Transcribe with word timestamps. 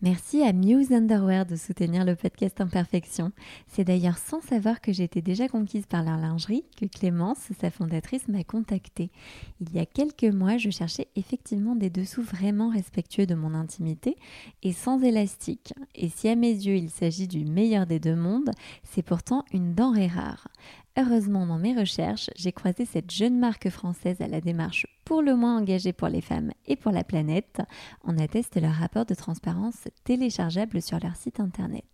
Merci 0.00 0.44
à 0.44 0.52
Muse 0.52 0.92
Underwear 0.92 1.44
de 1.44 1.56
soutenir 1.56 2.04
le 2.04 2.14
podcast 2.14 2.60
Imperfection. 2.60 3.32
C'est 3.66 3.82
d'ailleurs 3.82 4.16
sans 4.16 4.40
savoir 4.40 4.80
que 4.80 4.92
j'étais 4.92 5.22
déjà 5.22 5.48
conquise 5.48 5.86
par 5.86 6.04
leur 6.04 6.18
lingerie 6.18 6.62
que 6.80 6.86
Clémence, 6.86 7.48
sa 7.60 7.72
fondatrice, 7.72 8.28
m'a 8.28 8.44
contactée. 8.44 9.10
Il 9.60 9.74
y 9.74 9.80
a 9.80 9.86
quelques 9.86 10.32
mois, 10.32 10.56
je 10.56 10.70
cherchais 10.70 11.08
effectivement 11.16 11.74
des 11.74 11.90
dessous 11.90 12.22
vraiment 12.22 12.70
respectueux 12.70 13.26
de 13.26 13.34
mon 13.34 13.54
intimité 13.54 14.16
et 14.62 14.72
sans 14.72 15.02
élastique. 15.02 15.74
Et 15.96 16.08
si 16.08 16.28
à 16.28 16.36
mes 16.36 16.52
yeux 16.52 16.76
il 16.76 16.90
s'agit 16.90 17.26
du 17.26 17.44
meilleur 17.44 17.84
des 17.84 17.98
deux 17.98 18.14
mondes, 18.14 18.52
c'est 18.84 19.02
pourtant 19.02 19.44
une 19.52 19.74
denrée 19.74 20.06
rare. 20.06 20.46
Heureusement, 21.00 21.46
dans 21.46 21.58
mes 21.58 21.78
recherches, 21.78 22.28
j'ai 22.34 22.50
croisé 22.50 22.84
cette 22.84 23.12
jeune 23.12 23.38
marque 23.38 23.70
française 23.70 24.20
à 24.20 24.26
la 24.26 24.40
démarche 24.40 24.84
pour 25.04 25.22
le 25.22 25.36
moins 25.36 25.56
engagée 25.56 25.92
pour 25.92 26.08
les 26.08 26.20
femmes 26.20 26.50
et 26.66 26.74
pour 26.74 26.90
la 26.90 27.04
planète. 27.04 27.62
On 28.02 28.18
atteste 28.18 28.60
leur 28.60 28.72
rapport 28.72 29.06
de 29.06 29.14
transparence 29.14 29.86
téléchargeable 30.02 30.82
sur 30.82 30.98
leur 30.98 31.14
site 31.14 31.38
internet. 31.38 31.86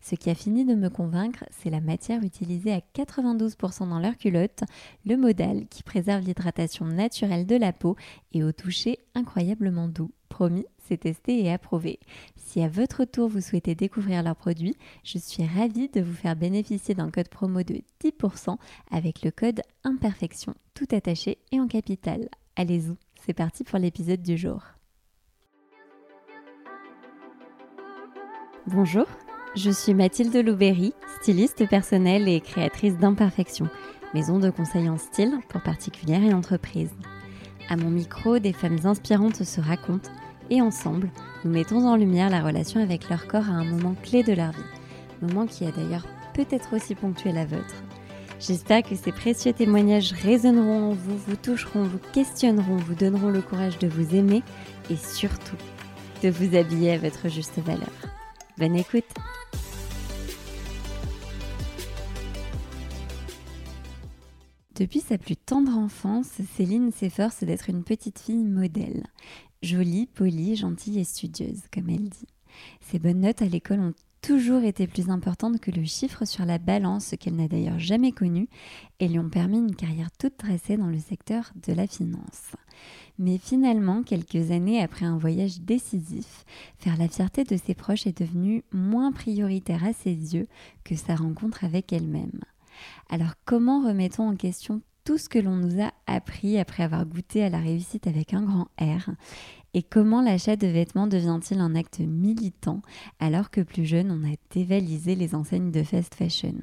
Ce 0.00 0.14
qui 0.14 0.30
a 0.30 0.36
fini 0.36 0.64
de 0.64 0.76
me 0.76 0.88
convaincre, 0.88 1.44
c'est 1.50 1.68
la 1.68 1.80
matière 1.80 2.22
utilisée 2.22 2.72
à 2.72 2.80
92% 2.94 3.88
dans 3.88 3.98
leur 3.98 4.16
culotte, 4.16 4.62
le 5.04 5.16
modal 5.16 5.66
qui 5.66 5.82
préserve 5.82 6.24
l'hydratation 6.24 6.84
naturelle 6.84 7.46
de 7.46 7.56
la 7.56 7.72
peau 7.72 7.96
et 8.32 8.44
au 8.44 8.52
toucher 8.52 9.00
incroyablement 9.16 9.88
doux. 9.88 10.12
Promis, 10.28 10.66
c'est 10.78 10.98
testé 10.98 11.44
et 11.44 11.52
approuvé. 11.52 11.98
Si 12.54 12.62
à 12.62 12.68
votre 12.68 13.04
tour 13.04 13.28
vous 13.28 13.40
souhaitez 13.40 13.74
découvrir 13.74 14.22
leurs 14.22 14.36
produits, 14.36 14.76
je 15.02 15.18
suis 15.18 15.44
ravie 15.44 15.88
de 15.88 16.00
vous 16.00 16.12
faire 16.12 16.36
bénéficier 16.36 16.94
d'un 16.94 17.10
code 17.10 17.28
promo 17.28 17.64
de 17.64 17.80
10% 18.00 18.58
avec 18.92 19.22
le 19.24 19.32
code 19.32 19.60
imperfection, 19.82 20.54
tout 20.72 20.86
attaché 20.92 21.38
et 21.50 21.58
en 21.58 21.66
capital. 21.66 22.28
Allez-y, 22.54 22.94
c'est 23.26 23.32
parti 23.32 23.64
pour 23.64 23.80
l'épisode 23.80 24.22
du 24.22 24.38
jour. 24.38 24.62
Bonjour, 28.68 29.06
je 29.56 29.72
suis 29.72 29.92
Mathilde 29.92 30.36
Louberry, 30.36 30.94
styliste 31.20 31.68
personnelle 31.68 32.28
et 32.28 32.40
créatrice 32.40 32.96
d'Imperfection, 32.98 33.66
maison 34.14 34.38
de 34.38 34.50
conseil 34.50 34.88
en 34.88 34.96
style 34.96 35.40
pour 35.48 35.60
particulières 35.60 36.22
et 36.22 36.32
entreprises. 36.32 36.94
À 37.68 37.76
mon 37.76 37.90
micro, 37.90 38.38
des 38.38 38.52
femmes 38.52 38.78
inspirantes 38.84 39.42
se 39.42 39.60
racontent 39.60 40.12
et 40.50 40.60
ensemble, 40.60 41.10
nous 41.44 41.50
mettons 41.50 41.86
en 41.86 41.96
lumière 41.96 42.30
la 42.30 42.42
relation 42.42 42.80
avec 42.80 43.08
leur 43.08 43.26
corps 43.26 43.48
à 43.48 43.52
un 43.52 43.64
moment 43.64 43.94
clé 44.02 44.22
de 44.22 44.32
leur 44.32 44.52
vie, 44.52 44.58
moment 45.22 45.46
qui 45.46 45.64
a 45.64 45.70
d'ailleurs 45.70 46.06
peut-être 46.34 46.76
aussi 46.76 46.94
ponctué 46.94 47.32
la 47.32 47.46
vôtre. 47.46 47.82
J'espère 48.40 48.82
que 48.82 48.96
ces 48.96 49.12
précieux 49.12 49.52
témoignages 49.52 50.12
résonneront 50.12 50.90
en 50.90 50.92
vous, 50.92 51.16
vous 51.16 51.36
toucheront, 51.36 51.84
vous 51.84 52.00
questionneront, 52.12 52.76
vous 52.76 52.94
donneront 52.94 53.30
le 53.30 53.40
courage 53.40 53.78
de 53.78 53.88
vous 53.88 54.14
aimer 54.14 54.42
et 54.90 54.96
surtout 54.96 55.56
de 56.22 56.28
vous 56.28 56.56
habiller 56.56 56.92
à 56.92 56.98
votre 56.98 57.28
juste 57.28 57.58
valeur. 57.58 57.92
Bonne 58.58 58.76
écoute 58.76 59.04
Depuis 64.74 65.00
sa 65.00 65.18
plus 65.18 65.36
tendre 65.36 65.78
enfance, 65.78 66.26
Céline 66.56 66.90
s'efforce 66.90 67.44
d'être 67.44 67.70
une 67.70 67.84
petite 67.84 68.18
fille 68.18 68.44
modèle. 68.44 69.04
Jolie, 69.64 70.04
polie, 70.04 70.56
gentille 70.56 70.98
et 70.98 71.04
studieuse, 71.04 71.62
comme 71.72 71.88
elle 71.88 72.10
dit. 72.10 72.26
Ses 72.82 72.98
bonnes 72.98 73.22
notes 73.22 73.40
à 73.40 73.46
l'école 73.46 73.80
ont 73.80 73.94
toujours 74.20 74.62
été 74.62 74.86
plus 74.86 75.08
importantes 75.08 75.58
que 75.58 75.70
le 75.70 75.84
chiffre 75.84 76.26
sur 76.26 76.44
la 76.44 76.58
balance 76.58 77.14
qu'elle 77.18 77.36
n'a 77.36 77.48
d'ailleurs 77.48 77.78
jamais 77.78 78.12
connu 78.12 78.46
et 79.00 79.08
lui 79.08 79.18
ont 79.18 79.30
permis 79.30 79.56
une 79.56 79.74
carrière 79.74 80.10
toute 80.18 80.36
tracée 80.36 80.76
dans 80.76 80.88
le 80.88 80.98
secteur 80.98 81.50
de 81.66 81.72
la 81.72 81.86
finance. 81.86 82.52
Mais 83.18 83.38
finalement, 83.38 84.02
quelques 84.02 84.50
années 84.50 84.82
après 84.82 85.06
un 85.06 85.16
voyage 85.16 85.62
décisif, 85.62 86.44
faire 86.76 86.98
la 86.98 87.08
fierté 87.08 87.44
de 87.44 87.56
ses 87.56 87.74
proches 87.74 88.06
est 88.06 88.20
devenu 88.20 88.64
moins 88.70 89.12
prioritaire 89.12 89.82
à 89.82 89.94
ses 89.94 90.34
yeux 90.34 90.46
que 90.84 90.94
sa 90.94 91.14
rencontre 91.16 91.64
avec 91.64 91.90
elle-même. 91.90 92.40
Alors 93.08 93.32
comment 93.46 93.82
remettons 93.82 94.28
en 94.28 94.36
question 94.36 94.82
tout 95.04 95.18
ce 95.18 95.28
que 95.28 95.38
l'on 95.38 95.56
nous 95.56 95.82
a 95.82 95.92
appris 96.06 96.58
après 96.58 96.82
avoir 96.82 97.04
goûté 97.04 97.44
à 97.44 97.50
la 97.50 97.58
réussite 97.58 98.06
avec 98.06 98.32
un 98.32 98.42
grand 98.42 98.68
R 98.80 99.10
et 99.74 99.82
comment 99.82 100.22
l'achat 100.22 100.56
de 100.56 100.68
vêtements 100.68 101.08
devient-il 101.08 101.58
un 101.58 101.74
acte 101.74 101.98
militant 101.98 102.80
alors 103.18 103.50
que 103.50 103.60
plus 103.60 103.84
jeune 103.84 104.10
on 104.10 104.24
a 104.24 104.36
dévalisé 104.50 105.14
les 105.16 105.34
enseignes 105.34 105.72
de 105.72 105.82
fast 105.82 106.14
fashion 106.14 106.54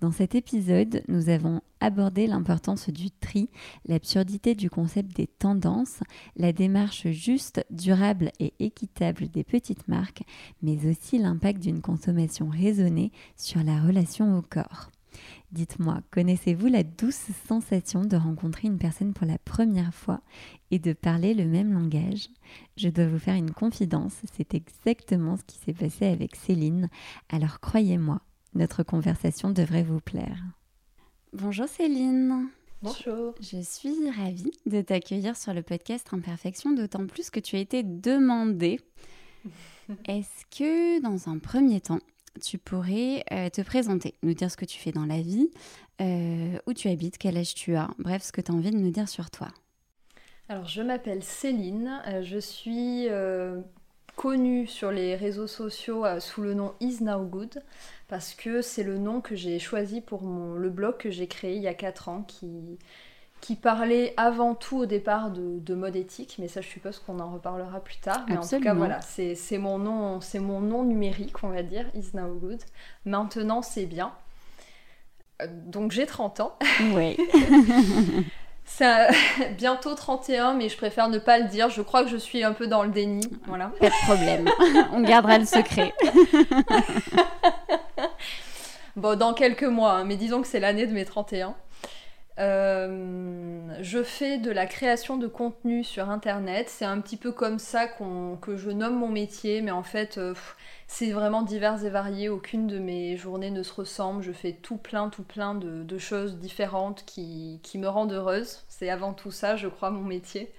Dans 0.00 0.10
cet 0.10 0.34
épisode, 0.34 1.02
nous 1.08 1.28
avons 1.28 1.62
abordé 1.78 2.26
l'importance 2.26 2.90
du 2.90 3.10
tri, 3.10 3.48
l'absurdité 3.86 4.54
du 4.54 4.68
concept 4.68 5.16
des 5.16 5.28
tendances, 5.28 6.00
la 6.36 6.52
démarche 6.52 7.06
juste, 7.08 7.64
durable 7.70 8.32
et 8.40 8.52
équitable 8.58 9.28
des 9.28 9.44
petites 9.44 9.88
marques, 9.88 10.22
mais 10.60 10.86
aussi 10.86 11.18
l'impact 11.18 11.62
d'une 11.62 11.80
consommation 11.80 12.48
raisonnée 12.48 13.12
sur 13.36 13.62
la 13.62 13.80
relation 13.80 14.36
au 14.36 14.42
corps. 14.42 14.90
Dites-moi, 15.52 16.00
connaissez-vous 16.10 16.66
la 16.66 16.82
douce 16.82 17.30
sensation 17.48 18.04
de 18.04 18.16
rencontrer 18.16 18.68
une 18.68 18.78
personne 18.78 19.12
pour 19.12 19.26
la 19.26 19.38
première 19.38 19.94
fois 19.94 20.20
et 20.70 20.78
de 20.78 20.92
parler 20.92 21.34
le 21.34 21.44
même 21.44 21.72
langage? 21.72 22.28
Je 22.76 22.88
dois 22.88 23.06
vous 23.06 23.18
faire 23.18 23.34
une 23.34 23.52
confidence, 23.52 24.14
c'est 24.32 24.54
exactement 24.54 25.36
ce 25.36 25.44
qui 25.44 25.58
s'est 25.58 25.74
passé 25.74 26.06
avec 26.06 26.36
Céline, 26.36 26.88
alors 27.28 27.60
croyez-moi, 27.60 28.20
notre 28.54 28.82
conversation 28.82 29.50
devrait 29.50 29.82
vous 29.82 30.00
plaire. 30.00 30.42
Bonjour 31.32 31.68
Céline 31.68 32.48
Bonjour. 32.82 33.34
Je 33.42 33.60
suis 33.60 34.10
ravie 34.10 34.52
de 34.64 34.80
t'accueillir 34.80 35.36
sur 35.36 35.52
le 35.52 35.62
podcast 35.62 36.08
Imperfection, 36.12 36.72
d'autant 36.72 37.06
plus 37.06 37.28
que 37.28 37.38
tu 37.38 37.56
as 37.56 37.58
été 37.58 37.82
demandée. 37.82 38.80
Est-ce 40.06 40.46
que 40.50 41.02
dans 41.02 41.28
un 41.28 41.36
premier 41.38 41.82
temps, 41.82 41.98
tu 42.42 42.58
pourrais 42.58 43.24
euh, 43.32 43.48
te 43.48 43.62
présenter, 43.62 44.14
nous 44.22 44.34
dire 44.34 44.50
ce 44.50 44.56
que 44.56 44.64
tu 44.64 44.78
fais 44.78 44.92
dans 44.92 45.06
la 45.06 45.20
vie, 45.20 45.50
euh, 46.00 46.58
où 46.66 46.74
tu 46.74 46.88
habites, 46.88 47.18
quel 47.18 47.36
âge 47.36 47.54
tu 47.54 47.76
as, 47.76 47.90
bref, 47.98 48.22
ce 48.22 48.32
que 48.32 48.40
tu 48.40 48.50
as 48.50 48.54
envie 48.54 48.70
de 48.70 48.76
nous 48.76 48.90
dire 48.90 49.08
sur 49.08 49.30
toi. 49.30 49.48
Alors, 50.48 50.66
je 50.66 50.82
m'appelle 50.82 51.22
Céline, 51.22 52.02
euh, 52.06 52.22
je 52.22 52.38
suis 52.38 53.08
connue 54.16 54.66
sur 54.66 54.90
les 54.90 55.16
réseaux 55.16 55.46
sociaux 55.46 56.04
sous 56.18 56.42
le 56.42 56.52
nom 56.52 56.74
Is 56.80 57.02
Now 57.02 57.24
Good, 57.24 57.62
parce 58.08 58.34
que 58.34 58.60
c'est 58.60 58.82
le 58.82 58.98
nom 58.98 59.22
que 59.22 59.34
j'ai 59.34 59.58
choisi 59.58 60.02
pour 60.02 60.22
le 60.22 60.68
blog 60.68 60.98
que 60.98 61.10
j'ai 61.10 61.26
créé 61.26 61.56
il 61.56 61.62
y 61.62 61.68
a 61.68 61.74
4 61.74 62.08
ans, 62.08 62.22
qui, 62.22 62.78
qui 63.40 63.56
parlait 63.56 64.12
avant 64.16 64.54
tout 64.54 64.78
au 64.78 64.86
départ 64.86 65.30
de, 65.30 65.74
mode 65.74 65.96
éthique, 65.96 66.36
mais 66.38 66.48
ça 66.48 66.60
je 66.60 66.68
suppose 66.68 66.98
qu'on 66.98 67.20
en 67.20 67.32
reparlera 67.32 67.80
plus 67.80 67.96
tard. 67.96 68.24
Mais 68.28 68.36
en 68.36 68.46
tout 68.46 68.60
cas 68.60 68.74
voilà, 68.74 69.00
c'est 69.00 69.58
mon 69.58 69.78
nom, 69.78 70.20
c'est 70.20 70.40
mon 70.40 70.60
nom 70.60 70.84
numérique, 70.84 71.42
on 71.42 71.48
va 71.48 71.62
dire, 71.62 71.86
is 71.94 72.10
now 72.14 72.34
good. 72.34 72.60
Maintenant 73.04 73.62
c'est 73.62 73.86
bien. 73.86 74.12
Euh, 75.42 75.46
donc 75.48 75.92
j'ai 75.92 76.06
30 76.06 76.40
ans. 76.40 76.56
Oui. 76.94 77.16
c'est 78.64 79.08
bientôt 79.56 79.94
31, 79.94 80.54
mais 80.54 80.68
je 80.68 80.76
préfère 80.76 81.08
ne 81.08 81.18
pas 81.18 81.38
le 81.38 81.48
dire. 81.48 81.70
Je 81.70 81.82
crois 81.82 82.04
que 82.04 82.10
je 82.10 82.16
suis 82.16 82.44
un 82.44 82.52
peu 82.52 82.66
dans 82.66 82.82
le 82.82 82.90
déni. 82.90 83.26
Voilà. 83.46 83.72
Pas 83.80 83.88
de 83.88 84.04
problème. 84.04 84.48
On 84.92 85.00
gardera 85.00 85.38
le 85.38 85.46
secret. 85.46 85.94
bon, 88.96 89.18
dans 89.18 89.32
quelques 89.32 89.64
mois, 89.64 89.92
hein, 89.92 90.04
mais 90.04 90.16
disons 90.16 90.42
que 90.42 90.48
c'est 90.48 90.60
l'année 90.60 90.86
de 90.86 90.92
mes 90.92 91.04
31. 91.04 91.54
Euh, 92.40 93.60
je 93.82 94.02
fais 94.02 94.38
de 94.38 94.50
la 94.50 94.66
création 94.66 95.18
de 95.18 95.26
contenu 95.26 95.84
sur 95.84 96.08
Internet. 96.08 96.70
C'est 96.70 96.86
un 96.86 97.00
petit 97.00 97.18
peu 97.18 97.32
comme 97.32 97.58
ça 97.58 97.86
que 97.86 98.56
je 98.56 98.70
nomme 98.70 98.98
mon 98.98 99.08
métier, 99.08 99.60
mais 99.60 99.70
en 99.70 99.82
fait, 99.82 100.16
euh, 100.16 100.34
c'est 100.86 101.10
vraiment 101.12 101.42
divers 101.42 101.84
et 101.84 101.90
varié. 101.90 102.28
Aucune 102.30 102.66
de 102.66 102.78
mes 102.78 103.16
journées 103.16 103.50
ne 103.50 103.62
se 103.62 103.74
ressemble. 103.74 104.22
Je 104.22 104.32
fais 104.32 104.52
tout 104.52 104.78
plein, 104.78 105.10
tout 105.10 105.22
plein 105.22 105.54
de, 105.54 105.98
choses 105.98 106.38
différentes 106.38 107.04
qui, 107.04 107.60
me 107.74 107.88
rendent 107.88 108.12
heureuse. 108.12 108.64
C'est 108.68 108.88
avant 108.88 109.12
tout 109.12 109.30
ça, 109.30 109.56
je 109.56 109.68
crois, 109.68 109.90
mon 109.90 110.02
métier. 110.04 110.50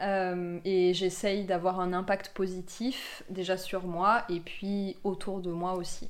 Euh, 0.00 0.60
et 0.64 0.94
j'essaye 0.94 1.44
d'avoir 1.44 1.80
un 1.80 1.92
impact 1.92 2.30
positif 2.34 3.22
déjà 3.30 3.56
sur 3.56 3.84
moi 3.84 4.24
et 4.28 4.40
puis 4.40 4.96
autour 5.04 5.40
de 5.40 5.50
moi 5.50 5.74
aussi. 5.74 6.08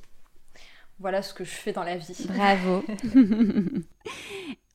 Voilà 0.99 1.21
ce 1.21 1.33
que 1.33 1.43
je 1.43 1.51
fais 1.51 1.73
dans 1.73 1.83
la 1.83 1.97
vie. 1.97 2.27
Bravo. 2.29 2.83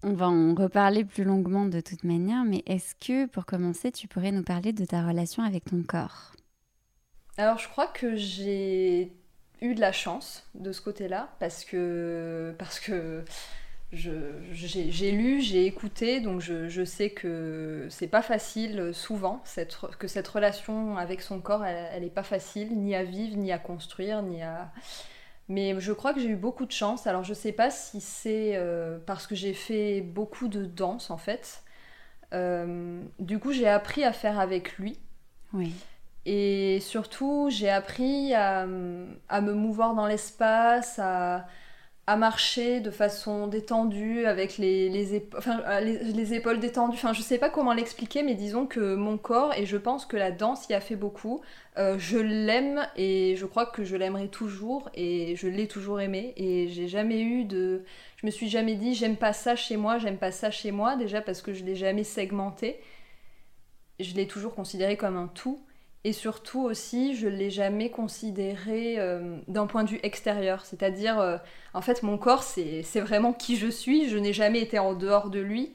On 0.02 0.14
va 0.14 0.28
en 0.28 0.54
reparler 0.54 1.04
plus 1.04 1.24
longuement 1.24 1.66
de 1.66 1.80
toute 1.80 2.04
manière, 2.04 2.44
mais 2.44 2.62
est-ce 2.66 2.94
que 2.94 3.26
pour 3.26 3.44
commencer, 3.44 3.92
tu 3.92 4.08
pourrais 4.08 4.32
nous 4.32 4.42
parler 4.42 4.72
de 4.72 4.84
ta 4.84 5.06
relation 5.06 5.42
avec 5.42 5.64
ton 5.64 5.82
corps? 5.82 6.32
Alors 7.36 7.58
je 7.58 7.68
crois 7.68 7.86
que 7.86 8.16
j'ai 8.16 9.12
eu 9.60 9.74
de 9.74 9.80
la 9.80 9.92
chance 9.92 10.48
de 10.54 10.72
ce 10.72 10.80
côté-là, 10.80 11.28
parce 11.38 11.64
que, 11.64 12.54
parce 12.58 12.80
que 12.80 13.24
j'ai 13.92 15.10
lu, 15.12 15.40
j'ai 15.40 15.66
écouté, 15.66 16.20
donc 16.20 16.40
je, 16.40 16.84
sais 16.84 17.10
que 17.10 17.86
c'est 17.90 18.08
pas 18.08 18.22
facile 18.22 18.92
souvent, 18.94 19.42
que 19.98 20.06
cette 20.06 20.28
relation 20.28 20.96
avec 20.96 21.20
son 21.20 21.40
corps, 21.40 21.64
elle, 21.64 22.02
n'est 22.02 22.10
pas 22.10 22.22
facile, 22.22 22.78
ni 22.78 22.94
à 22.94 23.04
vivre, 23.04 23.36
ni 23.36 23.52
à 23.52 23.58
construire, 23.58 24.22
ni 24.22 24.42
à 24.42 24.70
mais 25.50 25.78
je 25.80 25.92
crois 25.92 26.14
que 26.14 26.20
j'ai 26.20 26.28
eu 26.28 26.36
beaucoup 26.36 26.64
de 26.64 26.70
chance. 26.70 27.08
Alors 27.08 27.24
je 27.24 27.34
sais 27.34 27.50
pas 27.50 27.70
si 27.70 28.00
c'est 28.00 28.52
euh, 28.54 28.98
parce 29.04 29.26
que 29.26 29.34
j'ai 29.34 29.52
fait 29.52 30.00
beaucoup 30.00 30.46
de 30.46 30.64
danse 30.64 31.10
en 31.10 31.18
fait. 31.18 31.64
Euh, 32.32 33.02
du 33.18 33.40
coup 33.40 33.52
j'ai 33.52 33.68
appris 33.68 34.04
à 34.04 34.12
faire 34.12 34.38
avec 34.38 34.78
lui. 34.78 34.96
Oui. 35.52 35.74
Et 36.24 36.78
surtout, 36.80 37.48
j'ai 37.50 37.68
appris 37.70 38.34
à, 38.34 38.60
à, 38.60 39.40
me 39.40 39.52
mouvoir 39.54 39.94
dans 39.94 40.06
l'espace, 40.06 40.98
à, 40.98 41.46
à 42.10 42.16
marcher 42.16 42.80
de 42.80 42.90
façon 42.90 43.46
détendue, 43.46 44.26
avec 44.26 44.58
euh, 44.58 45.80
les, 45.80 46.34
épaules 46.34 46.58
détendues. 46.58 46.96
Enfin, 46.96 47.12
je 47.12 47.22
sais 47.22 47.38
pas 47.38 47.50
comment 47.50 47.72
l'expliquer, 47.72 48.24
mais 48.24 48.34
disons 48.34 48.66
que 48.66 48.96
mon 48.96 49.16
corps, 49.16 49.54
et 49.54 49.64
je 49.64 49.76
pense 49.76 50.06
que 50.06 50.16
la 50.16 50.32
danse 50.32 50.68
y 50.68 50.74
a 50.74 50.80
fait 50.80 50.96
beaucoup, 50.96 51.40
euh, 51.78 52.00
je 52.00 52.18
l'aime 52.18 52.84
et 52.96 53.36
je 53.36 53.46
crois 53.46 53.64
que 53.64 53.84
je 53.84 53.94
l'aimerai 53.94 54.26
toujours 54.26 54.90
et 54.92 55.36
je 55.36 55.46
l'ai 55.46 55.68
toujours 55.68 56.00
aimé. 56.00 56.32
Et 56.36 56.66
j'ai 56.66 56.88
jamais 56.88 57.20
eu 57.20 57.44
de. 57.44 57.84
Je 58.16 58.26
me 58.26 58.32
suis 58.32 58.48
jamais 58.48 58.74
dit 58.74 58.94
j'aime 58.94 59.16
pas 59.16 59.32
ça 59.32 59.54
chez 59.54 59.76
moi, 59.76 59.98
j'aime 59.98 60.18
pas 60.18 60.32
ça 60.32 60.50
chez 60.50 60.72
moi, 60.72 60.96
déjà 60.96 61.20
parce 61.20 61.40
que 61.42 61.54
je 61.54 61.62
l'ai 61.62 61.76
jamais 61.76 62.02
segmenté. 62.02 62.80
Je 64.00 64.14
l'ai 64.16 64.26
toujours 64.26 64.56
considéré 64.56 64.96
comme 64.96 65.16
un 65.16 65.28
tout. 65.28 65.60
Et 66.04 66.14
surtout 66.14 66.62
aussi, 66.62 67.14
je 67.14 67.28
ne 67.28 67.36
l'ai 67.36 67.50
jamais 67.50 67.90
considéré 67.90 68.98
euh, 68.98 69.36
d'un 69.48 69.66
point 69.66 69.84
de 69.84 69.90
vue 69.90 70.00
extérieur. 70.02 70.64
C'est-à-dire, 70.64 71.20
euh, 71.20 71.36
en 71.74 71.82
fait, 71.82 72.02
mon 72.02 72.16
corps, 72.16 72.42
c'est 72.42 72.82
vraiment 73.00 73.34
qui 73.34 73.56
je 73.56 73.68
suis. 73.68 74.08
Je 74.08 74.16
n'ai 74.16 74.32
jamais 74.32 74.60
été 74.60 74.78
en 74.78 74.94
dehors 74.94 75.28
de 75.28 75.40
lui. 75.40 75.74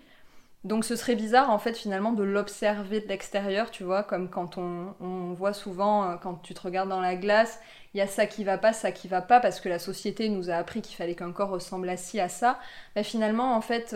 Donc 0.63 0.83
ce 0.83 0.95
serait 0.95 1.15
bizarre, 1.15 1.51
en 1.51 1.59
fait, 1.59 1.77
finalement, 1.77 2.11
de 2.11 2.23
l'observer 2.23 2.99
de 3.01 3.07
l'extérieur, 3.07 3.69
tu 3.69 3.83
vois, 3.83 4.01
comme 4.01 4.29
quand 4.31 4.57
on, 4.57 5.33
voit 5.33 5.53
souvent, 5.53 6.09
euh, 6.09 6.15
quand 6.15 6.35
tu 6.41 6.55
te 6.55 6.61
regardes 6.61 6.89
dans 6.89 7.01
la 7.01 7.15
glace, 7.15 7.59
il 7.93 7.99
y 7.99 8.01
a 8.01 8.07
ça 8.07 8.25
qui 8.25 8.43
va 8.43 8.57
pas, 8.57 8.73
ça 8.73 8.91
qui 8.91 9.07
va 9.07 9.21
pas, 9.21 9.39
parce 9.39 9.59
que 9.59 9.69
la 9.69 9.77
société 9.77 10.27
nous 10.29 10.49
a 10.49 10.55
appris 10.55 10.81
qu'il 10.81 10.95
fallait 10.95 11.13
qu'un 11.13 11.31
corps 11.33 11.49
ressemble 11.49 11.87
assis 11.87 12.19
à 12.19 12.29
ça. 12.29 12.59
Mais 12.95 13.03
finalement, 13.03 13.55
en 13.55 13.61
fait, 13.61 13.95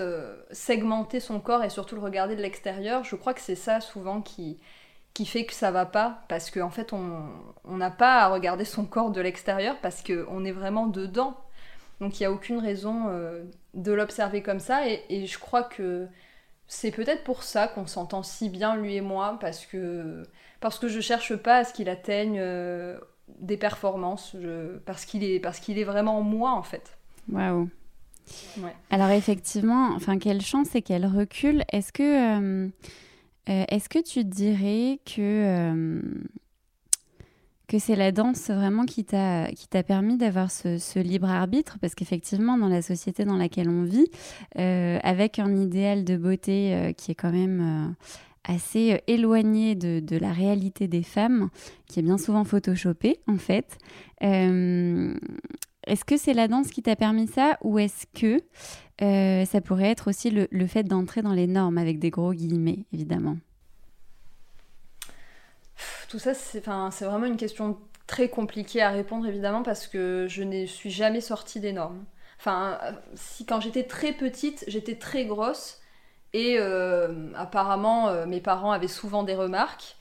segmenter 0.52 1.20
son 1.20 1.40
corps 1.40 1.64
et 1.64 1.70
surtout 1.72 1.96
le 1.96 2.02
regarder 2.02 2.36
de 2.36 2.42
l'extérieur, 2.44 3.04
je 3.04 3.16
crois 3.16 3.34
que 3.34 3.42
c'est 3.42 3.56
ça 3.56 3.82
souvent 3.82 4.22
qui 4.22 4.60
qui 5.14 5.26
fait 5.26 5.46
que 5.46 5.54
ça 5.54 5.72
va 5.72 5.86
pas 5.86 6.22
parce 6.28 6.52
qu'en 6.52 6.68
en 6.68 6.70
fait 6.70 6.94
on 6.94 7.78
n'a 7.78 7.92
pas 7.92 8.22
à 8.22 8.28
regarder 8.30 8.66
son 8.66 8.86
corps 8.86 9.12
de 9.12 9.22
l'extérieur 9.22 9.78
parce 9.82 10.04
qu'on 10.04 10.46
est 10.46 10.52
vraiment 10.52 10.88
dedans. 10.88 11.38
Donc 12.00 12.20
il 12.20 12.24
n'y 12.24 12.28
a 12.28 12.32
aucune 12.32 12.60
raison 12.60 13.06
euh, 13.08 13.44
de 13.74 13.92
l'observer 13.92 14.42
comme 14.42 14.60
ça 14.60 14.88
et, 14.88 15.26
je 15.26 15.38
crois 15.38 15.64
que 15.64 16.08
c'est 16.68 16.92
peut-être 16.92 17.24
pour 17.24 17.44
ça 17.44 17.68
qu'on 17.68 17.88
s'entend 17.88 18.24
si 18.24 18.50
bien 18.50 18.76
lui 18.76 18.96
et 18.96 19.02
moi 19.02 19.38
parce 19.42 19.66
que 19.66 20.24
parce 20.62 20.80
que 20.80 20.88
je 20.88 21.02
cherche 21.02 21.36
pas 21.36 21.58
à 21.58 21.64
ce 21.64 21.74
qu'il 21.74 21.90
atteigne 21.90 22.38
euh, 22.40 22.98
des 23.40 23.58
performances 23.58 24.36
parce 24.86 25.06
qu'il 25.06 25.24
est 25.24 25.40
parce 25.40 25.60
qu'il 25.60 25.78
est 25.78 25.84
vraiment 25.84 26.22
moi 26.22 26.52
en 26.52 26.64
fait. 26.64 26.98
Waouh. 27.32 27.70
Alors 28.90 29.10
effectivement, 29.10 29.90
enfin 29.96 30.18
quelle 30.18 30.42
chance 30.42 30.76
et 30.76 30.82
quel 30.82 31.06
recul. 31.06 31.64
Est-ce 31.72 31.92
que 31.92 32.04
euh, 32.38 32.70
euh, 33.50 33.64
est-ce 33.70 33.90
que 33.90 34.00
tu 34.00 34.24
dirais 34.24 35.00
que, 35.06 35.20
euh, 35.20 36.02
que 37.68 37.80
c'est 37.80 37.96
la 37.96 38.12
danse 38.12 38.50
vraiment 38.50 38.86
qui 38.86 39.04
t'a 39.06 39.48
permis 39.88 40.18
d'avoir 40.18 40.52
ce, 40.52 41.00
libre 41.00 41.30
arbitre? 41.30 41.78
Parce 41.80 41.96
qu'effectivement, 41.96 42.58
dans 42.58 42.68
la 42.68 42.82
société 42.82 43.26
dans 43.26 43.38
laquelle 43.38 43.70
on 43.70 43.84
vit, 43.84 44.08
euh, 44.58 45.00
avec 45.04 45.40
un 45.40 45.56
idéal 45.56 46.04
de 46.04 46.18
beauté 46.18 46.94
qui 46.98 47.12
est 47.12 47.16
quand 47.16 47.32
même 47.32 47.96
assez 48.44 49.02
éloigné 49.08 49.76
de, 49.76 50.18
la 50.18 50.32
réalité 50.32 50.88
des 50.88 51.04
femmes, 51.04 51.50
qui 51.88 52.00
est 52.00 52.04
bien 52.04 52.18
souvent 52.18 52.44
photoshopé 52.44 53.20
en 53.28 53.38
fait. 53.38 53.78
est-ce 54.22 56.06
que 56.06 56.18
c'est 56.18 56.34
la 56.34 56.48
danse 56.48 56.70
qui 56.70 56.82
t'a 56.82 56.96
permis 56.96 57.28
ça? 57.28 57.58
Ou 57.64 57.80
est-ce 57.80 58.06
que 58.14 58.44
euh, 59.02 59.46
ça 59.46 59.62
pourrait 59.62 59.90
être 59.90 60.10
aussi 60.10 60.30
le, 60.32 60.68
fait 60.68 60.84
d'entrer 60.84 61.22
dans 61.22 61.34
les 61.34 61.48
normes 61.48 61.78
avec 61.78 62.00
des 62.00 62.10
gros 62.10 62.34
guillemets, 62.34 62.86
évidemment. 62.94 63.38
Tout 66.10 66.20
ça, 66.20 66.34
c'est 66.34 66.60
vraiment 66.66 67.26
une 67.26 67.38
question 67.38 67.78
très 68.08 68.30
compliquée 68.30 68.82
à 68.82 68.90
répondre, 68.90 69.28
évidemment, 69.28 69.64
parce 69.64 69.88
que 69.88 70.26
je 70.28 70.44
ne 70.44 70.66
suis 70.66 70.90
jamais 70.90 71.22
sortie 71.22 71.60
des 71.60 71.72
normes. 71.72 72.04
Enfin, 72.40 72.80
si 73.16 73.46
quand 73.46 73.62
j'étais 73.62 73.84
très 73.84 74.14
petite, 74.14 74.64
j'étais 74.68 74.96
très 74.96 75.26
grosse, 75.26 75.80
et 76.34 76.58
euh, 76.60 77.32
apparemment, 77.36 78.10
euh, 78.10 78.26
mes 78.26 78.42
parents 78.42 78.72
avaient 78.72 78.88
souvent 78.88 79.24
des 79.24 79.36
remarques. 79.36 79.98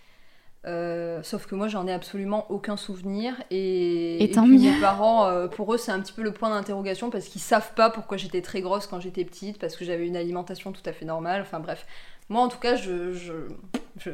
Euh, 0.66 1.22
sauf 1.22 1.46
que 1.46 1.54
moi, 1.54 1.68
j'en 1.68 1.86
ai 1.86 1.92
absolument 1.92 2.46
aucun 2.50 2.76
souvenir. 2.76 3.34
Et, 3.50 4.24
et, 4.24 4.40
mes 4.40 4.80
parents, 4.80 5.26
euh, 5.26 5.46
pour 5.46 5.72
eux, 5.72 5.78
c'est 5.78 5.92
un 5.92 6.00
petit 6.00 6.12
peu 6.12 6.22
le 6.22 6.32
point 6.32 6.50
d'interrogation 6.50 7.10
parce 7.10 7.26
qu'ils 7.26 7.40
savent 7.40 7.72
pas 7.74 7.90
pourquoi 7.90 8.16
j'étais 8.16 8.42
très 8.42 8.60
grosse 8.60 8.86
quand 8.86 9.00
j'étais 9.00 9.24
petite, 9.24 9.58
parce 9.58 9.76
que 9.76 9.84
j'avais 9.84 10.06
une 10.06 10.16
alimentation 10.16 10.72
tout 10.72 10.82
à 10.84 10.92
fait 10.92 11.04
normale. 11.04 11.42
Enfin 11.42 11.60
bref, 11.60 11.86
moi 12.28 12.42
en 12.42 12.48
tout 12.48 12.58
cas, 12.58 12.76
je, 12.76 13.12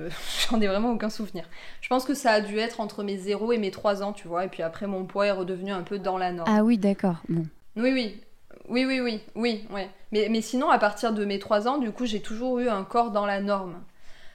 j'en 0.51 0.61
ai 0.61 0.67
vraiment 0.67 0.93
aucun 0.93 1.11
souvenir. 1.11 1.49
Je 1.81 1.89
pense 1.89 2.05
que 2.05 2.15
ça 2.15 2.33
a 2.33 2.41
dû 2.41 2.59
être 2.59 2.81
entre 2.81 3.03
mes 3.03 3.17
0 3.17 3.53
et 3.53 3.59
mes 3.59 3.71
3 3.71 4.03
ans, 4.03 4.13
tu 4.13 4.29
vois. 4.29 4.45
Et 4.45 4.49
puis 4.49 4.63
après, 4.63 4.87
mon 4.87 5.05
poids 5.05 5.27
est 5.27 5.33
redevenu 5.33 5.73
un 5.73 5.83
peu 5.83 5.99
dans 5.99 6.19
la 6.19 6.33
norme. 6.33 6.51
Ah 6.51 6.63
oui, 6.63 6.79
d'accord. 6.79 7.17
Bon. 7.29 7.47
Oui, 7.77 7.91
oui. 7.93 8.21
Oui, 8.69 8.87
oui, 8.87 9.01
oui, 9.01 9.21
oui, 9.35 9.67
ouais. 9.73 9.91
Mais, 10.13 10.29
mais 10.31 10.41
sinon, 10.41 10.71
à 10.71 10.79
partir 10.79 11.13
de 11.13 11.25
mes 11.25 11.39
3 11.39 11.69
ans, 11.69 11.79
du 11.79 11.91
coup, 11.91 12.07
j'ai 12.07 12.21
toujours 12.21 12.61
eu 12.61 12.69
un 12.69 12.85
corps 12.85 13.11
dans 13.11 13.27
la 13.27 13.41
norme. 13.41 13.75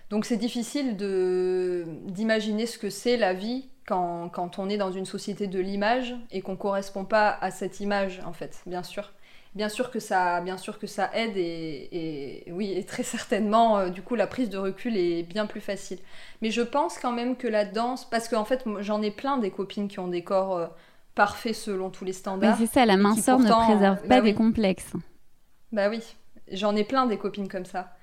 Donc 0.09 0.25
c'est 0.25 0.37
difficile 0.37 0.97
d'imaginer 0.97 2.65
ce 2.65 2.77
que 2.77 2.89
c'est 2.89 3.17
la 3.17 3.33
vie 3.33 3.69
quand, 3.85 4.29
quand, 4.29 4.59
on 4.59 4.69
est 4.69 4.77
dans 4.77 4.91
une 4.91 5.05
société 5.05 5.47
de 5.47 5.59
l'image 5.59 6.15
et 6.31 6.41
qu'on 6.41 6.53
ne 6.53 6.57
correspond 6.57 7.05
pas 7.05 7.37
à 7.41 7.51
cette 7.51 7.79
image, 7.79 8.21
en 8.25 8.33
fait, 8.33 8.61
bien 8.65 8.83
sûr. 8.83 9.11
Bien 9.55 9.69
sûr 9.69 9.89
que 9.89 9.99
ça, 9.99 10.41
bien 10.41 10.57
sûr 10.57 10.77
que 10.77 10.85
ça 10.85 11.09
aide 11.15 11.35
et, 11.35 12.45
oui, 12.51 12.71
et 12.71 12.85
très 12.85 13.01
certainement, 13.01 13.79
euh, 13.79 13.89
du 13.89 14.03
coup, 14.03 14.13
la 14.13 14.27
prise 14.27 14.49
de 14.49 14.59
recul 14.59 14.95
est 14.95 15.23
bien 15.23 15.47
plus 15.47 15.59
facile. 15.59 15.97
Mais 16.43 16.51
je 16.51 16.61
pense 16.61 16.99
quand 16.99 17.11
même 17.11 17.35
que 17.35 17.47
la 17.47 17.65
danse, 17.65 18.07
parce 18.07 18.29
qu'en 18.29 18.45
fait, 18.45 18.63
j'en 18.79 19.01
ai 19.01 19.09
plein 19.09 19.37
des 19.37 19.49
copines 19.49 19.87
qui 19.87 19.97
ont 19.99 20.07
des 20.07 20.23
corps 20.23 20.55
euh, 20.55 20.67
parfaits 21.15 21.55
selon 21.55 21.89
tous 21.89 22.05
les 22.05 22.13
standards. 22.13 22.57
c'est 22.59 22.67
ça, 22.67 22.85
la 22.85 22.95
minceur 22.95 23.39
ne 23.39 23.51
préserve 23.51 24.01
pas 24.01 24.07
bah 24.07 24.21
des 24.21 24.35
complexes. 24.35 24.93
Bah 25.71 25.89
oui, 25.89 26.01
j'en 26.51 26.75
ai 26.75 26.83
plein 26.83 27.07
des 27.07 27.17
copines 27.17 27.47
comme 27.47 27.65
ça. 27.65 27.95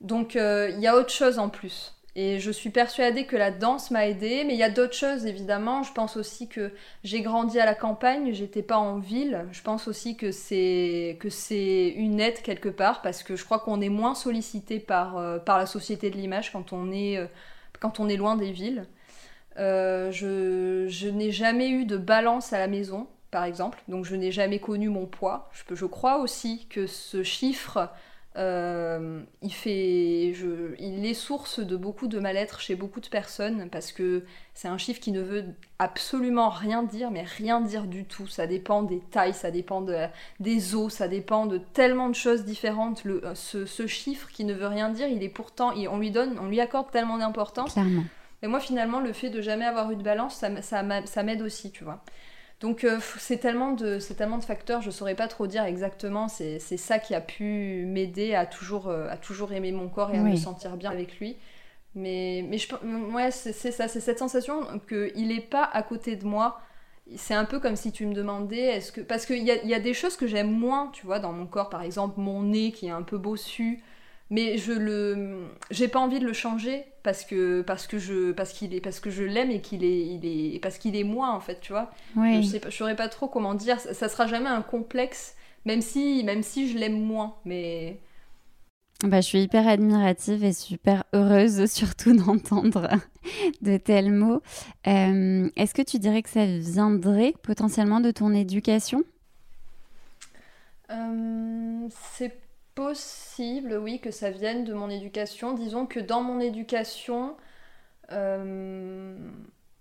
Donc 0.00 0.36
euh, 0.36 0.70
il 0.72 0.80
y 0.80 0.86
a 0.86 0.96
autre 0.96 1.10
chose 1.10 1.38
en 1.38 1.48
plus. 1.48 1.94
Et 2.14 2.40
je 2.40 2.50
suis 2.50 2.70
persuadée 2.70 3.26
que 3.26 3.36
la 3.36 3.52
danse 3.52 3.92
m'a 3.92 4.08
aidée, 4.08 4.42
mais 4.44 4.54
il 4.54 4.58
y 4.58 4.64
a 4.64 4.70
d'autres 4.70 4.94
choses 4.94 5.26
évidemment. 5.26 5.84
Je 5.84 5.92
pense 5.92 6.16
aussi 6.16 6.48
que 6.48 6.72
j'ai 7.04 7.20
grandi 7.20 7.60
à 7.60 7.64
la 7.64 7.74
campagne, 7.74 8.32
j'étais 8.32 8.62
pas 8.62 8.78
en 8.78 8.98
ville. 8.98 9.46
Je 9.52 9.62
pense 9.62 9.86
aussi 9.86 10.16
que 10.16 10.32
c'est 10.32 11.16
que 11.20 11.28
c'est 11.28 11.88
une 11.96 12.20
aide 12.20 12.42
quelque 12.42 12.68
part 12.68 13.02
parce 13.02 13.22
que 13.22 13.36
je 13.36 13.44
crois 13.44 13.60
qu'on 13.60 13.80
est 13.80 13.88
moins 13.88 14.14
sollicité 14.14 14.80
par, 14.80 15.16
euh, 15.16 15.38
par 15.38 15.58
la 15.58 15.66
société 15.66 16.10
de 16.10 16.16
l'image 16.16 16.50
quand 16.52 16.72
on 16.72 16.90
est 16.90 17.18
euh, 17.18 17.26
quand 17.80 18.00
on 18.00 18.08
est 18.08 18.16
loin 18.16 18.36
des 18.36 18.50
villes. 18.50 18.86
je, 19.56 20.86
je 20.88 21.08
n'ai 21.08 21.30
jamais 21.30 21.70
eu 21.70 21.84
de 21.84 21.96
balance 21.96 22.52
à 22.52 22.58
la 22.58 22.66
maison, 22.68 23.06
par 23.30 23.44
exemple, 23.44 23.78
donc 23.88 24.04
je 24.04 24.16
n'ai 24.16 24.32
jamais 24.32 24.58
connu 24.58 24.88
mon 24.88 25.06
poids. 25.06 25.50
Je, 25.52 25.74
je 25.74 25.86
crois 25.86 26.18
aussi 26.18 26.66
que 26.68 26.86
ce 26.86 27.22
chiffre 27.22 27.90
euh, 28.36 29.22
il, 29.42 29.52
fait, 29.52 30.32
je, 30.34 30.74
il 30.78 31.04
est 31.04 31.14
source 31.14 31.60
de 31.60 31.76
beaucoup 31.76 32.06
de 32.06 32.20
mal-être 32.20 32.60
chez 32.60 32.76
beaucoup 32.76 33.00
de 33.00 33.08
personnes 33.08 33.68
parce 33.70 33.90
que 33.90 34.24
c'est 34.54 34.68
un 34.68 34.78
chiffre 34.78 35.00
qui 35.00 35.12
ne 35.12 35.22
veut 35.22 35.44
absolument 35.78 36.48
rien 36.48 36.82
dire, 36.82 37.10
mais 37.10 37.22
rien 37.22 37.60
dire 37.60 37.84
du 37.84 38.04
tout. 38.04 38.28
Ça 38.28 38.46
dépend 38.46 38.82
des 38.82 39.00
tailles, 39.00 39.34
ça 39.34 39.50
dépend 39.50 39.80
de, 39.80 39.96
des 40.40 40.74
os, 40.74 40.92
ça 40.92 41.08
dépend 41.08 41.46
de 41.46 41.58
tellement 41.58 42.08
de 42.08 42.14
choses 42.14 42.44
différentes. 42.44 43.04
Le, 43.04 43.22
ce, 43.34 43.86
chiffre 43.86 44.28
qui 44.28 44.44
ne 44.44 44.54
veut 44.54 44.68
rien 44.68 44.90
dire, 44.90 45.08
il 45.08 45.22
est 45.22 45.28
pourtant, 45.28 45.72
on 45.74 45.98
lui 45.98 46.10
donne, 46.10 46.38
on 46.38 46.46
lui 46.46 46.60
accorde 46.60 46.90
tellement 46.90 47.18
d'importance. 47.18 47.76
Et 48.42 48.46
moi, 48.46 48.60
finalement, 48.60 49.00
le 49.00 49.12
fait 49.12 49.30
de 49.30 49.40
jamais 49.40 49.64
avoir 49.64 49.90
eu 49.90 49.96
de 49.96 50.02
balance, 50.02 50.36
ça, 50.36 50.62
ça, 50.62 50.84
ça 51.06 51.22
m'aide 51.24 51.42
aussi, 51.42 51.72
tu 51.72 51.82
vois. 51.82 52.04
Donc 52.60 52.82
euh, 52.82 52.98
c'est 53.18 53.38
tellement, 53.38 53.72
de, 53.72 53.98
tellement 54.14 54.38
de 54.38 54.44
facteurs, 54.44 54.82
je 54.82 54.90
saurais 54.90 55.14
pas 55.14 55.28
trop 55.28 55.46
dire 55.46 55.64
exactement. 55.64 56.28
C'est 56.28 56.58
ça 56.58 56.98
qui 56.98 57.14
a 57.14 57.20
pu 57.20 57.84
m'aider 57.86 58.34
à 58.34 58.46
toujours, 58.46 58.88
euh, 58.88 59.08
à 59.08 59.16
toujours 59.16 59.52
aimer 59.52 59.70
mon 59.72 59.88
corps 59.88 60.10
et 60.12 60.18
à 60.18 60.22
me 60.22 60.34
sentir 60.36 60.76
bien 60.76 60.90
avec 60.90 61.18
lui. 61.20 61.36
Mais, 61.94 62.44
mais 62.48 62.58
je, 62.58 62.68
ouais, 63.14 63.30
c'est 63.30 63.52
ça, 63.52 63.88
c'est 63.88 64.00
cette 64.00 64.18
sensation 64.18 64.64
qu'il 64.88 65.28
n'est 65.28 65.40
pas 65.40 65.64
à 65.64 65.82
côté 65.82 66.16
de 66.16 66.24
moi. 66.24 66.60
C'est 67.16 67.34
un 67.34 67.44
peu 67.44 67.60
comme 67.60 67.76
si 67.76 67.92
tu 67.92 68.06
me 68.06 68.14
demandais, 68.14 68.76
est-ce 68.76 68.92
que. 68.92 69.00
Parce 69.00 69.24
qu'il 69.24 69.42
y 69.44 69.50
a, 69.50 69.64
y 69.64 69.74
a 69.74 69.80
des 69.80 69.94
choses 69.94 70.16
que 70.16 70.26
j'aime 70.26 70.50
moins, 70.50 70.88
tu 70.92 71.06
vois, 71.06 71.20
dans 71.20 71.32
mon 71.32 71.46
corps, 71.46 71.70
par 71.70 71.82
exemple 71.82 72.20
mon 72.20 72.42
nez 72.42 72.72
qui 72.72 72.86
est 72.88 72.90
un 72.90 73.02
peu 73.02 73.18
bossu, 73.18 73.82
mais 74.30 74.58
je 74.58 74.72
le 74.72 75.46
j'ai 75.70 75.88
pas 75.88 75.98
envie 75.98 76.20
de 76.20 76.26
le 76.26 76.32
changer 76.32 76.84
parce 77.02 77.24
que 77.24 77.62
parce 77.62 77.86
que 77.86 77.98
je 77.98 78.32
parce 78.32 78.52
qu'il 78.52 78.74
est 78.74 78.80
parce 78.80 79.00
que 79.00 79.10
je 79.10 79.24
l'aime 79.24 79.50
et 79.50 79.60
qu'il 79.60 79.84
est 79.84 80.00
il 80.00 80.26
est 80.26 80.58
parce 80.58 80.78
qu'il 80.78 80.96
est 80.96 81.04
moi 81.04 81.30
en 81.30 81.40
fait 81.40 81.60
tu 81.60 81.72
vois. 81.72 81.90
Je 82.16 82.42
sais 82.42 82.60
pas 82.60 82.70
je 82.70 82.76
saurais 82.76 82.96
pas 82.96 83.08
trop 83.08 83.28
comment 83.28 83.54
dire. 83.54 83.80
Ça, 83.80 83.94
ça, 83.94 84.08
sera 84.08 84.26
jamais 84.26 84.48
un 84.50 84.62
complexe 84.62 85.34
même 85.64 85.80
si 85.80 86.22
même 86.24 86.42
si 86.42 86.70
je 86.70 86.78
l'aime 86.78 87.00
moins 87.00 87.36
mais 87.44 87.98
bah, 89.04 89.20
je 89.20 89.26
suis 89.28 89.42
hyper 89.42 89.68
admirative 89.68 90.42
et 90.42 90.52
super 90.52 91.04
heureuse 91.12 91.66
surtout 91.70 92.16
d'entendre 92.16 92.88
de 93.62 93.76
tels 93.76 94.12
mots. 94.12 94.42
Euh, 94.88 95.48
est-ce 95.54 95.72
que 95.72 95.82
tu 95.82 96.00
dirais 96.00 96.22
que 96.22 96.28
ça 96.28 96.44
viendrait 96.44 97.32
potentiellement 97.42 98.00
de 98.00 98.10
ton 98.10 98.34
éducation? 98.34 99.04
Euh, 100.90 101.88
C'est 101.90 102.36
possible, 102.78 103.76
oui, 103.82 103.98
que 103.98 104.12
ça 104.12 104.30
vienne 104.30 104.62
de 104.62 104.72
mon 104.72 104.88
éducation. 104.88 105.52
Disons 105.52 105.84
que 105.86 105.98
dans 105.98 106.22
mon 106.22 106.38
éducation, 106.38 107.36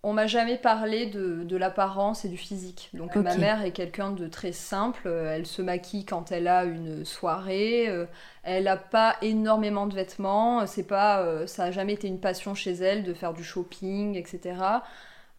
on 0.07 0.13
m'a 0.13 0.25
jamais 0.25 0.57
parlé 0.57 1.05
de, 1.07 1.57
l'apparence 1.57 2.23
et 2.23 2.29
du 2.29 2.37
physique. 2.37 2.89
Donc 2.93 3.15
ma 3.15 3.35
mère 3.35 3.63
est 3.63 3.71
quelqu'un 3.71 4.11
de 4.11 4.27
très 4.27 4.51
simple. 4.51 5.07
Elle 5.07 5.45
se 5.45 5.61
maquille 5.61 6.05
quand 6.05 6.31
elle 6.31 6.47
a 6.47 6.63
une 6.63 7.03
soirée. 7.03 7.89
Euh, 7.89 8.05
elle 8.43 8.63
n'a 8.63 8.77
pas 8.77 9.17
énormément 9.21 9.85
de 9.85 9.93
vêtements. 9.93 10.65
C'est 10.65 10.87
pas, 10.87 11.21
euh, 11.21 11.45
ça 11.45 11.65
a 11.65 11.71
jamais 11.71 11.93
été 11.93 12.07
une 12.07 12.19
passion 12.19 12.55
chez 12.55 12.71
elle 12.71 13.03
de 13.03 13.13
faire 13.13 13.33
du 13.33 13.43
shopping, 13.43 14.15
etc. 14.15 14.55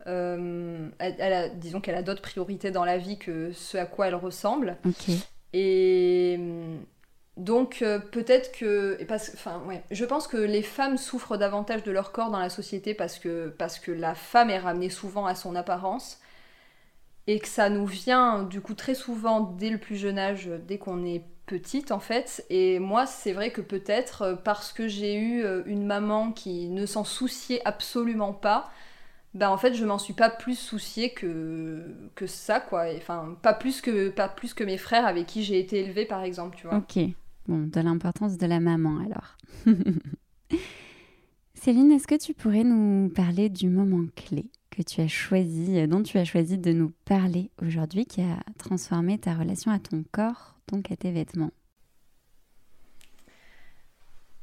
Euh, 0.06 0.88
elle, 0.98 1.58
disons 1.58 1.80
qu'elle 1.80 1.96
a 1.96 2.02
d'autres 2.02 2.22
priorités 2.22 2.70
dans 2.70 2.84
la 2.84 2.98
vie 2.98 3.18
que 3.18 3.52
ce 3.52 3.78
à 3.78 3.86
quoi 3.86 4.08
elle 4.08 4.16
ressemble. 4.16 4.76
Et 5.54 6.38
donc 7.38 7.83
euh, 7.83 8.00
peut-être 8.00 8.50
que, 8.52 8.99
enfin 9.35 9.62
ouais, 9.66 9.85
je 9.92 10.04
pense 10.04 10.26
que 10.26 10.37
les 10.37 10.62
femmes 10.62 10.99
souffrent 10.99 11.37
davantage 11.37 11.85
de 11.85 11.92
leur 11.92 12.11
corps 12.11 12.30
dans 12.30 12.40
la 12.40 12.50
société 12.50 12.95
parce 12.95 13.18
que 13.18 13.54
la 13.92 14.14
femme 14.16 14.50
est 14.50 14.59
ramenée 14.59 14.90
souvent 14.90 15.25
à 15.25 15.37
son 15.37 15.54
apparence 15.54 16.21
et 17.28 17.38
que 17.38 17.47
ça 17.47 17.71
nous 17.71 17.87
vient 17.87 18.42
du 18.42 18.61
coup 18.61 18.75
très 18.75 18.95
souvent 18.95 19.40
dès 19.40 19.71
le 19.71 19.78
plus 19.78 19.97
jeune 19.97 20.18
âge, 20.18 20.50
dès 20.66 20.78
qu'on 20.78 21.04
est 21.04 21.23
petite 21.47 21.92
en 21.92 22.00
fait. 22.00 22.45
Et 22.50 22.80
moi 22.80 23.07
c'est 23.07 23.33
vrai 23.33 23.52
que 23.52 23.61
peut-être 23.61 24.23
euh, 24.23 24.35
parce 24.35 24.73
que 24.73 24.88
j'ai 24.88 25.14
eu 25.14 25.45
euh, 25.45 25.62
une 25.66 25.87
maman 25.87 26.33
qui 26.33 26.68
ne 26.68 26.87
s'en 26.87 27.04
souciait 27.04 27.62
absolument 27.64 28.33
pas. 28.33 28.68
Ben 29.35 29.50
en 29.50 29.59
fait 29.59 29.75
je 29.75 29.85
m'en 29.85 29.99
suis 29.99 30.14
pas 30.14 30.30
plus 30.30 30.59
souciée 30.59 31.11
que, 31.11 31.85
que 32.16 32.26
ça 32.26 32.59
quoi 32.61 32.87
enfin 32.97 33.37
pas 33.42 33.52
plus 33.52 33.80
que 33.80 34.09
pas 34.09 34.28
plus 34.28 34.54
que 34.54 34.64
mes 34.64 34.78
frères 34.78 35.07
avec 35.07 35.26
qui 35.26 35.45
j'ai 35.45 35.61
été 35.61 35.80
élevée 35.80 36.07
par 36.07 36.25
exemple 36.25 36.57
tu 36.57 36.66
vois 36.66 36.78
Bon, 37.49 37.67
de 37.67 37.81
l'importance 37.81 38.37
de 38.37 38.47
la 38.47 38.61
maman 38.61 38.99
alors. 38.99 39.38
Céline, 41.55 41.90
est-ce 41.93 42.07
que 42.07 42.14
tu 42.14 42.35
pourrais 42.35 42.62
nous 42.62 43.09
parler 43.09 43.49
du 43.49 43.71
moment 43.71 44.05
clé 44.14 44.50
que 44.71 44.83
tu 44.83 45.00
as 45.00 45.09
choisi, 45.09 45.88
dont 45.88 46.02
tu 46.02 46.19
as 46.19 46.25
choisi 46.26 46.59
de 46.59 46.73
nous 46.73 46.93
parler 47.07 47.50
aujourd'hui, 47.62 48.05
qui 48.05 48.21
a 48.21 48.37
transformé 48.59 49.19
ta 49.19 49.35
relation 49.35 49.73
à 49.73 49.78
ton 49.78 50.05
corps, 50.12 50.59
donc 50.71 50.93
à 50.93 50.97
tes 50.97 51.11
vêtements? 51.11 51.50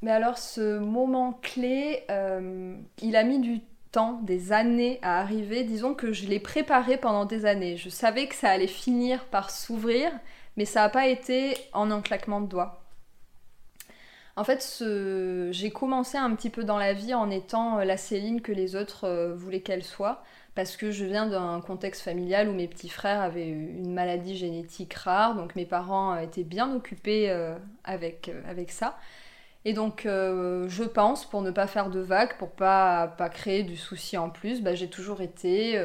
Mais 0.02 0.12
alors, 0.12 0.40
ce 0.40 0.80
moment 0.80 1.34
clé, 1.34 2.02
euh, 2.10 2.76
il 3.04 3.16
a 3.16 3.24
mis 3.24 3.40
du 3.40 3.62
temps, 3.92 4.20
des 4.24 4.52
années 4.52 4.98
à 5.04 5.20
arriver. 5.20 5.64
Disons 5.64 5.94
que 5.94 6.12
je 6.12 6.28
l'ai 6.28 6.40
préparé 6.40 6.98
pendant 6.98 7.26
des 7.26 7.46
années. 7.46 7.78
Je 7.78 7.90
savais 7.90 8.28
que 8.28 8.36
ça 8.36 8.50
allait 8.50 8.68
finir 8.68 9.26
par 9.26 9.52
s'ouvrir, 9.52 10.12
mais 10.58 10.66
ça 10.66 10.82
n'a 10.82 10.90
pas 10.90 11.08
été 11.08 11.56
en 11.72 11.92
un 11.92 12.02
claquement 12.02 12.42
de 12.42 12.48
doigts. 12.48 12.85
En 14.38 14.44
fait, 14.44 14.84
j'ai 15.51 15.72
commencé 15.72 16.18
un 16.18 16.36
petit 16.36 16.50
peu 16.50 16.65
dans 16.65 16.77
la 16.77 16.92
vie 16.94 17.13
en 17.13 17.30
étant 17.30 17.80
euh, 17.80 17.86
la 17.86 17.96
Céline 17.96 18.42
que 18.42 18.51
les 18.51 18.75
autres 18.75 19.06
euh, 19.06 19.34
voulaient 19.34 19.62
qu'elle 19.62 19.84
soit, 19.84 20.24
parce 20.56 20.75
que 20.75 20.92
je 20.92 21.06
viens 21.06 21.25
d'un 21.25 21.62
contexte 21.62 22.01
familial 22.01 22.50
où 22.50 22.54
mes 22.54 22.68
petits 22.68 22.89
frères 22.89 23.22
avaient 23.22 23.48
une 23.48 23.94
maladie 23.94 24.36
génétique 24.36 24.94
rare, 24.94 25.36
donc 25.36 25.56
mes 25.56 25.65
parents 25.65 26.13
euh, 26.13 26.20
étaient 26.20 26.44
bien 26.44 26.74
occupés 26.75 27.34
avec, 27.86 28.30
ça. 28.70 28.98
Et 29.63 29.74
donc, 29.74 30.01
je 30.06 30.84
pense, 30.84 31.25
pour 31.25 31.42
ne 31.42 31.51
pas 31.51 31.68
faire 31.68 31.89
de 31.89 32.00
vagues, 32.00 32.38
pour 32.38 32.51
pas, 32.51 33.08
pas 33.18 33.30
créer 33.30 33.63
du 33.63 33.77
souci 33.77 34.18
en 34.18 34.30
plus, 34.30 34.62
bah, 34.62 34.75
j'ai 34.75 34.89
toujours 34.89 35.22
été 35.22 35.84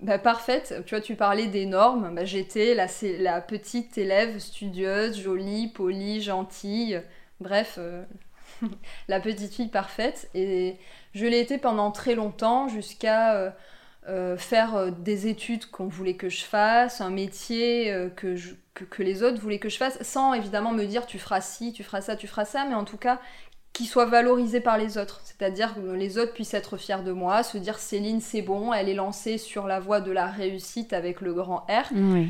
bah, 0.00 0.18
parfaite. 0.18 0.82
Tu 0.86 0.94
vois, 0.94 1.02
tu 1.02 1.14
parlais 1.14 1.46
des 1.46 1.66
normes. 1.66 2.14
Bah, 2.14 2.24
j'étais 2.24 2.74
la 2.74 3.40
petite 3.40 3.98
élève 3.98 4.38
studieuse, 4.38 5.20
jolie, 5.20 5.68
polie, 5.68 6.20
gentille 6.22 7.02
Bref, 7.42 7.76
euh, 7.78 8.04
la 9.08 9.20
petite 9.20 9.52
fille 9.52 9.68
parfaite. 9.68 10.30
Et 10.34 10.76
je 11.14 11.26
l'ai 11.26 11.40
été 11.40 11.58
pendant 11.58 11.90
très 11.90 12.14
longtemps, 12.14 12.68
jusqu'à 12.68 13.34
euh, 13.34 13.50
euh, 14.08 14.36
faire 14.36 14.92
des 14.92 15.26
études 15.26 15.66
qu'on 15.70 15.88
voulait 15.88 16.16
que 16.16 16.28
je 16.28 16.44
fasse, 16.44 17.00
un 17.00 17.10
métier 17.10 17.92
que, 18.16 18.36
que, 18.74 19.02
les 19.02 19.22
autres 19.22 19.40
voulaient 19.40 19.58
que 19.58 19.68
je 19.68 19.76
fasse, 19.76 20.02
sans 20.02 20.34
évidemment 20.34 20.72
me 20.72 20.84
dire 20.84 21.06
tu 21.06 21.18
feras 21.18 21.40
ci, 21.40 21.72
tu 21.72 21.82
feras 21.82 22.00
ça, 22.00 22.16
tu 22.16 22.26
feras 22.26 22.44
ça, 22.44 22.64
mais 22.68 22.74
en 22.74 22.84
tout 22.84 22.98
cas 22.98 23.20
qui 23.72 23.86
soit 23.86 24.04
valorisé 24.04 24.60
par 24.60 24.76
les 24.76 24.98
autres. 24.98 25.22
C'est-à-dire 25.24 25.74
que 25.74 25.80
les 25.80 26.18
autres 26.18 26.34
puissent 26.34 26.52
être 26.52 26.76
fiers 26.76 27.02
de 27.02 27.12
moi, 27.12 27.42
se 27.42 27.56
dire 27.56 27.78
Céline 27.78 28.20
c'est 28.20 28.42
bon, 28.42 28.72
elle 28.72 28.90
est 28.90 28.94
lancée 28.94 29.38
sur 29.38 29.66
la 29.66 29.80
voie 29.80 30.00
de 30.00 30.12
la 30.12 30.26
réussite 30.26 30.92
avec 30.92 31.22
le 31.22 31.32
grand 31.32 31.64
R. 31.70 31.90
Oui. 31.92 32.28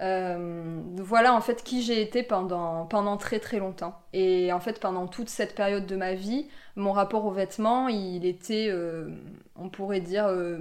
Euh, 0.00 0.82
voilà 0.98 1.34
en 1.34 1.40
fait 1.40 1.62
qui 1.62 1.80
j'ai 1.82 2.02
été 2.02 2.24
pendant, 2.24 2.86
pendant 2.86 3.16
très 3.16 3.38
très 3.38 3.58
longtemps. 3.58 4.00
Et 4.12 4.52
en 4.52 4.60
fait 4.60 4.80
pendant 4.80 5.06
toute 5.06 5.28
cette 5.28 5.54
période 5.54 5.86
de 5.86 5.96
ma 5.96 6.14
vie, 6.14 6.48
mon 6.76 6.92
rapport 6.92 7.24
aux 7.26 7.30
vêtements, 7.32 7.88
il 7.88 8.26
était, 8.26 8.68
euh, 8.70 9.08
on 9.56 9.68
pourrait 9.68 10.00
dire, 10.00 10.26
euh, 10.26 10.58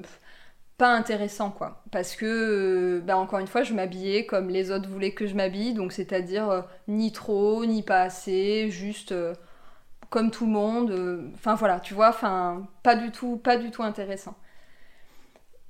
pas 0.77 0.89
intéressant 0.93 1.51
quoi. 1.51 1.83
Parce 1.91 2.15
que, 2.15 3.01
bah, 3.05 3.17
encore 3.17 3.39
une 3.39 3.47
fois, 3.47 3.63
je 3.63 3.73
m'habillais 3.73 4.25
comme 4.25 4.49
les 4.49 4.71
autres 4.71 4.89
voulaient 4.89 5.13
que 5.13 5.27
je 5.27 5.35
m'habille, 5.35 5.73
donc 5.73 5.93
c'est-à-dire 5.93 6.65
ni 6.87 7.11
trop, 7.11 7.65
ni 7.65 7.83
pas 7.83 8.01
assez, 8.03 8.69
juste 8.71 9.13
comme 10.09 10.31
tout 10.31 10.45
le 10.45 10.51
monde. 10.51 11.31
Enfin 11.35 11.55
voilà, 11.55 11.79
tu 11.79 11.93
vois, 11.93 12.11
pas 12.83 12.95
du 12.95 13.11
tout, 13.11 13.37
pas 13.37 13.57
du 13.57 13.71
tout 13.71 13.83
intéressant. 13.83 14.35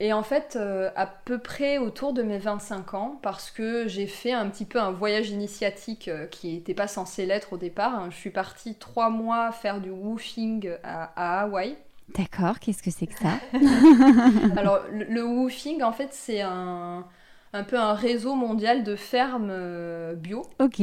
Et 0.04 0.12
en 0.12 0.22
fait, 0.22 0.58
euh, 0.58 0.90
à 0.98 1.08
peu 1.08 1.38
près 1.38 1.78
autour 1.78 2.12
de 2.12 2.24
mes 2.24 2.38
25 2.38 2.94
ans, 2.94 3.20
parce 3.22 3.50
que 3.50 3.88
j'ai 3.88 4.06
fait 4.06 4.34
un 4.34 4.50
petit 4.50 4.66
peu 4.66 4.78
un 4.78 4.92
voyage 4.92 5.30
initiatique 5.30 6.10
euh, 6.10 6.28
qui 6.28 6.56
n'était 6.56 6.74
pas 6.74 6.90
censé 6.90 7.26
l'être 7.26 7.54
au 7.54 7.58
départ. 7.58 7.96
Hein. 7.96 8.10
Je 8.12 8.18
suis 8.18 8.30
partie 8.30 8.76
trois 8.76 9.10
mois 9.10 9.54
faire 9.54 9.80
du 9.80 9.92
woofing 9.92 10.72
à, 10.84 11.44
Hawaï. 11.44 11.78
D'accord, 12.18 12.60
qu'est-ce 12.60 12.84
que 12.84 12.92
c'est 12.92 13.08
que 13.08 13.18
ça? 13.18 13.40
Alors, 14.58 14.82
le, 14.92 15.24
woofing, 15.24 15.82
en 15.84 15.94
fait, 15.94 16.10
c'est 16.12 16.42
un, 16.42 17.08
un 17.54 17.64
peu 17.64 17.80
un 17.80 17.94
réseau 17.94 18.36
mondial 18.36 18.84
de 18.84 18.98
fermes 18.98 19.52
euh, 19.52 20.16
bio. 20.16 20.42
Ok. 20.60 20.82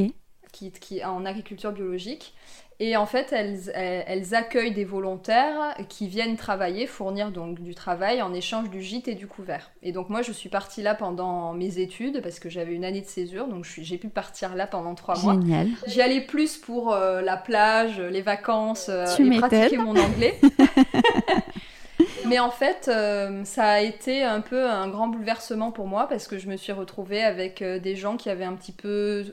Qui, 0.50 0.72
qui, 0.72 1.04
en 1.04 1.26
agriculture 1.26 1.72
biologique. 1.72 2.34
Et 2.82 2.96
en 2.96 3.04
fait, 3.04 3.30
elles, 3.30 4.34
accueillent 4.34 4.72
des 4.72 4.86
volontaires 4.86 5.74
qui 5.90 6.08
viennent 6.08 6.36
travailler, 6.36 6.86
fournir 6.86 7.30
donc 7.30 7.60
du 7.60 7.74
travail 7.74 8.22
en 8.22 8.32
échange 8.32 8.70
du 8.70 8.80
gîte 8.80 9.06
et 9.06 9.14
du 9.14 9.26
couvert. 9.26 9.70
Et 9.82 9.92
donc 9.92 10.08
moi, 10.08 10.22
je 10.22 10.32
suis 10.32 10.48
partie 10.48 10.80
là 10.80 10.94
pendant 10.94 11.52
mes 11.52 11.78
études 11.78 12.22
parce 12.22 12.40
que 12.40 12.48
j'avais 12.48 12.72
une 12.72 12.86
année 12.86 13.02
de 13.02 13.06
césure, 13.06 13.48
donc 13.48 13.66
j'ai 13.66 13.98
pu 13.98 14.08
partir 14.08 14.56
là 14.56 14.66
pendant 14.66 14.94
trois 14.94 15.18
mois. 15.18 15.34
Génial. 15.34 15.68
J'y 15.88 16.00
allais 16.00 16.22
plus 16.22 16.56
pour 16.56 16.94
euh, 16.94 17.20
la 17.20 17.36
plage, 17.36 18.00
les 18.00 18.22
vacances 18.22 18.86
euh, 18.88 19.04
et 19.18 19.38
pratiquer 19.38 19.76
mon 19.76 19.94
anglais. 19.94 20.40
Mais 22.26 22.38
en 22.38 22.50
fait, 22.50 22.88
euh, 22.88 23.44
ça 23.44 23.64
a 23.64 23.80
été 23.80 24.22
un 24.22 24.40
peu 24.40 24.70
un 24.70 24.88
grand 24.88 25.08
bouleversement 25.08 25.70
pour 25.70 25.86
moi 25.86 26.08
parce 26.08 26.26
que 26.26 26.38
je 26.38 26.48
me 26.48 26.56
suis 26.56 26.72
retrouvée 26.72 27.22
avec 27.22 27.62
des 27.62 27.94
gens 27.94 28.16
qui 28.16 28.30
avaient 28.30 28.44
un 28.44 28.54
petit 28.54 28.72
peu 28.72 29.26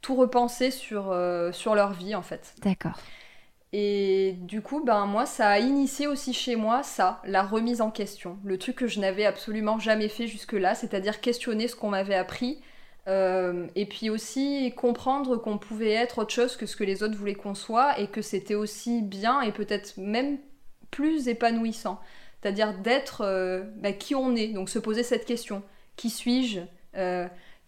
tout 0.00 0.14
repenser 0.14 0.70
sur, 0.70 1.10
euh, 1.10 1.52
sur 1.52 1.74
leur 1.74 1.92
vie 1.92 2.14
en 2.14 2.22
fait. 2.22 2.54
D'accord. 2.62 2.98
Et 3.72 4.34
du 4.40 4.62
coup, 4.62 4.82
ben 4.84 5.06
moi, 5.06 5.26
ça 5.26 5.48
a 5.48 5.58
initié 5.60 6.08
aussi 6.08 6.32
chez 6.32 6.56
moi 6.56 6.82
ça, 6.82 7.20
la 7.24 7.42
remise 7.42 7.80
en 7.80 7.90
question. 7.90 8.38
Le 8.44 8.58
truc 8.58 8.76
que 8.76 8.88
je 8.88 8.98
n'avais 8.98 9.24
absolument 9.24 9.78
jamais 9.78 10.08
fait 10.08 10.26
jusque-là, 10.26 10.74
c'est-à-dire 10.74 11.20
questionner 11.20 11.68
ce 11.68 11.76
qu'on 11.76 11.90
m'avait 11.90 12.16
appris. 12.16 12.60
Euh, 13.08 13.66
et 13.76 13.86
puis 13.86 14.10
aussi 14.10 14.74
comprendre 14.76 15.36
qu'on 15.36 15.56
pouvait 15.56 15.92
être 15.92 16.18
autre 16.18 16.32
chose 16.32 16.56
que 16.56 16.66
ce 16.66 16.76
que 16.76 16.84
les 16.84 17.02
autres 17.02 17.16
voulaient 17.16 17.34
qu'on 17.34 17.54
soit 17.54 17.98
et 17.98 18.08
que 18.08 18.20
c'était 18.20 18.54
aussi 18.54 19.00
bien 19.00 19.40
et 19.40 19.52
peut-être 19.52 19.96
même 19.96 20.38
plus 20.90 21.28
épanouissant. 21.28 22.00
C'est-à-dire 22.40 22.76
d'être 22.78 23.22
euh, 23.22 23.62
ben, 23.76 23.96
qui 23.96 24.14
on 24.14 24.34
est, 24.34 24.48
donc 24.48 24.68
se 24.68 24.78
poser 24.78 25.02
cette 25.02 25.24
question. 25.24 25.62
Qui 25.96 26.10
suis-je 26.10 26.60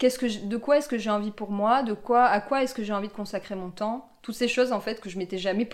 de 0.08 0.56
quoi 0.56 0.78
est-ce 0.78 0.88
que 0.88 0.98
j'ai 0.98 1.10
envie 1.10 1.30
pour 1.30 1.50
moi, 1.50 1.82
de 1.82 1.94
quoi, 1.94 2.24
à 2.24 2.40
quoi 2.40 2.62
est-ce 2.62 2.74
que 2.74 2.82
j'ai 2.82 2.92
envie 2.92 3.08
de 3.08 3.12
consacrer 3.12 3.54
mon 3.54 3.70
temps, 3.70 4.08
toutes 4.22 4.34
ces 4.34 4.48
choses 4.48 4.72
en 4.72 4.80
fait 4.80 5.00
que 5.00 5.10
je 5.10 5.18
m'étais 5.18 5.38
jamais 5.38 5.68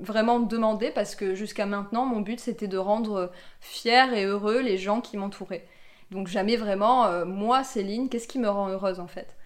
vraiment 0.00 0.40
demandé 0.40 0.90
parce 0.90 1.14
que 1.14 1.34
jusqu'à 1.34 1.66
maintenant 1.66 2.06
mon 2.06 2.20
but 2.20 2.40
c'était 2.40 2.68
de 2.68 2.78
rendre 2.78 3.30
fiers 3.60 4.14
et 4.14 4.24
heureux 4.24 4.60
les 4.60 4.78
gens 4.78 5.00
qui 5.00 5.16
m'entouraient. 5.16 5.66
Donc 6.10 6.28
jamais 6.28 6.56
vraiment 6.56 7.06
euh, 7.06 7.24
moi 7.24 7.64
Céline, 7.64 8.08
qu'est-ce 8.08 8.28
qui 8.28 8.38
me 8.38 8.48
rend 8.48 8.68
heureuse 8.68 9.00
en 9.00 9.06
fait? 9.06 9.36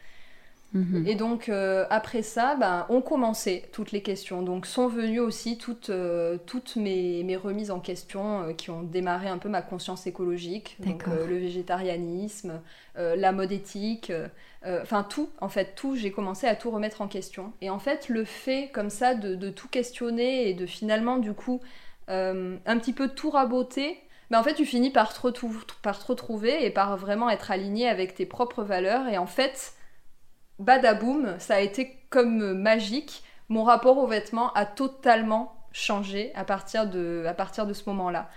Mhm. 0.76 1.06
Et 1.06 1.14
donc 1.14 1.48
euh, 1.48 1.86
après 1.88 2.22
ça, 2.22 2.54
ben, 2.54 2.84
on 2.90 3.00
commençait 3.00 3.64
toutes 3.72 3.92
les 3.92 4.02
questions. 4.02 4.42
Donc 4.42 4.66
sont 4.66 4.88
venues 4.88 5.20
aussi 5.20 5.56
toutes, 5.56 5.88
euh, 5.90 6.36
toutes 6.46 6.76
mes, 6.76 7.22
mes, 7.24 7.36
remises 7.36 7.70
en 7.70 7.80
question 7.80 8.42
euh, 8.42 8.52
qui 8.52 8.70
ont 8.70 8.82
démarré 8.82 9.28
un 9.28 9.38
peu 9.38 9.48
ma 9.48 9.62
conscience 9.62 10.06
écologique. 10.06 10.76
Donc 10.80 11.06
le 11.06 11.38
végétarianisme, 11.38 12.60
la 12.96 13.32
mode 13.32 13.52
éthique, 13.52 14.12
enfin 14.64 15.02
tout, 15.02 15.30
en 15.40 15.48
fait 15.48 15.74
tout, 15.74 15.96
j'ai 15.96 16.10
commencé 16.10 16.46
à 16.46 16.54
tout 16.54 16.70
remettre 16.70 17.00
en 17.00 17.08
question. 17.08 17.52
Et 17.60 17.70
en 17.70 17.78
fait 17.78 18.08
le 18.08 18.24
fait 18.24 18.70
comme 18.72 18.90
ça 18.90 19.14
de, 19.14 19.34
de 19.34 19.50
tout 19.50 19.68
questionner 19.68 20.48
et 20.48 20.54
de 20.54 20.66
finalement 20.66 21.16
du 21.18 21.32
coup 21.32 21.60
un 22.08 22.78
petit 22.78 22.92
peu 22.92 23.08
tout 23.08 23.30
raboter, 23.30 23.98
ben 24.30 24.40
en 24.40 24.42
fait, 24.42 24.54
tu 24.54 24.66
finis 24.66 24.90
par 24.90 25.14
te, 25.14 25.28
par 25.82 25.98
te 25.98 26.06
retrouver 26.06 26.66
et 26.66 26.70
par 26.70 26.96
vraiment 26.96 27.30
être 27.30 27.52
aligné 27.52 27.88
avec 27.88 28.14
tes 28.14 28.26
propres 28.26 28.64
valeurs. 28.64 29.06
Et 29.08 29.18
en 29.18 29.26
fait, 29.26 29.74
badaboum, 30.58 31.36
ça 31.38 31.56
a 31.56 31.60
été 31.60 31.98
comme 32.10 32.54
magique. 32.54 33.22
Mon 33.48 33.62
rapport 33.64 33.98
aux 33.98 34.06
vêtements 34.06 34.52
a 34.54 34.66
totalement 34.66 35.54
changé 35.72 36.32
à 36.34 36.44
partir 36.44 36.86
de, 36.88 37.24
à 37.26 37.34
partir 37.34 37.66
de 37.66 37.72
ce 37.72 37.88
moment-là. 37.88 38.28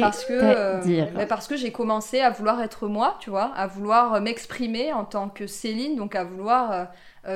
parce 0.00 0.24
que 0.24 1.14
bah, 1.14 1.26
parce 1.26 1.46
que 1.46 1.56
j'ai 1.56 1.72
commencé 1.72 2.20
à 2.20 2.30
vouloir 2.30 2.60
être 2.62 2.88
moi, 2.88 3.16
tu 3.20 3.30
vois, 3.30 3.52
à 3.54 3.66
vouloir 3.66 4.20
m'exprimer 4.20 4.92
en 4.92 5.04
tant 5.04 5.28
que 5.28 5.46
Céline, 5.46 5.96
donc 5.96 6.14
à 6.14 6.24
vouloir 6.24 6.88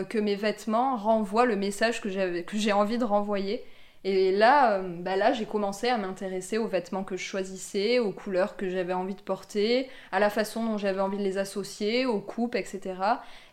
que 0.09 0.19
mes 0.19 0.35
vêtements 0.35 0.97
renvoient 0.97 1.47
le 1.47 1.57
message 1.57 2.01
que 2.01 2.41
que 2.43 2.57
j'ai 2.57 2.73
envie 2.73 2.99
de 2.99 3.05
renvoyer. 3.05 3.65
Et 4.02 4.33
là, 4.33 4.78
euh, 4.78 4.83
bah 4.83 5.16
là 5.16 5.35
j'ai 5.35 5.45
commencé 5.45 5.88
à 5.88 5.99
m'intéresser 5.99 6.57
aux 6.57 6.66
vêtements 6.66 7.04
que 7.04 7.19
je 7.19 7.23
choisissais, 7.23 7.99
aux 7.99 8.12
couleurs 8.12 8.57
que 8.57 8.71
j'avais 8.71 8.95
envie 8.95 9.14
de 9.14 9.21
porter, 9.21 9.90
à 10.11 10.19
la 10.19 10.30
façon 10.30 10.64
dont 10.64 10.78
j'avais 10.78 11.00
envie 11.00 11.19
de 11.19 11.23
les 11.23 11.37
associer, 11.37 12.07
aux 12.07 12.21
coupes, 12.21 12.54
etc. 12.54 12.95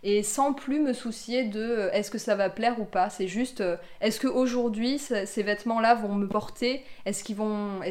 Et 0.04 0.24
sans 0.24 0.54
plus 0.54 0.80
me 0.80 0.94
soucier 0.94 1.44
de 1.44 1.60
euh, 1.60 1.92
est-ce 1.92 2.10
que 2.10 2.18
ça 2.18 2.36
va 2.36 2.50
plaire 2.50 2.80
ou 2.80 2.86
pas. 2.86 3.10
C'est 3.10 3.28
juste 3.28 3.60
euh, 3.60 3.76
est-ce 4.00 4.22
qu'aujourd'hui 4.22 5.00
ces 5.00 5.44
vêtements-là 5.44 5.96
vont 5.96 6.16
me 6.16 6.28
porter? 6.30 6.82
Est-ce 7.06 7.26
qu'ils 7.26 7.36
vont, 7.36 7.82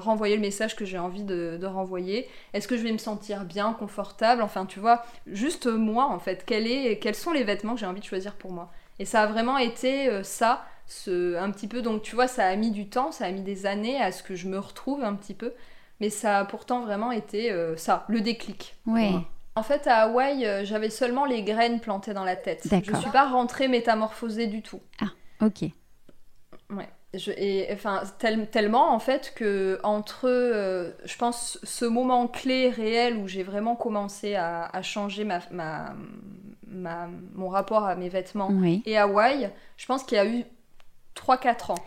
renvoyer 0.00 0.36
le 0.36 0.42
message 0.42 0.76
que 0.76 0.84
j'ai 0.84 0.98
envie 0.98 1.24
de, 1.24 1.58
renvoyer? 1.64 2.28
Est-ce 2.52 2.68
que 2.68 2.76
je 2.76 2.82
vais 2.82 2.92
me 2.92 2.98
sentir 2.98 3.44
bien, 3.46 3.72
confortable? 3.72 4.42
Enfin, 4.42 4.66
tu 4.66 4.80
vois, 4.80 5.02
juste 5.26 5.66
moi 5.66 6.04
en 6.04 6.18
fait. 6.18 6.44
Quels 6.44 7.14
sont 7.14 7.32
les 7.32 7.44
vêtements 7.44 7.72
que 7.72 7.80
j'ai 7.80 7.86
envie 7.86 8.00
de 8.00 8.04
choisir 8.04 8.34
pour 8.34 8.52
moi? 8.52 8.70
Et 8.98 9.06
ça 9.06 9.22
a 9.22 9.26
vraiment 9.26 9.56
été 9.56 10.22
ça 10.22 10.62
un 11.08 11.50
petit 11.50 11.68
peu. 11.68 11.82
Donc 11.82 12.02
tu 12.02 12.14
vois, 12.14 12.28
ça 12.28 12.46
a 12.46 12.56
mis 12.56 12.70
du 12.70 12.88
temps, 12.88 13.12
ça 13.12 13.26
a 13.26 13.30
mis 13.30 13.42
des 13.42 13.66
années 13.66 14.00
à 14.00 14.12
ce 14.12 14.22
que 14.22 14.34
je 14.34 14.48
me 14.48 14.58
retrouve 14.58 15.02
un 15.04 15.14
petit 15.14 15.34
peu. 15.34 15.52
Mais 16.00 16.08
ça 16.08 16.38
a 16.38 16.44
pourtant 16.44 16.80
vraiment 16.80 17.12
été 17.12 17.52
euh, 17.52 17.76
ça, 17.76 18.04
le 18.08 18.20
déclic. 18.22 18.74
Oui. 18.86 19.14
En 19.54 19.62
fait, 19.62 19.86
à 19.86 20.02
Hawaï, 20.02 20.46
euh, 20.46 20.64
j'avais 20.64 20.88
seulement 20.88 21.26
les 21.26 21.42
graines 21.42 21.80
plantées 21.80 22.14
dans 22.14 22.24
la 22.24 22.36
tête. 22.36 22.66
Je 22.70 22.92
ne 22.92 22.96
suis 22.96 23.10
pas 23.10 23.28
rentrée 23.28 23.68
métamorphosée 23.68 24.46
du 24.46 24.62
tout. 24.62 24.80
Ah, 25.00 25.10
ok. 25.44 25.64
Ouais. 26.70 26.88
et 27.36 27.68
enfin, 27.72 28.02
tellement 28.18 28.94
en 28.94 29.00
fait 29.00 29.32
que 29.34 29.80
entre, 29.82 30.28
euh, 30.28 30.92
je 31.04 31.16
pense, 31.18 31.58
ce 31.64 31.84
moment 31.84 32.28
clé 32.28 32.70
réel 32.70 33.16
où 33.16 33.28
j'ai 33.28 33.42
vraiment 33.42 33.76
commencé 33.76 34.36
à, 34.36 34.70
changer 34.82 35.24
ma, 35.24 35.40
ma, 35.50 37.08
mon 37.34 37.48
rapport 37.48 37.84
à 37.84 37.96
mes 37.96 38.08
vêtements 38.08 38.50
et 38.86 38.96
Hawaï, 38.96 39.50
je 39.76 39.86
pense 39.86 40.04
qu'il 40.04 40.16
y 40.16 40.20
a 40.20 40.26
eu 40.26 40.44
3-4 41.16 41.72
ans. 41.72 41.84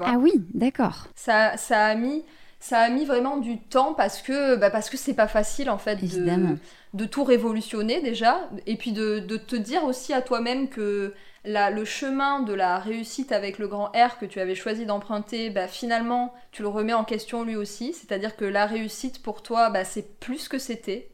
ah 0.00 0.16
oui, 0.18 0.32
d'accord. 0.54 1.08
Ça, 1.14 1.56
ça, 1.56 1.86
a 1.86 1.94
mis, 1.94 2.24
ça 2.58 2.80
a 2.80 2.88
mis 2.88 3.04
vraiment 3.04 3.36
du 3.36 3.58
temps 3.58 3.94
parce 3.94 4.22
que 4.22 4.56
bah 4.56 4.70
parce 4.70 4.90
que 4.90 4.96
c'est 4.96 5.14
pas 5.14 5.28
facile 5.28 5.70
en 5.70 5.78
fait 5.78 5.96
de, 5.96 6.56
de, 6.94 7.04
tout 7.04 7.24
révolutionner 7.24 8.00
déjà 8.00 8.48
et 8.66 8.76
puis 8.76 8.92
de, 8.92 9.18
de 9.18 9.36
te 9.36 9.56
dire 9.56 9.84
aussi 9.84 10.12
à 10.12 10.22
toi-même 10.22 10.68
que 10.68 11.14
la, 11.44 11.70
le 11.70 11.84
chemin 11.84 12.40
de 12.40 12.52
la 12.52 12.78
réussite 12.78 13.32
avec 13.32 13.58
le 13.58 13.66
grand 13.68 13.86
R 13.86 14.18
que 14.18 14.26
tu 14.26 14.40
avais 14.40 14.54
choisi 14.54 14.84
d'emprunter, 14.84 15.50
bah, 15.50 15.68
finalement, 15.68 16.34
tu 16.52 16.62
le 16.62 16.68
remets 16.68 16.92
en 16.92 17.04
question 17.04 17.44
lui 17.44 17.56
aussi. 17.56 17.94
C'est-à-dire 17.94 18.36
que 18.36 18.44
la 18.44 18.66
réussite 18.66 19.22
pour 19.22 19.42
toi, 19.42 19.70
bah, 19.70 19.84
c'est 19.84 20.18
plus 20.20 20.48
que 20.48 20.58
c'était. 20.58 21.10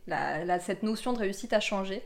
cette 0.60 0.82
notion 0.82 1.12
de 1.12 1.18
réussite 1.18 1.52
a 1.52 1.60
changé. 1.60 2.02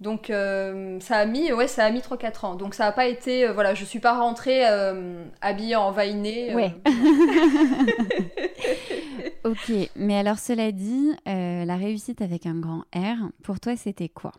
Donc 0.00 0.30
euh, 0.30 1.00
ça 1.00 1.16
a 1.16 1.26
mis 1.26 1.52
ouais 1.52 1.66
ça 1.66 1.84
a 1.84 1.90
mis 1.90 2.00
3 2.00 2.18
4 2.18 2.44
ans. 2.44 2.54
Donc 2.54 2.74
ça 2.74 2.84
n'a 2.84 2.92
pas 2.92 3.06
été 3.06 3.46
euh, 3.46 3.52
voilà, 3.52 3.74
je 3.74 3.84
suis 3.84 3.98
pas 3.98 4.18
rentrée 4.18 4.68
euh, 4.68 5.24
habillée 5.40 5.76
en 5.76 5.90
vainé. 5.90 6.54
Ouais. 6.54 6.72
OK, 9.44 9.72
mais 9.96 10.16
alors 10.16 10.38
cela 10.38 10.72
dit, 10.72 11.12
la 11.26 11.76
réussite 11.76 12.22
avec 12.22 12.46
un 12.46 12.60
grand 12.60 12.84
R, 12.94 13.30
pour 13.42 13.60
toi 13.60 13.76
c'était 13.76 14.08
quoi? 14.08 14.32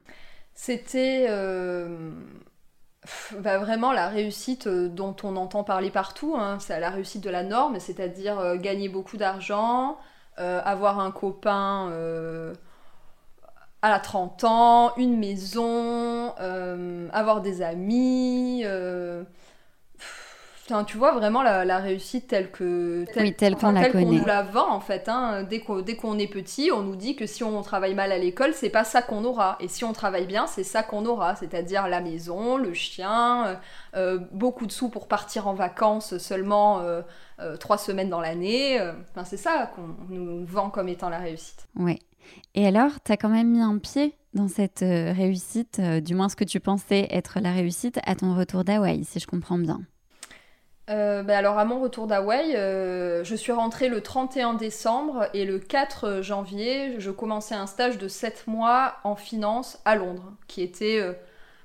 C'était 0.53 1.27
bah, 3.39 3.57
vraiment 3.57 3.91
la 3.91 4.07
réussite 4.07 4.67
dont 4.67 5.15
on 5.23 5.35
entend 5.35 5.63
parler 5.63 5.89
partout, 5.89 6.35
hein. 6.37 6.57
c'est 6.59 6.79
la 6.79 6.89
réussite 6.89 7.23
de 7.23 7.29
la 7.29 7.43
norme, 7.43 7.79
c'est-à-dire 7.79 8.57
gagner 8.57 8.89
beaucoup 8.89 9.17
d'argent, 9.17 9.97
avoir 10.37 10.99
un 10.99 11.11
copain 11.11 11.91
à 13.81 13.89
la 13.89 13.99
30 13.99 14.43
ans, 14.43 14.93
une 14.97 15.17
maison, 15.17 16.33
euh, 16.39 17.07
avoir 17.13 17.41
des 17.41 17.61
amis. 17.61 18.63
Euh, 18.65 19.23
tu 20.85 20.97
vois 20.97 21.13
vraiment 21.13 21.41
la, 21.41 21.79
réussite 21.79 22.27
telle 22.27 22.51
que 22.51 23.03
telle, 23.31 23.55
qu'on 23.55 23.71
la 23.71 23.89
connaît. 23.89 24.05
nous 24.05 24.25
la 24.25 24.43
vend 24.43 24.69
en 24.69 24.79
fait. 24.79 25.09
Hein. 25.09 25.41
Dès 25.41 25.61
qu'on 25.61 26.19
est 26.19 26.27
petit, 26.27 26.69
on 26.71 26.81
nous 26.81 26.95
dit 26.95 27.15
que 27.15 27.25
si 27.25 27.43
on 27.43 27.63
travaille 27.63 27.95
mal 27.95 28.11
à 28.11 28.19
l'école, 28.19 28.53
c'est 28.53 28.69
pas 28.69 28.83
ça 28.83 29.01
qu'on 29.01 29.23
aura. 29.23 29.57
Et 29.61 29.67
si 29.67 29.83
on 29.83 29.93
travaille 29.93 30.27
bien, 30.27 30.45
c'est 30.45 30.63
ça 30.63 30.83
qu'on 30.83 31.07
aura. 31.07 31.35
C'est-à-dire 31.35 31.87
la 31.87 32.01
maison, 32.01 32.57
le 32.57 32.75
chien, 32.75 33.59
euh, 33.95 34.19
beaucoup 34.31 34.67
de 34.67 34.71
sous 34.71 34.89
pour 34.89 35.07
partir 35.07 35.47
en 35.47 35.55
vacances 35.55 36.19
seulement 36.19 36.83
trois 37.59 37.79
semaines 37.79 38.09
dans 38.09 38.21
l'année. 38.21 38.79
Enfin, 39.09 39.25
c'est 39.25 39.37
ça 39.37 39.71
qu'on 39.75 40.13
nous 40.13 40.45
vend 40.45 40.69
comme 40.69 40.87
étant 40.87 41.09
la 41.09 41.19
réussite. 41.19 41.67
Oui. 41.77 41.99
Et 42.55 42.67
alors, 42.67 42.91
tu 43.03 43.11
as 43.11 43.17
quand 43.17 43.29
même 43.29 43.49
mis 43.49 43.61
un 43.61 43.77
pied 43.77 44.15
dans 44.33 44.47
cette 44.47 44.83
euh, 44.83 45.11
réussite, 45.11 45.79
euh, 45.79 45.99
du 46.01 46.15
moins 46.15 46.29
ce 46.29 46.35
que 46.35 46.43
tu 46.43 46.59
pensais 46.59 47.07
être 47.11 47.39
la 47.39 47.51
réussite, 47.51 47.99
à 48.05 48.15
ton 48.15 48.35
retour 48.35 48.63
d'Hawaï, 48.63 49.03
si 49.03 49.19
je 49.19 49.27
comprends 49.27 49.57
bien. 49.57 49.81
Euh, 50.89 51.21
bah 51.21 51.37
alors 51.37 51.59
à 51.59 51.65
mon 51.65 51.79
retour 51.79 52.07
d'Hawaï, 52.07 52.53
je 52.53 53.35
suis 53.35 53.51
rentrée 53.51 53.89
le 53.89 54.01
31 54.01 54.55
décembre 54.55 55.27
et 55.35 55.45
le 55.45 55.59
4 55.59 56.23
janvier, 56.23 56.99
je 56.99 57.11
commençais 57.11 57.53
un 57.53 57.67
stage 57.67 57.99
de 57.99 58.07
7 58.07 58.47
mois 58.47 58.95
en 59.03 59.15
finance 59.15 59.79
à 59.85 59.95
Londres, 59.95 60.33
qui 60.47 60.63
était 60.63 60.99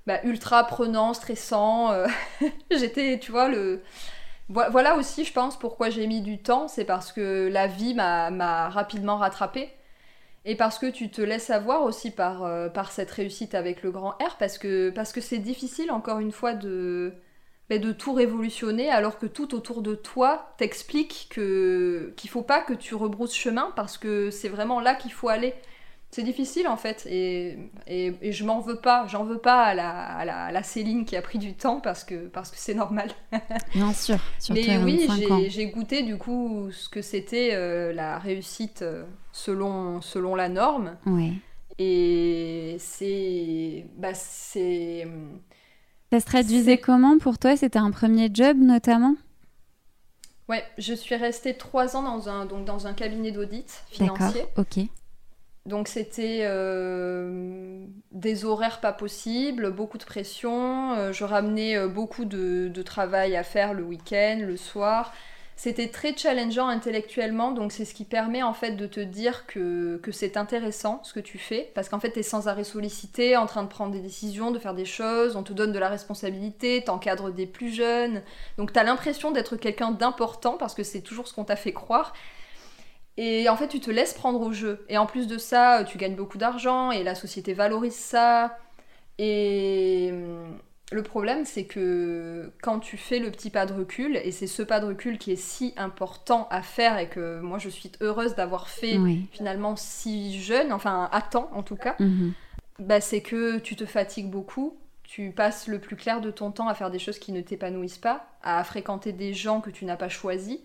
bah, 0.06 0.20
ultra 0.24 0.64
prenant, 0.64 1.14
stressant. 1.14 1.90
J'étais, 2.70 3.18
tu 3.18 3.32
vois, 3.32 3.48
le... 3.48 3.82
Voilà 4.50 4.96
aussi, 4.96 5.24
je 5.24 5.32
pense, 5.32 5.58
pourquoi 5.58 5.88
j'ai 5.88 6.06
mis 6.06 6.20
du 6.20 6.42
temps, 6.42 6.68
c'est 6.68 6.84
parce 6.84 7.10
que 7.10 7.48
la 7.50 7.66
vie 7.66 7.94
m'a 7.94 8.68
rapidement 8.68 9.16
rattrapée. 9.16 9.70
Et 10.44 10.56
parce 10.56 10.78
que 10.78 10.86
tu 10.86 11.10
te 11.10 11.22
laisses 11.22 11.50
avoir 11.50 11.82
aussi 11.84 12.10
par, 12.10 12.44
euh, 12.44 12.68
par 12.68 12.92
cette 12.92 13.10
réussite 13.10 13.54
avec 13.54 13.82
le 13.82 13.90
grand 13.90 14.10
R, 14.22 14.36
parce 14.38 14.58
que 14.58 14.90
parce 14.90 15.12
que 15.12 15.20
c'est 15.22 15.38
difficile, 15.38 15.90
encore 15.90 16.18
une 16.18 16.32
fois, 16.32 16.52
de, 16.54 17.14
ben, 17.70 17.80
de 17.80 17.92
tout 17.92 18.12
révolutionner, 18.12 18.90
alors 18.90 19.18
que 19.18 19.26
tout 19.26 19.54
autour 19.54 19.80
de 19.82 19.94
toi 19.94 20.54
t'explique 20.58 21.28
que 21.30 22.12
qu'il 22.16 22.28
faut 22.30 22.42
pas 22.42 22.60
que 22.60 22.74
tu 22.74 22.94
rebrousses 22.94 23.34
chemin, 23.34 23.72
parce 23.76 23.96
que 23.98 24.30
c'est 24.30 24.50
vraiment 24.50 24.80
là 24.80 24.94
qu'il 24.94 25.12
faut 25.12 25.28
aller. 25.30 25.54
C'est 26.14 26.22
difficile 26.22 26.68
en 26.68 26.76
fait, 26.76 27.06
et, 27.10 27.58
et, 27.88 28.14
et 28.22 28.30
je 28.30 28.44
m'en 28.44 28.60
veux 28.60 28.76
pas, 28.76 29.04
j'en 29.08 29.24
veux 29.24 29.38
pas 29.38 29.64
à 29.64 29.74
la, 29.74 29.90
à, 29.90 30.24
la, 30.24 30.52
la, 30.52 30.62
Céline 30.62 31.04
qui 31.04 31.16
a 31.16 31.22
pris 31.22 31.38
du 31.38 31.54
temps 31.54 31.80
parce 31.80 32.04
que 32.04 32.28
parce 32.28 32.52
que 32.52 32.56
c'est 32.56 32.74
normal. 32.74 33.10
Bien 33.74 33.92
sûr. 33.92 34.18
Mais 34.50 34.78
oui, 34.78 35.08
j'ai 35.48 35.66
goûté 35.66 36.02
du 36.02 36.16
coup 36.16 36.68
ce 36.70 36.88
que 36.88 37.02
c'était 37.02 37.50
euh, 37.54 37.92
la 37.92 38.20
réussite. 38.20 38.82
Euh, 38.82 39.04
selon, 39.34 40.00
selon 40.00 40.34
la 40.34 40.48
norme. 40.48 40.96
Oui. 41.04 41.40
Et 41.78 42.76
c'est. 42.78 43.84
Bah, 43.96 44.14
c'est. 44.14 45.06
Ça 46.12 46.20
se 46.20 46.26
traduisait 46.26 46.78
comment 46.78 47.18
pour 47.18 47.38
toi? 47.38 47.56
C'était 47.56 47.80
un 47.80 47.90
premier 47.90 48.30
job 48.32 48.56
notamment? 48.56 49.16
Ouais, 50.48 50.62
je 50.78 50.94
suis 50.94 51.16
restée 51.16 51.56
trois 51.56 51.96
ans 51.96 52.02
dans 52.02 52.28
un, 52.28 52.46
donc 52.46 52.64
dans 52.64 52.86
un 52.86 52.92
cabinet 52.92 53.32
d'audit 53.32 53.82
financier. 53.90 54.44
ok. 54.56 54.86
Donc 55.66 55.88
c'était 55.88 56.40
euh, 56.42 57.86
des 58.12 58.44
horaires 58.44 58.80
pas 58.80 58.92
possibles, 58.92 59.70
beaucoup 59.70 59.96
de 59.96 60.04
pression. 60.04 60.92
Euh, 60.92 61.12
je 61.12 61.24
ramenais 61.24 61.76
euh, 61.76 61.88
beaucoup 61.88 62.26
de, 62.26 62.70
travail 62.82 63.34
à 63.34 63.42
faire 63.42 63.72
le 63.72 63.82
week-end, 63.82 64.40
le 64.42 64.58
soir. 64.58 65.14
C'était 65.56 65.88
très 65.88 66.14
challengeant 66.16 66.66
intellectuellement, 66.66 67.52
donc 67.52 67.70
c'est 67.72 67.84
ce 67.84 67.94
qui 67.94 68.04
permet 68.04 68.42
en 68.42 68.52
fait 68.52 68.72
de 68.72 68.86
te 68.86 68.98
dire 68.98 69.46
que, 69.46 69.98
que 70.02 70.10
c'est 70.10 70.36
intéressant 70.36 71.00
ce 71.04 71.14
que 71.14 71.20
tu 71.20 71.38
fais, 71.38 71.70
parce 71.76 71.88
qu'en 71.88 72.00
fait 72.00 72.10
tu 72.10 72.18
es 72.18 72.22
sans 72.24 72.48
arrêt 72.48 72.64
sollicité, 72.64 73.36
en 73.36 73.46
train 73.46 73.62
de 73.62 73.68
prendre 73.68 73.92
des 73.92 74.00
décisions, 74.00 74.50
de 74.50 74.58
faire 74.58 74.74
des 74.74 74.84
choses, 74.84 75.36
on 75.36 75.44
te 75.44 75.52
donne 75.52 75.70
de 75.70 75.78
la 75.78 75.88
responsabilité, 75.88 76.82
t'encadres 76.84 77.30
des 77.32 77.46
plus 77.46 77.72
jeunes, 77.72 78.22
donc 78.58 78.72
tu 78.72 78.78
as 78.80 78.82
l'impression 78.82 79.30
d'être 79.30 79.54
quelqu'un 79.56 79.92
d'important, 79.92 80.56
parce 80.58 80.74
que 80.74 80.82
c'est 80.82 81.02
toujours 81.02 81.28
ce 81.28 81.32
qu'on 81.32 81.44
t'a 81.44 81.56
fait 81.56 81.72
croire, 81.72 82.14
et 83.16 83.48
en 83.48 83.56
fait 83.56 83.68
tu 83.68 83.80
te 83.80 83.90
laisses 83.90 84.14
prendre 84.14 84.40
au 84.40 84.52
jeu, 84.52 84.84
et 84.88 84.98
en 84.98 85.06
plus 85.06 85.26
de 85.26 85.38
ça, 85.38 85.84
tu 85.84 85.98
gagnes 85.98 86.16
beaucoup 86.16 86.38
d'argent, 86.38 86.90
et 86.90 87.02
la 87.02 87.14
société 87.14 87.52
valorise 87.52 87.94
ça, 87.94 88.58
et 89.18 90.12
le 90.92 91.02
problème, 91.02 91.44
c'est 91.44 91.64
que 91.64 92.52
quand 92.62 92.78
tu 92.78 92.96
fais 92.96 93.18
le 93.18 93.30
petit 93.30 93.50
pas 93.50 93.66
de 93.66 93.72
recul, 93.72 94.16
et 94.16 94.30
c'est 94.30 94.46
ce 94.46 94.62
pas 94.62 94.80
de 94.80 94.86
recul 94.86 95.18
qui 95.18 95.32
est 95.32 95.36
si 95.36 95.72
important 95.76 96.46
à 96.50 96.62
faire 96.62 96.98
et 96.98 97.08
que 97.08 97.40
moi 97.40 97.58
je 97.58 97.68
suis 97.68 97.90
heureuse 98.00 98.34
d'avoir 98.34 98.68
fait 98.68 98.98
finalement 99.32 99.76
si 99.76 100.38
jeune, 100.40 100.72
enfin 100.72 101.08
à 101.10 101.22
temps 101.22 101.50
en 101.52 101.62
tout 101.62 101.76
cas, 101.76 101.96
mhm. 101.98 102.32
bah, 102.78 103.00
c'est 103.00 103.22
que 103.22 103.58
tu 103.58 103.76
te 103.76 103.86
fatigues 103.86 104.30
beaucoup, 104.30 104.76
tu 105.04 105.30
passes 105.30 105.68
le 105.68 105.78
plus 105.78 105.96
clair 105.96 106.20
de 106.20 106.30
ton 106.30 106.50
temps 106.50 106.68
à 106.68 106.74
faire 106.74 106.90
des 106.90 106.98
choses 106.98 107.18
qui 107.18 107.32
ne 107.32 107.40
t'épanouissent 107.40 107.98
pas, 107.98 108.26
à 108.42 108.62
fréquenter 108.62 109.12
des 109.12 109.32
gens 109.32 109.60
que 109.60 109.70
tu 109.70 109.84
n'as 109.84 109.96
pas 109.96 110.08
choisis. 110.08 110.60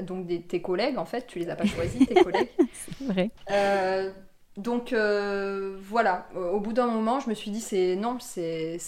Donc 0.00 0.26
tes 0.48 0.62
collègues, 0.62 0.98
en 0.98 1.04
fait, 1.04 1.26
tu 1.26 1.38
les 1.38 1.50
as 1.50 1.56
pas 1.56 1.64
choisis, 1.66 2.06
tes 2.06 2.22
collègues. 2.22 2.48
c'est 2.72 3.04
vrai. 3.04 3.30
Euh, 3.50 4.10
donc 4.56 4.92
euh, 4.92 5.78
voilà, 5.82 6.28
au 6.34 6.60
bout 6.60 6.72
d'un 6.72 6.86
moment, 6.86 7.20
je 7.20 7.30
me 7.30 7.34
suis 7.34 7.50
dit, 7.50 7.60
c'est 7.60 7.96
non, 7.96 8.18
c'est 8.20 8.78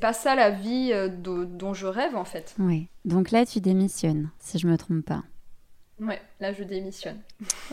pas 0.00 0.12
ça 0.12 0.34
la 0.36 0.50
vie 0.50 0.90
euh, 0.92 1.08
dont 1.08 1.74
je 1.74 1.86
rêve 1.86 2.14
en 2.14 2.24
fait. 2.24 2.54
Oui, 2.58 2.88
donc 3.04 3.30
là, 3.32 3.44
tu 3.44 3.60
démissionnes, 3.60 4.30
si 4.38 4.58
je 4.58 4.66
me 4.66 4.76
trompe 4.76 5.04
pas. 5.04 5.22
Ouais, 6.00 6.20
là 6.38 6.52
je 6.52 6.62
démissionne. 6.62 7.18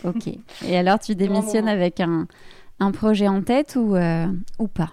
ok. 0.02 0.28
Et 0.64 0.76
alors 0.76 0.98
tu 0.98 1.14
démissionnes 1.14 1.68
avec 1.68 2.00
un, 2.00 2.26
un, 2.80 2.90
projet 2.90 3.28
en 3.28 3.42
tête 3.42 3.76
ou, 3.76 3.94
euh, 3.94 4.26
ou 4.58 4.66
pas? 4.66 4.92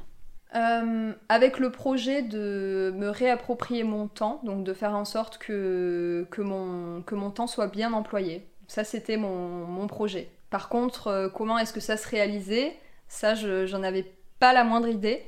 Euh, 0.56 1.14
avec 1.30 1.58
le 1.58 1.72
projet 1.72 2.22
de 2.22 2.94
me 2.96 3.10
réapproprier 3.10 3.84
mon 3.84 4.08
temps, 4.08 4.40
donc 4.44 4.64
de 4.64 4.74
faire 4.74 4.96
en 4.96 5.06
sorte 5.06 5.40
que, 5.40 6.28
que, 6.30 6.42
mon, 6.42 7.02
que 7.02 7.16
mon 7.16 7.32
temps 7.32 7.48
soit 7.48 7.68
bien 7.68 7.92
employé. 7.94 8.46
Ça, 8.68 8.84
c'était 8.84 9.18
mon, 9.18 9.66
mon, 9.66 9.88
projet. 9.88 10.30
Par 10.50 10.70
contre, 10.70 11.08
euh, 11.08 11.30
comment 11.30 11.58
est-ce 11.58 11.74
que 11.74 11.80
ça 11.80 11.98
se 11.98 12.08
réalisait? 12.08 12.76
Ça, 13.08 13.34
j'en 13.36 13.84
avais 13.84 14.06
pas 14.40 14.54
la 14.54 14.64
moindre 14.64 14.88
idée. 14.88 15.24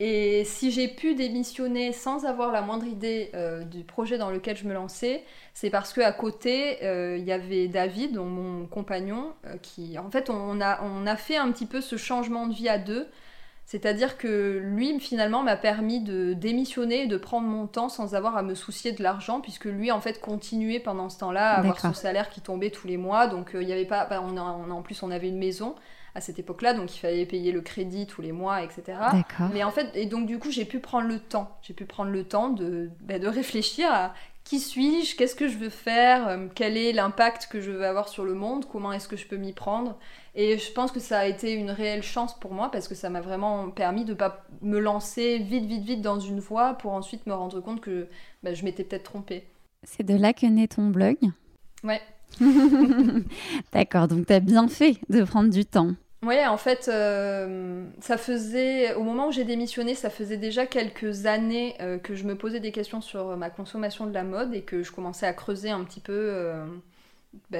Et 0.00 0.44
si 0.44 0.70
j'ai 0.70 0.88
pu 0.88 1.14
démissionner 1.14 1.92
sans 1.92 2.24
avoir 2.24 2.50
la 2.50 2.62
moindre 2.62 2.86
idée 2.86 3.30
euh, 3.34 3.62
du 3.64 3.84
projet 3.84 4.18
dans 4.18 4.30
lequel 4.30 4.56
je 4.56 4.64
me 4.64 4.74
lançais, 4.74 5.22
c'est 5.52 5.70
parce 5.70 5.92
qu'à 5.92 6.12
côté, 6.12 6.82
euh, 6.82 7.16
il 7.16 7.24
y 7.24 7.32
avait 7.32 7.68
David, 7.68 8.16
mon 8.16 8.66
compagnon, 8.66 9.34
qui, 9.62 9.98
en 9.98 10.10
fait, 10.10 10.30
on 10.30 10.60
a, 10.60 10.82
on 10.82 11.06
a 11.06 11.16
fait 11.16 11.36
un 11.36 11.52
petit 11.52 11.66
peu 11.66 11.80
ce 11.80 11.96
changement 11.96 12.46
de 12.46 12.54
vie 12.54 12.68
à 12.68 12.78
deux. 12.78 13.06
C'est-à-dire 13.66 14.18
que 14.18 14.60
lui, 14.62 14.98
finalement, 15.00 15.42
m'a 15.42 15.56
permis 15.56 16.00
de 16.00 16.34
démissionner 16.34 17.04
et 17.04 17.06
de 17.06 17.16
prendre 17.16 17.46
mon 17.46 17.66
temps 17.66 17.88
sans 17.88 18.14
avoir 18.14 18.36
à 18.36 18.42
me 18.42 18.54
soucier 18.54 18.92
de 18.92 19.02
l'argent, 19.02 19.40
puisque 19.40 19.64
lui, 19.64 19.90
en 19.90 20.00
fait, 20.00 20.20
continuait 20.20 20.80
pendant 20.80 21.08
ce 21.08 21.18
temps-là 21.18 21.52
à 21.52 21.58
avoir 21.58 21.80
son 21.80 21.94
salaire 21.94 22.28
qui 22.28 22.40
tombait 22.40 22.70
tous 22.70 22.86
les 22.86 22.98
mois. 22.98 23.26
Donc, 23.26 23.52
il 23.54 23.66
y 23.66 23.72
avait 23.72 23.86
pas. 23.86 24.04
Bah, 24.04 24.22
on 24.22 24.36
en 24.36 24.82
plus, 24.82 25.02
on 25.02 25.10
avait 25.10 25.28
une 25.28 25.38
maison 25.38 25.74
à 26.14 26.20
cette 26.20 26.38
époque-là, 26.38 26.74
donc 26.74 26.94
il 26.94 26.98
fallait 26.98 27.26
payer 27.26 27.50
le 27.50 27.60
crédit 27.60 28.06
tous 28.06 28.22
les 28.22 28.32
mois, 28.32 28.62
etc. 28.62 28.98
Mais 29.52 29.64
en 29.64 29.70
fait, 29.70 29.90
et 29.94 30.06
donc 30.06 30.26
du 30.26 30.38
coup, 30.38 30.50
j'ai 30.50 30.64
pu 30.64 30.78
prendre 30.78 31.08
le 31.08 31.18
temps. 31.18 31.58
J'ai 31.62 31.74
pu 31.74 31.86
prendre 31.86 32.10
le 32.10 32.24
temps 32.24 32.50
de, 32.50 32.90
bah, 33.00 33.18
de 33.18 33.26
réfléchir 33.26 33.88
à 33.90 34.14
qui 34.44 34.60
suis-je, 34.60 35.16
qu'est-ce 35.16 35.34
que 35.34 35.48
je 35.48 35.56
veux 35.56 35.70
faire, 35.70 36.28
euh, 36.28 36.46
quel 36.54 36.76
est 36.76 36.92
l'impact 36.92 37.48
que 37.50 37.60
je 37.60 37.70
veux 37.70 37.86
avoir 37.86 38.08
sur 38.08 38.24
le 38.24 38.34
monde, 38.34 38.66
comment 38.70 38.92
est-ce 38.92 39.08
que 39.08 39.16
je 39.16 39.26
peux 39.26 39.36
m'y 39.36 39.54
prendre? 39.54 39.96
Et 40.34 40.58
je 40.58 40.70
pense 40.72 40.92
que 40.92 41.00
ça 41.00 41.20
a 41.20 41.26
été 41.26 41.52
une 41.52 41.70
réelle 41.70 42.02
chance 42.02 42.38
pour 42.38 42.52
moi 42.52 42.70
parce 42.70 42.86
que 42.86 42.94
ça 42.94 43.08
m'a 43.08 43.22
vraiment 43.22 43.70
permis 43.70 44.04
de 44.04 44.10
ne 44.10 44.16
pas 44.16 44.44
me 44.60 44.78
lancer 44.78 45.38
vite, 45.38 45.64
vite, 45.64 45.84
vite 45.84 46.02
dans 46.02 46.20
une 46.20 46.40
voie 46.40 46.74
pour 46.74 46.92
ensuite 46.92 47.26
me 47.26 47.32
rendre 47.32 47.60
compte 47.60 47.80
que 47.80 48.06
bah, 48.42 48.52
je 48.52 48.64
m'étais 48.64 48.84
peut-être 48.84 49.04
trompée. 49.04 49.46
C'est 49.82 50.04
de 50.04 50.14
là 50.14 50.32
que 50.32 50.46
naît 50.46 50.68
ton 50.68 50.88
blog? 50.88 51.16
Ouais. 51.82 52.02
D'accord, 53.72 54.08
donc 54.08 54.26
tu 54.26 54.32
as 54.32 54.40
bien 54.40 54.68
fait 54.68 54.98
de 55.08 55.24
prendre 55.24 55.50
du 55.50 55.64
temps. 55.64 55.94
Oui, 56.24 56.46
en 56.46 56.56
fait, 56.56 56.88
euh, 56.88 57.84
ça 58.00 58.16
faisait, 58.16 58.94
au 58.94 59.02
moment 59.02 59.28
où 59.28 59.32
j'ai 59.32 59.44
démissionné, 59.44 59.94
ça 59.94 60.08
faisait 60.08 60.38
déjà 60.38 60.64
quelques 60.64 61.26
années 61.26 61.74
euh, 61.80 61.98
que 61.98 62.14
je 62.14 62.24
me 62.24 62.34
posais 62.34 62.60
des 62.60 62.72
questions 62.72 63.02
sur 63.02 63.36
ma 63.36 63.50
consommation 63.50 64.06
de 64.06 64.14
la 64.14 64.22
mode 64.24 64.54
et 64.54 64.62
que 64.62 64.82
je 64.82 64.90
commençais 64.90 65.26
à 65.26 65.34
creuser 65.34 65.70
un 65.70 65.84
petit 65.84 66.00
peu 66.00 66.12
euh, 66.14 66.64
bah, 67.50 67.58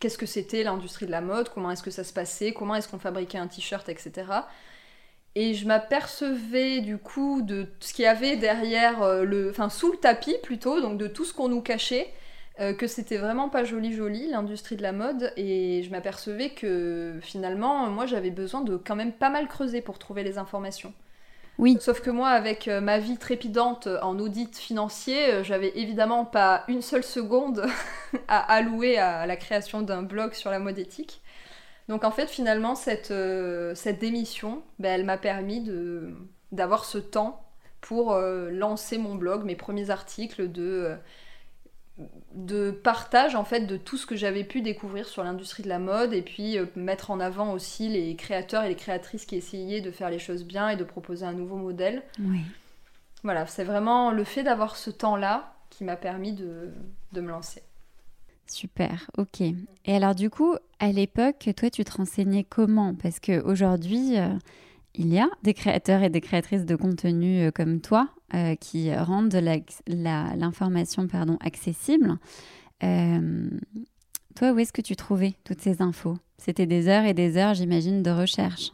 qu'est-ce 0.00 0.18
que 0.18 0.26
c'était 0.26 0.64
l'industrie 0.64 1.06
de 1.06 1.12
la 1.12 1.20
mode, 1.20 1.50
comment 1.50 1.70
est-ce 1.70 1.82
que 1.82 1.92
ça 1.92 2.02
se 2.02 2.12
passait, 2.12 2.52
comment 2.52 2.74
est-ce 2.74 2.88
qu'on 2.88 2.98
fabriquait 2.98 3.38
un 3.38 3.46
t-shirt, 3.46 3.88
etc. 3.88 4.24
Et 5.36 5.54
je 5.54 5.66
m'apercevais 5.66 6.80
du 6.80 6.98
coup 6.98 7.40
de 7.42 7.68
ce 7.78 7.94
qu'il 7.94 8.04
y 8.04 8.08
avait 8.08 8.36
derrière 8.36 9.22
le, 9.22 9.50
enfin 9.50 9.70
sous 9.70 9.92
le 9.92 9.98
tapis 9.98 10.36
plutôt, 10.42 10.80
donc 10.80 10.98
de 10.98 11.06
tout 11.06 11.24
ce 11.24 11.32
qu'on 11.32 11.48
nous 11.48 11.62
cachait 11.62 12.12
euh, 12.60 12.74
que 12.74 12.86
c'était 12.86 13.16
vraiment 13.16 13.48
pas 13.48 13.64
joli 13.64 13.94
joli 13.94 14.28
l'industrie 14.28 14.76
de 14.76 14.82
la 14.82 14.92
mode 14.92 15.32
et 15.38 15.82
je 15.82 15.90
m'apercevais 15.90 16.50
que 16.50 17.18
finalement 17.22 17.88
moi 17.88 18.04
j'avais 18.04 18.30
besoin 18.30 18.60
de 18.60 18.76
quand 18.76 18.94
même 18.94 19.12
pas 19.12 19.30
mal 19.30 19.48
creuser 19.48 19.80
pour 19.80 19.98
trouver 19.98 20.22
les 20.22 20.36
informations. 20.36 20.92
Oui. 21.58 21.78
Sauf 21.80 22.02
que 22.02 22.10
moi 22.10 22.28
avec 22.28 22.68
euh, 22.68 22.82
ma 22.82 22.98
vie 22.98 23.16
trépidante 23.16 23.88
en 24.02 24.18
audit 24.18 24.54
financier, 24.54 25.32
euh, 25.32 25.44
j'avais 25.44 25.72
évidemment 25.78 26.26
pas 26.26 26.64
une 26.68 26.82
seule 26.82 27.04
seconde 27.04 27.64
à 28.28 28.52
allouer 28.52 28.98
à 28.98 29.26
la 29.26 29.36
création 29.36 29.80
d'un 29.80 30.02
blog 30.02 30.34
sur 30.34 30.50
la 30.50 30.58
mode 30.58 30.78
éthique. 30.78 31.22
Donc 31.88 32.04
en 32.04 32.10
fait 32.10 32.28
finalement 32.28 32.74
cette, 32.74 33.12
cette 33.74 33.98
démission, 33.98 34.62
ben, 34.78 34.92
elle 34.92 35.04
m'a 35.06 35.18
permis 35.18 35.68
d'avoir 36.52 36.84
ce 36.84 36.98
temps 36.98 37.44
pour 37.80 38.14
lancer 38.14 38.98
mon 38.98 39.16
blog, 39.16 39.44
mes 39.44 39.56
premiers 39.56 39.90
articles 39.90 40.50
de 40.52 40.96
de 42.34 42.70
partage 42.70 43.34
en 43.34 43.44
fait 43.44 43.66
de 43.66 43.76
tout 43.76 43.96
ce 43.96 44.06
que 44.06 44.16
j'avais 44.16 44.44
pu 44.44 44.62
découvrir 44.62 45.06
sur 45.06 45.22
l'industrie 45.22 45.62
de 45.62 45.68
la 45.68 45.78
mode 45.78 46.14
et 46.14 46.22
puis 46.22 46.58
euh, 46.58 46.66
mettre 46.74 47.10
en 47.10 47.20
avant 47.20 47.52
aussi 47.52 47.88
les 47.88 48.16
créateurs 48.16 48.64
et 48.64 48.68
les 48.68 48.74
créatrices 48.76 49.26
qui 49.26 49.36
essayaient 49.36 49.82
de 49.82 49.90
faire 49.90 50.10
les 50.10 50.18
choses 50.18 50.44
bien 50.44 50.70
et 50.70 50.76
de 50.76 50.84
proposer 50.84 51.26
un 51.26 51.34
nouveau 51.34 51.56
modèle. 51.56 52.02
Oui. 52.18 52.40
Voilà, 53.22 53.46
c'est 53.46 53.64
vraiment 53.64 54.10
le 54.10 54.24
fait 54.24 54.42
d'avoir 54.42 54.76
ce 54.76 54.90
temps-là 54.90 55.54
qui 55.70 55.84
m'a 55.84 55.96
permis 55.96 56.32
de, 56.32 56.72
me 57.14 57.28
lancer. 57.28 57.62
Super, 58.46 59.08
ok. 59.16 59.40
Et 59.40 59.96
alors 59.96 60.14
du 60.14 60.28
coup, 60.28 60.56
à 60.80 60.90
l'époque, 60.90 61.48
toi, 61.56 61.70
tu 61.70 61.84
te 61.84 61.92
renseignais 61.92 62.44
comment? 62.44 62.94
Parce 62.94 63.20
qu'aujourd'hui, 63.20 64.18
euh, 64.18 64.28
il 64.94 65.12
y 65.12 65.20
a 65.20 65.28
des 65.42 65.54
créateurs 65.54 66.02
et 66.02 66.10
des 66.10 66.20
créatrices 66.20 66.64
de 66.64 66.76
contenu 66.76 67.42
euh, 67.42 67.50
comme 67.50 67.80
toi 67.80 68.08
euh, 68.34 68.54
qui 68.54 68.94
rendent 68.94 69.34
l'information 69.86 71.06
pardon, 71.06 71.36
accessible. 71.44 72.16
Euh, 72.82 73.50
toi, 74.34 74.52
où 74.52 74.58
est-ce 74.58 74.72
que 74.72 74.80
tu 74.80 74.96
trouvais 74.96 75.34
toutes 75.44 75.60
ces 75.60 75.82
infos? 75.82 76.16
C'était 76.38 76.64
des 76.64 76.88
heures 76.88 77.04
et 77.04 77.12
des 77.12 77.36
heures, 77.36 77.52
j'imagine, 77.52 78.02
de 78.02 78.10
recherche. 78.10 78.72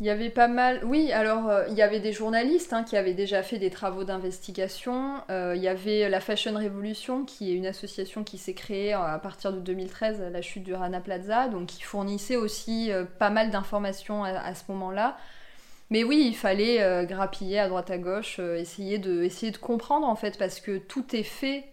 Il 0.00 0.06
y 0.06 0.10
avait 0.10 0.30
pas 0.30 0.48
mal, 0.48 0.80
oui, 0.82 1.12
alors 1.12 1.50
euh, 1.50 1.64
il 1.68 1.74
y 1.74 1.82
avait 1.82 2.00
des 2.00 2.12
journalistes 2.12 2.72
hein, 2.72 2.84
qui 2.84 2.96
avaient 2.96 3.12
déjà 3.12 3.42
fait 3.42 3.58
des 3.58 3.68
travaux 3.68 4.04
d'investigation. 4.04 5.20
il 5.28 5.60
y 5.60 5.68
avait 5.68 6.08
la 6.08 6.20
Fashion 6.20 6.54
Revolution, 6.54 7.26
qui 7.26 7.50
est 7.50 7.54
une 7.54 7.66
association 7.66 8.24
qui 8.24 8.38
s'est 8.38 8.54
créée 8.54 8.94
à 8.94 9.18
partir 9.18 9.52
de 9.52 9.60
2013, 9.60 10.22
à 10.22 10.30
la 10.30 10.40
chute 10.40 10.64
du 10.64 10.72
Rana 10.72 11.02
Plaza, 11.02 11.48
donc 11.48 11.66
qui 11.66 11.82
fournissait 11.82 12.36
aussi 12.36 12.90
pas 13.18 13.28
mal 13.28 13.50
d'informations 13.50 14.24
à, 14.24 14.54
ce 14.54 14.64
moment-là. 14.68 15.18
Mais 15.90 16.04
oui, 16.04 16.24
il 16.26 16.36
fallait 16.36 16.82
euh, 16.82 17.04
grappiller 17.04 17.58
à 17.58 17.68
droite 17.68 17.90
à 17.90 17.98
gauche, 17.98 18.36
euh, 18.38 18.56
essayer, 18.56 18.98
de, 18.98 19.22
essayer 19.22 19.52
de 19.52 19.58
comprendre 19.58 20.06
en 20.06 20.16
fait, 20.16 20.38
parce 20.38 20.60
que 20.60 20.78
tout 20.78 21.14
est 21.14 21.22
fait 21.22 21.64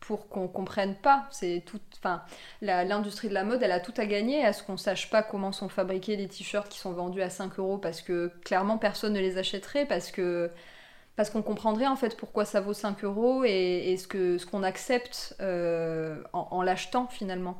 pour 0.00 0.28
qu'on 0.28 0.48
comprenne 0.48 0.96
pas. 0.96 1.26
C'est 1.30 1.62
tout, 1.64 1.80
enfin, 1.98 2.22
l'industrie 2.60 3.28
de 3.28 3.34
la 3.34 3.44
mode, 3.44 3.62
elle 3.62 3.72
a 3.72 3.80
tout 3.80 3.94
à 3.96 4.06
gagner 4.06 4.44
à 4.44 4.52
ce 4.52 4.62
qu'on 4.62 4.76
sache 4.76 5.08
pas 5.10 5.22
comment 5.22 5.52
sont 5.52 5.68
fabriqués 5.68 6.16
les 6.16 6.28
t-shirts 6.28 6.68
qui 6.68 6.78
sont 6.78 6.92
vendus 6.92 7.22
à 7.22 7.30
5 7.30 7.58
euros, 7.58 7.78
parce 7.78 8.02
que 8.02 8.30
clairement 8.44 8.76
personne 8.76 9.14
ne 9.14 9.20
les 9.20 9.38
achèterait, 9.38 9.86
parce 9.86 10.10
que 10.10 10.50
parce 11.16 11.30
qu'on 11.30 11.42
comprendrait 11.42 11.86
en 11.86 11.96
fait 11.96 12.16
pourquoi 12.16 12.44
ça 12.44 12.60
vaut 12.60 12.72
5 12.72 13.04
euros 13.04 13.44
et, 13.44 13.96
ce 13.96 14.08
qu'on 14.08 14.38
ce 14.38 14.46
qu'on 14.46 14.62
accepte 14.62 15.36
euh, 15.40 16.22
en, 16.32 16.62
l'achetant 16.62 17.06
finalement. 17.06 17.56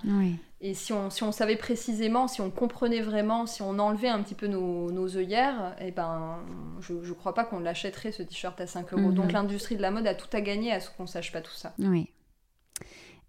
Et 0.60 0.74
si 0.74 0.92
on, 0.92 1.10
si 1.10 1.22
on 1.22 1.30
savait 1.30 1.56
précisément, 1.56 2.26
si 2.26 2.40
on 2.40 2.50
comprenait 2.50 3.02
vraiment, 3.02 3.46
si 3.46 3.62
on 3.62 3.78
enlevait 3.78 4.08
un 4.08 4.22
petit 4.22 4.34
peu 4.34 4.46
nos, 4.46 4.90
nos 4.90 5.16
œillères, 5.16 5.76
et 5.78 5.88
eh 5.88 5.90
ben, 5.90 6.38
je 6.80 6.94
ne 6.94 7.12
crois 7.12 7.34
pas 7.34 7.44
qu'on 7.44 7.60
l'achèterait 7.60 8.12
ce 8.12 8.22
t-shirt 8.22 8.58
à 8.60 8.66
5 8.66 8.92
euros. 8.94 9.12
Donc 9.12 9.26
mhm. 9.26 9.32
l'industrie 9.32 9.76
de 9.76 9.82
la 9.82 9.90
mode 9.90 10.06
a 10.06 10.14
tout 10.14 10.34
à 10.34 10.40
gagner 10.40 10.72
à 10.72 10.80
ce 10.80 10.90
qu'on 10.90 11.06
sache 11.06 11.32
pas 11.32 11.42
tout 11.42 11.52
ça. 11.52 11.74
Oui. 11.78 12.10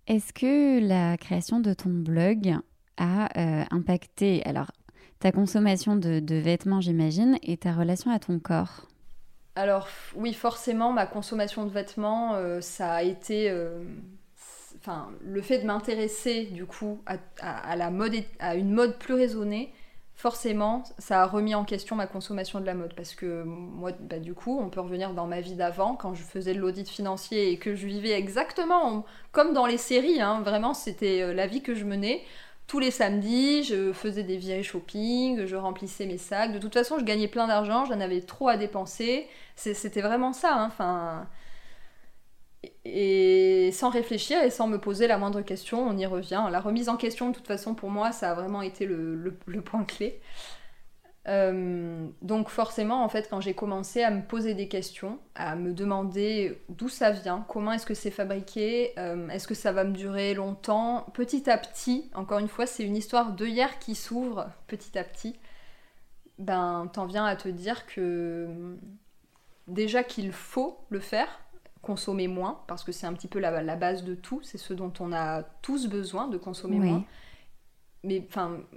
Est-ce 0.07 0.33
que 0.33 0.79
la 0.79 1.17
création 1.17 1.59
de 1.59 1.73
ton 1.73 1.89
blog 1.89 2.55
a 2.97 3.27
euh, 3.37 3.65
impacté 3.69 4.41
alors 4.45 4.71
ta 5.19 5.31
consommation 5.31 5.95
de, 5.95 6.19
de 6.19 6.35
vêtements, 6.35 6.81
j'imagine, 6.81 7.37
et 7.43 7.57
ta 7.57 7.73
relation 7.73 8.11
à 8.11 8.19
ton 8.19 8.39
corps? 8.39 8.87
Alors 9.55 9.87
oui, 10.15 10.33
forcément, 10.33 10.91
ma 10.91 11.05
consommation 11.05 11.65
de 11.65 11.69
vêtements, 11.69 12.35
euh, 12.35 12.61
ça 12.61 12.93
a 12.93 13.03
été... 13.03 13.49
Euh, 13.49 13.83
enfin, 14.77 15.09
le 15.23 15.41
fait 15.41 15.59
de 15.59 15.65
m'intéresser 15.65 16.45
du 16.45 16.65
coup 16.65 17.01
à, 17.05 17.75
la 17.75 17.89
mode, 17.89 18.15
à 18.39 18.55
une 18.55 18.71
mode 18.71 18.97
plus 18.97 19.13
raisonnée, 19.13 19.73
forcément, 20.13 20.83
ça 20.97 21.21
a 21.21 21.25
remis 21.25 21.55
en 21.55 21.63
question 21.63 21.95
ma 21.95 22.05
consommation 22.05 22.59
de 22.59 22.65
la 22.65 22.73
mode. 22.73 22.93
Parce 22.95 23.15
que 23.15 23.43
moi, 23.43 23.91
bah, 23.97 24.19
du 24.19 24.33
coup, 24.33 24.59
on 24.59 24.69
peut 24.69 24.81
revenir 24.81 25.13
dans 25.13 25.25
ma 25.25 25.39
vie 25.39 25.55
d'avant, 25.55 25.95
quand 25.95 26.13
je 26.13 26.23
faisais 26.23 26.53
de 26.53 26.59
l'audit 26.59 26.89
financier 26.89 27.51
et 27.51 27.57
que 27.57 27.75
je 27.75 27.87
vivais 27.87 28.11
exactement 28.11 29.05
comme 29.31 29.53
dans 29.53 29.65
les 29.65 29.77
séries. 29.77 30.21
Hein. 30.21 30.41
vraiment, 30.41 30.73
c'était 30.73 31.21
euh, 31.21 31.33
la 31.33 31.47
vie 31.47 31.61
que 31.61 31.75
je 31.75 31.85
menais 31.85 32.21
tous 32.67 32.79
les 32.79 32.91
samedis, 32.91 33.63
je 33.63 33.93
faisais 33.93 34.23
des 34.23 34.37
virées 34.37 34.63
shopping, 34.63 35.45
je 35.45 35.55
remplissais 35.55 36.05
mes 36.05 36.17
sacs. 36.17 36.51
De 36.51 36.59
toute 36.59 36.73
façon, 36.73 36.97
je 36.99 37.05
gagnais 37.05 37.27
plein 37.27 37.47
d'argent, 37.47 37.85
j'en 37.85 37.99
avais 37.99 38.21
trop 38.21 38.47
à 38.47 38.57
dépenser. 38.57 39.27
C'était 39.55 40.01
vraiment 40.01 40.33
ça. 40.33 40.55
Hein, 40.55 40.65
enfin, 40.67 41.27
et 42.85 43.71
sans 43.71 43.89
réfléchir 43.89 44.41
et 44.43 44.49
sans 44.49 44.67
me 44.67 44.79
poser 44.79 45.07
la 45.07 45.17
moindre 45.17 45.41
question, 45.41 45.87
on 45.87 45.97
y 45.97 46.05
revient. 46.05 46.43
La 46.51 46.59
remise 46.59 46.89
en 46.89 46.97
question, 46.97 47.29
de 47.29 47.35
toute 47.35 47.47
façon, 47.47 47.75
pour 47.75 47.89
moi, 47.91 48.11
ça 48.11 48.31
a 48.31 48.33
vraiment 48.35 48.61
été 48.61 48.85
le 48.85 49.61
point 49.63 49.83
clé. 49.83 50.19
Euh, 51.27 52.07
donc 52.21 52.49
forcément, 52.49 53.03
en 53.03 53.09
fait, 53.09 53.27
quand 53.29 53.41
j'ai 53.41 53.55
commencé 53.55 54.03
à 54.03 54.11
me 54.11 54.21
poser 54.21 54.53
des 54.53 54.67
questions, 54.67 55.19
à 55.33 55.55
me 55.55 55.73
demander 55.73 56.61
d'où 56.69 56.87
ça 56.87 57.11
vient, 57.11 57.45
comment 57.49 57.71
est-ce 57.71 57.85
que 57.85 57.95
c'est 57.95 58.11
fabriqué, 58.11 58.93
euh, 58.99 59.27
est-ce 59.29 59.47
que 59.47 59.55
ça 59.55 59.71
va 59.71 59.83
me 59.85 59.93
durer 59.93 60.35
longtemps, 60.35 61.07
petit 61.13 61.49
à 61.49 61.57
petit, 61.57 62.11
encore 62.13 62.39
une 62.39 62.47
fois, 62.47 62.67
c'est 62.67 62.83
une 62.83 62.95
histoire 62.95 63.33
d'œillère 63.33 63.79
qui 63.79 63.95
s'ouvre 63.95 64.47
petit 64.67 64.97
à 64.99 65.03
petit, 65.03 65.35
ben 66.37 66.89
t'en 66.93 67.05
viens 67.05 67.25
à 67.25 67.35
te 67.35 67.47
dire 67.47 67.87
que 67.87 68.77
déjà 69.67 70.03
qu'il 70.03 70.31
faut 70.31 70.77
le 70.89 70.99
faire, 70.99 71.39
consommer 71.81 72.27
moins, 72.27 72.61
parce 72.67 72.83
que 72.83 72.91
c'est 72.91 73.07
un 73.07 73.13
petit 73.13 73.27
peu 73.27 73.39
la, 73.39 73.63
la, 73.63 73.75
base 73.75 74.03
de 74.03 74.13
tout, 74.15 74.41
c'est 74.43 74.57
ce 74.57 74.73
dont 74.73 74.93
on 74.99 75.11
a 75.11 75.43
tous 75.61 75.87
besoin 75.87 76.27
de 76.27 76.37
consommer 76.37 76.77
moins. 76.79 77.03
Mais 78.05 78.25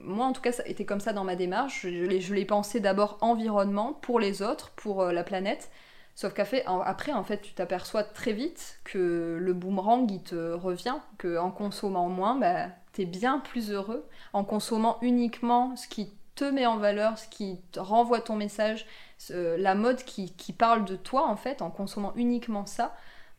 moi 0.02 0.26
en 0.26 0.32
tout 0.32 0.40
cas, 0.40 0.52
ça 0.52 0.66
été 0.66 0.84
comme 0.84 1.00
ça 1.00 1.12
dans 1.12 1.24
ma 1.24 1.36
démarche. 1.36 1.82
Je, 1.82 2.34
l'ai 2.34 2.44
pensé 2.44 2.80
d'abord 2.80 3.18
environnement 3.20 3.92
pour 3.92 4.20
les 4.20 4.42
autres, 4.42 4.70
pour 4.76 5.02
euh, 5.02 5.12
la 5.12 5.24
planète. 5.24 5.70
Sauf 6.14 6.34
qu'après, 6.34 6.64
après, 6.66 7.12
en 7.12 7.22
fait, 7.22 7.40
tu 7.42 7.52
t'aperçois 7.54 8.02
très 8.02 8.32
vite 8.32 8.80
que 8.82 9.38
le 9.40 9.52
boomerang, 9.52 10.10
il 10.10 10.20
te 10.20 10.52
revient, 10.52 10.96
qu'en 11.16 11.52
consommant 11.52 12.08
moins, 12.08 12.34
bah, 12.34 12.66
t'es 12.92 13.04
bien 13.04 13.38
plus 13.38 13.70
heureux. 13.70 14.04
En 14.32 14.42
consommant 14.42 14.98
uniquement 15.00 15.76
ce 15.76 15.86
qui 15.86 16.12
te 16.38 16.44
met 16.44 16.66
en 16.66 16.76
valeur, 16.76 17.18
ce 17.18 17.28
qui 17.28 17.60
te 17.72 17.80
renvoie 17.80 18.20
ton 18.20 18.36
message, 18.36 18.86
la 19.30 19.74
mode 19.74 20.02
qui, 20.04 20.32
parle 20.56 20.84
de 20.84 20.94
toi 20.96 21.26
en 21.26 21.36
fait, 21.36 21.62
en 21.62 21.70
consommant 21.70 22.12
uniquement 22.14 22.64
ça, 22.64 22.94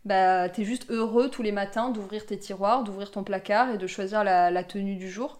bah 0.05 0.49
t'es 0.49 0.65
juste 0.65 0.89
heureux 0.91 1.29
tous 1.29 1.41
les 1.41 1.51
matins 1.51 1.89
d'ouvrir 1.89 2.25
tes 2.25 2.37
tiroirs, 2.37 2.83
d'ouvrir 2.83 3.11
ton 3.11 3.23
placard 3.23 3.71
et 3.71 3.77
de 3.77 3.87
choisir 3.87 4.23
la, 4.23 4.63
tenue 4.63 4.95
du 4.95 5.09
jour. 5.09 5.39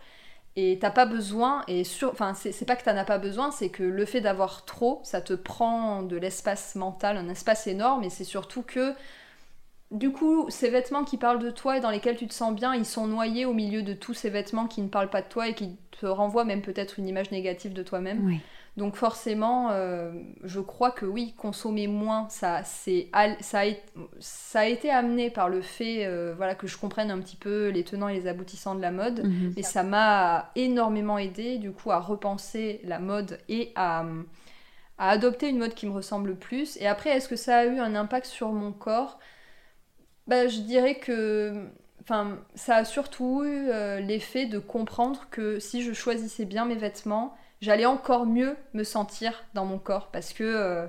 Et 0.61 0.77
t'as 0.77 0.91
pas 0.91 1.05
besoin, 1.05 1.63
et 1.69 1.85
sur, 1.85 2.09
enfin 2.09 2.33
c'est 2.33 2.65
pas 2.65 2.75
que 2.75 2.83
t'en 2.83 2.97
as 2.97 3.05
pas 3.05 3.17
besoin, 3.17 3.49
c'est 3.49 3.69
que 3.69 3.81
le 3.81 4.05
fait 4.05 4.19
d'avoir 4.19 4.65
trop, 4.65 4.99
ça 5.03 5.21
te 5.21 5.31
prend 5.31 6.03
de 6.03 6.17
l'espace 6.17 6.75
mental, 6.75 7.15
un 7.15 7.29
espace 7.29 7.65
énorme, 7.67 8.03
et 8.03 8.09
c'est 8.09 8.25
surtout 8.25 8.61
que 8.61 8.93
du 9.91 10.11
coup, 10.11 10.47
ces 10.49 10.69
vêtements 10.69 11.05
qui 11.05 11.15
parlent 11.15 11.39
de 11.39 11.49
toi 11.49 11.77
et 11.77 11.79
dans 11.79 11.89
lesquels 11.89 12.17
tu 12.17 12.27
te 12.27 12.33
sens 12.33 12.53
bien, 12.53 12.75
ils 12.75 12.85
sont 12.85 13.07
noyés 13.07 13.45
au 13.45 13.53
milieu 13.53 13.83
de 13.83 13.93
tous 13.93 14.13
ces 14.13 14.29
vêtements 14.29 14.67
qui 14.67 14.81
ne 14.81 14.89
parlent 14.89 15.09
pas 15.09 15.21
de 15.21 15.29
toi 15.29 15.47
et 15.47 15.53
qui 15.53 15.77
te 15.91 16.05
renvoient 16.05 16.43
même 16.45 16.61
peut-être 16.61 16.99
une 16.99 17.07
image 17.07 17.31
négative 17.31 17.71
de 17.71 17.81
toi-même. 17.81 18.19
Donc 18.79 18.95
forcément, 18.95 19.71
euh, 19.71 20.09
je 20.45 20.61
crois 20.61 20.91
que 20.91 21.05
oui, 21.05 21.33
consommer 21.37 21.87
moins, 21.87 22.29
ça, 22.29 22.63
ça, 22.63 22.91
a, 23.11 23.27
ça 24.21 24.59
a 24.61 24.65
été 24.65 24.89
amené 24.89 25.29
par 25.29 25.49
le 25.49 25.61
fait 25.61 26.05
euh, 26.05 26.33
voilà, 26.37 26.55
que 26.55 26.65
je 26.65 26.77
comprenne 26.77 27.11
un 27.11 27.19
petit 27.19 27.35
peu 27.35 27.67
les 27.67 27.83
tenants 27.83 28.07
et 28.07 28.13
les 28.13 28.25
aboutissants 28.25 28.75
de 28.75 28.81
la 28.81 28.91
mode. 28.91 29.25
Mhm. 29.25 29.53
Et 29.57 29.63
ça 29.63 29.83
m'a 29.83 30.51
énormément 30.55 31.17
aidé 31.17 31.57
du 31.57 31.73
coup 31.73 31.91
à 31.91 31.99
repenser 31.99 32.79
la 32.85 32.99
mode 32.99 33.39
et 33.49 33.73
à, 33.75 34.05
à 34.97 35.09
adopter 35.09 35.49
une 35.49 35.57
mode 35.57 35.73
qui 35.73 35.85
me 35.85 35.91
ressemble 35.91 36.37
plus. 36.37 36.77
Et 36.77 36.87
après, 36.87 37.09
est-ce 37.09 37.27
que 37.27 37.35
ça 37.35 37.57
a 37.57 37.65
eu 37.65 37.79
un 37.79 37.95
impact 37.95 38.27
sur 38.27 38.53
mon 38.53 38.71
corps? 38.71 39.19
Bah, 40.25 40.47
je 40.47 40.61
dirais 40.61 40.95
que 40.95 41.67
enfin, 42.01 42.37
ça 42.55 42.77
a 42.77 42.85
surtout 42.85 43.43
eu 43.43 43.67
euh, 43.67 43.99
l'effet 43.99 44.45
de 44.45 44.57
comprendre 44.57 45.27
que 45.31 45.59
si 45.59 45.83
je 45.83 45.91
choisissais 45.91 46.45
bien 46.45 46.63
mes 46.63 46.75
vêtements, 46.75 47.35
j'allais 47.61 47.85
encore 47.85 48.25
mieux 48.25 48.55
me 48.73 48.83
sentir 48.83 49.33
dans 49.53 49.65
mon 49.65 49.79
corps 49.79 50.09
parce 50.11 50.33
que 50.33 50.43
euh, 50.43 50.87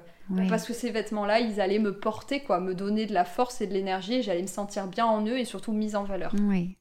parce 0.48 0.64
que 0.66 0.72
ces 0.72 0.90
vêtements 0.90 1.26
là 1.26 1.40
ils 1.40 1.60
allaient 1.60 1.78
me 1.78 1.98
porter 1.98 2.40
quoi 2.40 2.60
me 2.60 2.74
donner 2.74 3.06
de 3.06 3.12
la 3.12 3.24
force 3.24 3.60
et 3.60 3.66
de 3.66 3.72
l'énergie 3.72 4.14
et 4.14 4.22
j'allais 4.22 4.42
me 4.42 4.46
sentir 4.46 4.86
bien 4.86 5.06
en 5.06 5.24
eux 5.26 5.38
et 5.38 5.44
surtout 5.44 5.72
mise 5.72 5.96
en 5.96 6.04
valeur. 6.04 6.34
Oui. 6.48 6.76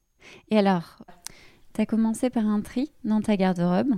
Et 0.51 0.57
alors 0.57 0.97
tu 1.73 1.81
as 1.81 1.85
commencé 1.85 2.29
par 2.29 2.45
un 2.45 2.61
tri 2.61 2.91
dans 3.03 3.21
ta 3.21 3.35
garde-robe? 3.35 3.93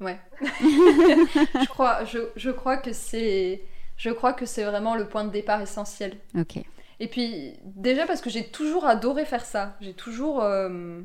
Ouais. 0.00 0.18
Je 0.40 1.68
crois 1.68 2.04
je, 2.04 2.18
je 2.36 2.50
crois 2.50 2.78
que 2.78 2.92
c'est 2.92 3.62
je 3.96 4.08
crois 4.08 4.32
que 4.32 4.46
c'est 4.46 4.64
vraiment 4.64 4.94
le 4.94 5.06
point 5.06 5.24
de 5.24 5.30
départ 5.30 5.60
essentiel. 5.60 6.16
Ok. 6.34 6.58
Et 7.00 7.08
puis, 7.08 7.54
déjà 7.64 8.06
parce 8.06 8.20
que 8.20 8.30
j'ai 8.30 8.46
toujours 8.46 8.86
adoré 8.86 9.24
faire 9.24 9.44
ça. 9.44 9.76
J'ai 9.80 9.94
toujours. 9.94 10.42
Euh, 10.42 11.00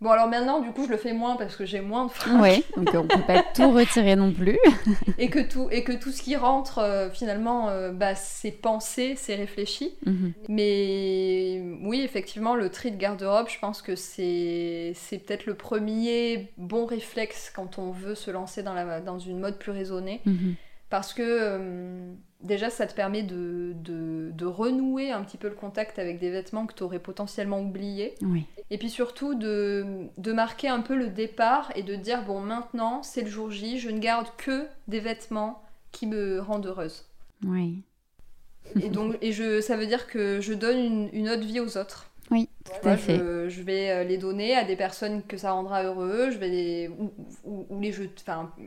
bon, 0.00 0.10
alors 0.10 0.28
maintenant, 0.28 0.60
du 0.60 0.70
coup, 0.72 0.84
je 0.84 0.90
le 0.90 0.96
fais 0.96 1.12
moins 1.12 1.36
parce 1.36 1.56
que 1.56 1.64
j'ai 1.64 1.80
moins 1.80 2.06
de 2.06 2.10
fringues. 2.10 2.40
Oui, 2.40 2.64
donc 2.76 2.90
on 2.94 3.06
peut 3.06 3.22
pas 3.26 3.42
tout 3.54 3.70
retirer 3.70 4.16
non 4.16 4.32
plus. 4.32 4.58
et, 5.18 5.28
que 5.28 5.40
tout, 5.40 5.68
et 5.70 5.84
que 5.84 5.92
tout 5.92 6.10
ce 6.10 6.22
qui 6.22 6.36
rentre, 6.36 6.78
euh, 6.78 7.10
finalement, 7.10 7.68
euh, 7.68 7.92
bah, 7.92 8.14
c'est 8.14 8.50
pensé, 8.50 9.14
c'est 9.16 9.34
réfléchi. 9.34 9.94
Mhm. 10.04 10.32
Mais 10.48 11.62
oui, 11.82 12.00
effectivement, 12.02 12.54
le 12.54 12.70
tri 12.70 12.90
de 12.90 12.96
garde-robe, 12.96 13.48
je 13.48 13.58
pense 13.58 13.82
que 13.82 13.94
c'est 13.96 14.94
peut-être 15.26 15.46
le 15.46 15.54
premier 15.54 16.52
bon 16.56 16.86
réflexe 16.86 17.52
quand 17.54 17.78
on 17.78 17.90
veut 17.90 18.14
se 18.14 18.30
lancer 18.30 18.62
dans, 18.62 18.74
la, 18.74 19.00
dans 19.00 19.18
une 19.18 19.38
mode 19.38 19.58
plus 19.58 19.72
raisonnée. 19.72 20.20
Mhm. 20.24 20.54
Parce 20.88 21.12
que 21.14 22.14
déjà 22.42 22.70
ça 22.70 22.86
te 22.86 22.94
permet 22.94 23.22
de, 23.22 23.72
de, 23.74 24.46
renouer 24.46 25.10
un 25.10 25.22
petit 25.22 25.36
peu 25.36 25.48
le 25.48 25.54
contact 25.54 25.98
avec 25.98 26.18
des 26.18 26.30
vêtements 26.30 26.66
que 26.66 26.74
tu 26.74 26.82
aurais 26.82 26.98
potentiellement 26.98 27.60
oubliés. 27.60 28.14
Et 28.70 28.78
puis 28.78 28.90
surtout 28.90 29.34
de, 29.34 30.06
de, 30.18 30.32
marquer 30.32 30.68
un 30.68 30.80
peu 30.80 30.96
le 30.96 31.08
départ 31.08 31.72
et 31.74 31.82
de 31.82 31.94
dire 31.94 32.24
bon 32.24 32.40
maintenant 32.40 33.02
c'est 33.02 33.22
le 33.22 33.28
jour 33.28 33.50
J, 33.50 33.78
je 33.78 33.90
ne 33.90 33.98
garde 33.98 34.28
que 34.36 34.66
des 34.88 35.00
vêtements 35.00 35.62
qui 35.92 36.06
me 36.06 36.40
rendent 36.40 36.66
heureuse. 36.66 37.06
Oui. 37.44 37.82
et 38.80 38.88
donc 38.88 39.16
et 39.20 39.32
je, 39.32 39.60
ça 39.60 39.76
veut 39.76 39.86
dire 39.86 40.06
que 40.06 40.40
je 40.40 40.54
donne 40.54 40.78
une, 40.78 41.08
une 41.12 41.28
autre 41.28 41.44
vie 41.44 41.60
aux 41.60 41.76
autres. 41.76 42.10
Oui, 42.30 42.48
tout 42.64 42.88
à 42.88 42.96
fait. 42.96 43.18
Je, 43.18 43.48
je, 43.48 43.62
vais 43.62 43.90
euh, 43.90 44.04
les 44.04 44.18
donner 44.18 44.56
à 44.56 44.64
des 44.64 44.74
personnes 44.74 45.22
que 45.22 45.36
ça 45.36 45.52
rendra 45.52 45.84
heureux, 45.84 46.30
je 46.32 46.38
vais 46.38 46.48
les, 46.48 46.88
ou, 46.88 47.12
ou, 47.44 47.80
les, 47.80 47.94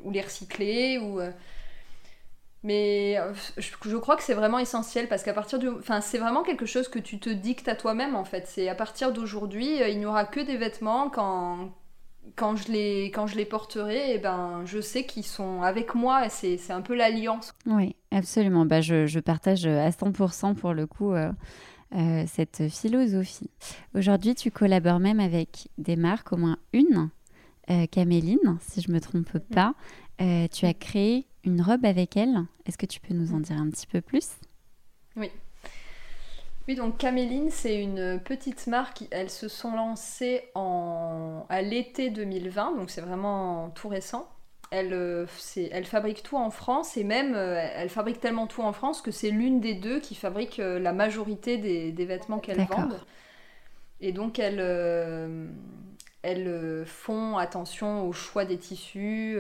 ou 0.04 0.12
les 0.12 0.22
recycler, 0.22 0.98
ou... 0.98 1.20
Euh, 2.64 2.68
mais 2.68 3.18
euh, 3.18 3.34
je, 3.58 3.98
crois 3.98 4.16
que 4.16 4.24
c'est 4.24 4.34
vraiment 4.34 4.60
essentiel 4.60 5.08
parce 5.08 5.24
qu'à 5.24 5.34
partir 5.34 5.60
du. 5.60 5.70
Enfin, 5.70 6.02
c'est 6.02 6.18
vraiment 6.18 6.44
quelque 6.44 6.66
chose 6.66 6.88
que 6.88 7.00
tu 7.00 7.20
te 7.20 7.30
dictes 7.30 7.68
à 7.68 7.76
toi-même 7.76 8.16
en 8.16 8.26
fait. 8.26 8.48
C'est 8.48 8.70
à 8.70 8.76
partir 8.76 9.12
d'aujourd'hui, 9.14 9.82
euh, 9.82 9.90
il 9.90 10.00
n'y 10.00 10.06
aura 10.06 10.26
que 10.26 10.40
des 10.40 10.58
vêtements 10.58 11.10
quand, 11.10 11.72
quand, 12.36 12.56
je, 12.56 12.72
les, 12.72 13.12
quand 13.12 13.28
je 13.28 13.36
les 13.36 13.46
porterai, 13.46 14.12
et 14.12 14.16
eh 14.16 14.18
ben, 14.18 14.62
je 14.66 14.82
sais 14.82 15.06
qu'ils 15.06 15.26
sont 15.26 15.62
avec 15.62 15.96
moi 15.96 16.26
et 16.26 16.30
c'est 16.30 16.72
un 16.72 16.82
peu 16.82 16.96
l'alliance. 16.96 17.54
Oui, 17.66 17.96
absolument. 18.12 18.66
Bah, 18.66 18.82
je, 18.82 19.06
je, 19.06 19.20
partage 19.20 19.66
à 19.66 19.90
100% 19.90 20.56
pour 20.56 20.74
le 20.74 20.86
coup. 20.86 21.14
Euh, 21.14 22.24
cette 22.28 22.70
philosophie. 22.70 23.50
Aujourd'hui, 23.96 24.36
tu 24.36 24.52
collabores 24.52 25.00
même 25.00 25.20
avec 25.20 25.70
des 25.80 25.96
marques, 25.96 26.32
au 26.32 26.38
moins 26.38 26.60
une, 26.72 27.10
Caméline, 27.90 28.58
si 28.62 28.82
je 28.82 28.92
me 28.92 29.00
trompe 29.00 29.40
pas. 29.52 29.74
tu 30.20 30.66
as 30.68 30.74
créé 30.76 31.26
une 31.44 31.62
robe 31.62 31.86
avec 31.86 32.18
elle. 32.18 32.46
Est-ce 32.66 32.78
que 32.78 32.86
tu 32.86 33.00
peux 33.00 33.14
nous 33.14 33.34
en 33.34 33.40
dire 33.40 33.58
un 33.58 33.70
petit 33.70 33.88
peu 33.88 34.02
plus? 34.02 34.30
Oui. 35.16 35.32
Oui, 36.68 36.76
donc 36.76 36.98
Caméline, 36.98 37.50
c'est 37.50 37.82
une 37.82 38.20
petite 38.20 38.68
marque. 38.68 39.04
Elles 39.10 39.32
se 39.32 39.48
sont 39.48 39.76
lancées 39.76 40.44
en... 40.54 41.46
à 41.50 41.64
l'été 41.64 42.12
2020, 42.12 42.76
donc 42.76 42.92
c'est 42.92 43.02
vraiment 43.02 43.72
tout 43.72 43.88
récent. 43.88 44.30
Elle, 44.70 44.94
euh, 44.94 45.26
elle 45.72 45.86
fabrique 45.86 46.22
tout 46.22 46.38
en 46.38 46.52
France 46.52 46.96
et 46.96 47.04
même 47.04 47.34
euh, 47.34 47.68
elle 47.74 47.90
fabrique 47.90 48.20
tellement 48.20 48.46
tout 48.46 48.62
en 48.62 48.72
France 48.72 49.02
que 49.02 49.10
c'est 49.10 49.32
l'une 49.32 49.60
des 49.60 49.74
deux 49.74 50.00
qui 50.00 50.14
fabrique 50.14 50.60
euh, 50.60 50.78
la 50.78 50.94
majorité 50.94 51.58
des, 51.58 51.92
des 51.92 52.06
vêtements 52.06 52.38
qu'elle 52.38 52.64
vendent. 52.66 53.02
Et 54.00 54.12
donc 54.12 54.38
elles, 54.38 54.60
elles 56.22 56.86
font 56.86 57.38
attention 57.38 58.08
au 58.08 58.14
choix 58.14 58.46
des 58.46 58.58
tissus, 58.58 59.38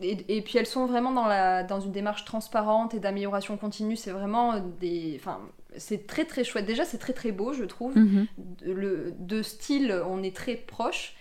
et, 0.00 0.42
puis 0.42 0.58
elles 0.58 0.66
sont 0.66 0.86
vraiment 0.86 1.12
dans, 1.12 1.26
la, 1.26 1.62
dans 1.62 1.80
une 1.80 1.92
démarche 1.92 2.24
transparente 2.24 2.94
et 2.94 3.00
d'amélioration 3.00 3.56
continue. 3.56 3.96
C'est 3.96 4.10
vraiment 4.10 4.58
des. 4.80 5.16
Enfin, 5.20 5.40
c'est 5.76 6.06
très 6.06 6.24
très 6.24 6.42
chouette. 6.42 6.66
Déjà, 6.66 6.84
c'est 6.84 6.98
très 6.98 7.12
très 7.12 7.30
beau, 7.30 7.52
je 7.52 7.64
trouve. 7.64 7.96
Mhm. 7.96 8.26
Le, 8.62 9.14
de 9.18 9.42
style, 9.42 10.02
on 10.08 10.22
est 10.22 10.34
très 10.34 10.56
proche. 10.56 11.14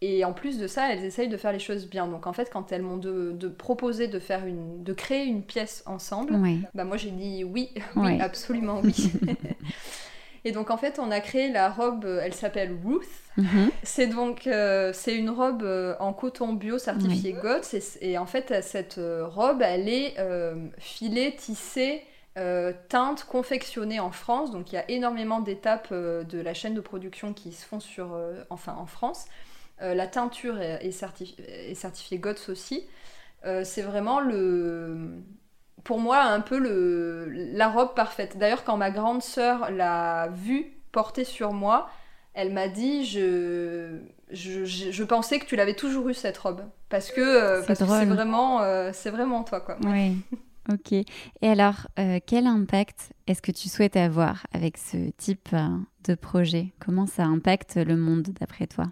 Et 0.00 0.24
en 0.24 0.32
plus 0.32 0.58
de 0.58 0.68
ça, 0.68 0.92
elles 0.92 1.04
essayent 1.04 1.28
de 1.28 1.36
faire 1.36 1.52
les 1.52 1.58
choses 1.58 1.88
bien. 1.88 2.06
Donc 2.06 2.26
en 2.26 2.32
fait, 2.32 2.50
quand 2.52 2.70
elles 2.70 2.82
m'ont 2.82 2.98
de, 2.98 3.32
de 3.32 3.48
proposé 3.48 4.08
de 4.08 4.18
faire 4.18 4.46
une, 4.46 4.84
de 4.84 4.92
créer 4.92 5.24
une 5.24 5.42
pièce 5.42 5.82
ensemble, 5.86 6.38
bah 6.74 6.84
moi 6.84 6.96
j'ai 6.96 7.10
dit 7.10 7.42
oui, 7.44 7.70
oui, 7.96 8.20
absolument 8.20 8.80
oui. 8.84 9.10
Et 10.44 10.52
donc 10.52 10.70
en 10.70 10.76
fait, 10.76 10.98
on 10.98 11.10
a 11.10 11.20
créé 11.20 11.50
la 11.50 11.70
robe, 11.70 12.04
euh, 12.04 12.20
elle 12.22 12.34
s'appelle 12.34 12.76
Ruth. 12.84 13.08
Mhm. 13.36 13.70
C'est 13.82 14.06
donc 14.06 14.46
euh, 14.46 14.92
c'est 14.92 15.14
une 15.14 15.30
robe 15.30 15.62
euh, 15.62 15.94
en 16.00 16.12
coton 16.12 16.52
bio 16.52 16.78
certifié 16.78 17.32
GOTS 17.34 17.98
et, 18.00 18.18
en 18.18 18.26
fait 18.26 18.62
cette 18.62 19.00
robe, 19.22 19.62
elle 19.62 19.88
est 19.88 20.16
filée, 20.78 21.34
tissée, 21.36 22.02
teinte, 22.88 23.24
confectionnée 23.24 24.00
en 24.00 24.10
France. 24.10 24.50
Donc 24.50 24.72
il 24.72 24.76
y 24.76 24.78
a 24.78 24.90
énormément 24.90 25.40
d'étapes 25.40 25.92
de 25.92 26.40
la 26.40 26.54
chaîne 26.54 26.74
de 26.74 26.80
production 26.80 27.32
qui 27.32 27.52
se 27.52 27.64
font 27.64 27.80
sur, 27.80 28.16
enfin 28.50 28.74
en 28.78 28.86
France. 28.86 29.26
la 29.80 30.06
teinture 30.06 30.60
est, 30.60 30.84
est 30.84 31.74
certifiée 31.74 32.18
GOTS 32.18 32.48
aussi. 32.48 32.86
c'est 33.42 33.82
vraiment 33.82 34.20
le 34.20 35.22
pour 35.84 35.98
moi 35.98 36.22
un 36.22 36.40
peu 36.40 36.58
le, 36.58 37.26
la 37.28 37.68
robe 37.68 37.94
parfaite. 37.94 38.36
D'ailleurs, 38.38 38.64
quand 38.64 38.76
ma 38.76 38.90
grande 38.90 39.22
sœur 39.22 39.70
l'a 39.70 40.28
vue 40.28 40.72
portée 40.92 41.24
sur 41.24 41.52
moi, 41.52 41.88
elle 42.34 42.52
m'a 42.52 42.68
dit 42.68 43.04
je, 43.04 43.98
je, 44.30 45.04
pensais 45.04 45.38
que 45.38 45.46
tu 45.46 45.56
l'avais 45.56 45.74
toujours 45.74 46.08
eu 46.08 46.14
cette 46.14 46.38
robe 46.38 46.62
parce 46.88 47.10
que 47.10 47.20
euh, 47.20 47.62
c'est 47.66 47.82
vraiment 47.82 48.62
euh, 48.62 48.90
c'est 48.92 49.10
vraiment 49.10 49.44
toi 49.44 49.60
quoi. 49.60 49.76
Oui. 49.84 50.16
Ok. 50.70 50.92
Et 50.92 51.06
alors, 51.40 51.88
euh, 51.98 52.18
quel 52.26 52.46
impact 52.46 53.14
est-ce 53.26 53.40
que 53.40 53.52
tu 53.52 53.70
souhaites 53.70 53.96
avoir 53.96 54.46
avec 54.52 54.76
ce 54.76 55.08
type 55.16 55.56
de 56.04 56.14
projet? 56.14 56.74
Comment 56.78 57.06
ça 57.06 57.24
impacte 57.24 57.76
le 57.76 57.96
monde 57.96 58.28
d'après 58.38 58.66
toi? 58.66 58.84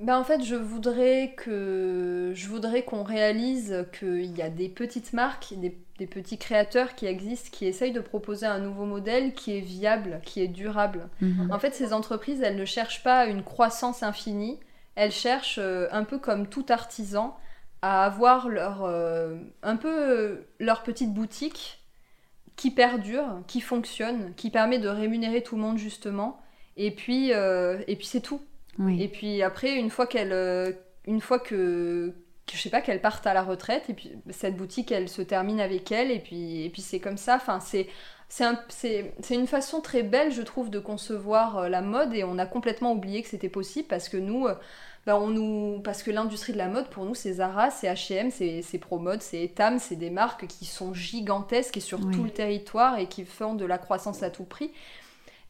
Ben 0.00 0.18
en 0.18 0.24
fait, 0.24 0.42
je 0.42 0.54
voudrais 0.54 1.34
que 1.36 2.32
je 2.34 2.48
voudrais 2.48 2.86
qu'on 2.86 3.02
réalise 3.02 3.84
qu'il 3.98 4.34
y 4.34 4.40
a 4.40 4.48
des 4.48 4.70
petites 4.70 5.12
marques, 5.12 5.52
des, 5.58 5.76
des, 5.98 6.06
petits 6.06 6.38
créateurs 6.38 6.94
qui 6.94 7.06
existent, 7.06 7.50
qui 7.52 7.66
essayent 7.66 7.92
de 7.92 8.00
proposer 8.00 8.46
un 8.46 8.58
nouveau 8.58 8.84
modèle 8.84 9.34
qui 9.34 9.56
est 9.56 9.60
viable, 9.60 10.20
qui 10.24 10.40
est 10.40 10.48
durable. 10.48 11.08
Mhm. 11.20 11.50
En 11.52 11.58
fait, 11.58 11.74
ces 11.74 11.92
entreprises, 11.92 12.40
elles 12.42 12.56
ne 12.56 12.64
cherchent 12.64 13.02
pas 13.02 13.26
une 13.26 13.42
croissance 13.42 14.02
infinie, 14.02 14.58
elles 14.94 15.12
cherchent 15.12 15.58
euh, 15.60 15.86
un 15.92 16.04
peu 16.04 16.18
comme 16.18 16.48
tout 16.48 16.66
artisan 16.68 17.36
à 17.82 18.04
avoir 18.04 18.48
leur 18.48 18.84
euh, 18.84 19.36
un 19.62 19.76
peu 19.76 19.88
euh, 19.88 20.48
leur 20.58 20.82
petite 20.82 21.12
boutique 21.12 21.80
qui 22.56 22.72
perdure, 22.72 23.42
qui 23.46 23.60
fonctionne, 23.60 24.34
qui 24.34 24.50
permet 24.50 24.78
de 24.80 24.88
rémunérer 24.88 25.42
tout 25.42 25.56
le 25.56 25.62
monde 25.62 25.78
justement. 25.78 26.40
Et 26.76 26.90
puis 26.90 27.30
et 27.30 27.96
puis 27.96 28.06
c'est 28.06 28.20
tout. 28.20 28.40
Oui. 28.78 29.02
Et 29.02 29.08
puis 29.08 29.42
après, 29.42 29.74
une 29.74 29.90
fois 29.90 30.06
qu'elle, 30.06 30.76
une 31.06 31.20
fois 31.20 31.38
que, 31.38 32.14
je 32.56 32.62
sais 32.62 32.70
pas, 32.70 32.80
qu'elle 32.80 33.00
parte 33.00 33.26
à 33.26 33.34
la 33.34 33.42
retraite, 33.42 33.88
et 33.90 33.94
puis 33.94 34.12
cette 34.30 34.56
boutique, 34.56 34.92
elle 34.92 35.08
se 35.08 35.22
termine 35.22 35.60
avec 35.60 35.90
elle, 35.92 36.10
et 36.10 36.18
puis, 36.20 36.64
et 36.64 36.70
puis 36.70 36.82
c'est 36.82 37.00
comme 37.00 37.16
ça. 37.18 37.36
Enfin, 37.36 37.60
c'est, 37.60 37.88
c'est, 38.28 38.44
un, 38.44 38.58
c'est, 38.68 39.14
c'est 39.20 39.34
une 39.34 39.46
façon 39.46 39.80
très 39.80 40.02
belle, 40.02 40.32
je 40.32 40.42
trouve, 40.42 40.70
de 40.70 40.78
concevoir 40.78 41.58
euh, 41.58 41.68
la 41.68 41.80
mode, 41.82 42.14
et 42.14 42.24
on 42.24 42.38
a 42.38 42.46
complètement 42.46 42.92
oublié 42.92 43.22
que 43.22 43.28
c'était 43.28 43.48
possible 43.48 43.88
parce 43.88 44.08
que 44.08 44.16
nous. 44.16 44.46
euh, 44.46 44.54
bah, 45.06 45.18
on 45.18 45.28
nous... 45.28 45.80
Parce 45.82 46.02
que 46.02 46.10
l'industrie 46.10 46.52
de 46.52 46.58
la 46.58 46.68
mode, 46.68 46.88
pour 46.90 47.04
nous, 47.04 47.14
c'est 47.14 47.32
Zara, 47.34 47.70
c'est 47.70 47.88
H&M, 47.88 48.30
c'est 48.30 48.78
Promode, 48.78 49.22
c'est 49.22 49.42
Etam, 49.42 49.78
c'est 49.78 49.96
des 49.96 50.10
marques 50.10 50.46
qui 50.46 50.66
sont 50.66 50.92
gigantesques 50.92 51.76
et 51.78 51.80
sur 51.80 52.00
Oui. 52.00 52.10
tout 52.10 52.24
le 52.24 52.30
territoire 52.30 52.98
et 52.98 53.06
qui 53.08 53.24
font 53.24 53.54
de 53.54 53.64
la 53.64 53.78
croissance 53.78 54.22
à 54.22 54.30
tout 54.30 54.44
prix. 54.44 54.70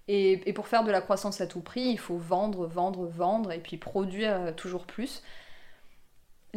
Et, 0.08 0.48
et 0.48 0.52
pour 0.52 0.68
faire 0.68 0.84
de 0.84 0.90
la 0.90 1.00
croissance 1.00 1.40
à 1.40 1.46
tout 1.46 1.61
prix, 1.61 1.82
il 1.90 1.98
faut 1.98 2.16
vendre, 2.16 2.66
vendre, 2.66 3.06
vendre 3.06 3.52
et 3.52 3.58
puis 3.58 3.76
produire 3.76 4.32
euh, 4.40 4.52
toujours 4.52 4.87
plus. 4.87 5.22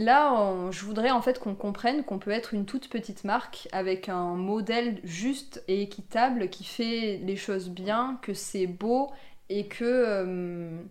Là, 0.01 0.71
je 0.71 0.83
voudrais 0.83 1.11
en 1.11 1.21
fait 1.21 1.37
qu'on 1.37 1.53
comprenne 1.53 2.03
qu'on 2.03 2.17
peut 2.17 2.31
être 2.31 2.55
une 2.55 2.65
toute 2.65 2.89
petite 2.89 3.23
marque 3.23 3.69
avec 3.71 4.09
un 4.09 4.33
modèle 4.33 4.99
juste 5.03 5.63
et 5.67 5.83
équitable 5.83 6.49
qui 6.49 6.63
fait 6.63 7.19
les 7.23 7.35
choses 7.35 7.69
bien, 7.69 8.17
que 8.23 8.33
c'est 8.33 8.65
beau 8.65 9.11
et 9.49 9.67
que 9.67 9.85
euh, 9.85 10.81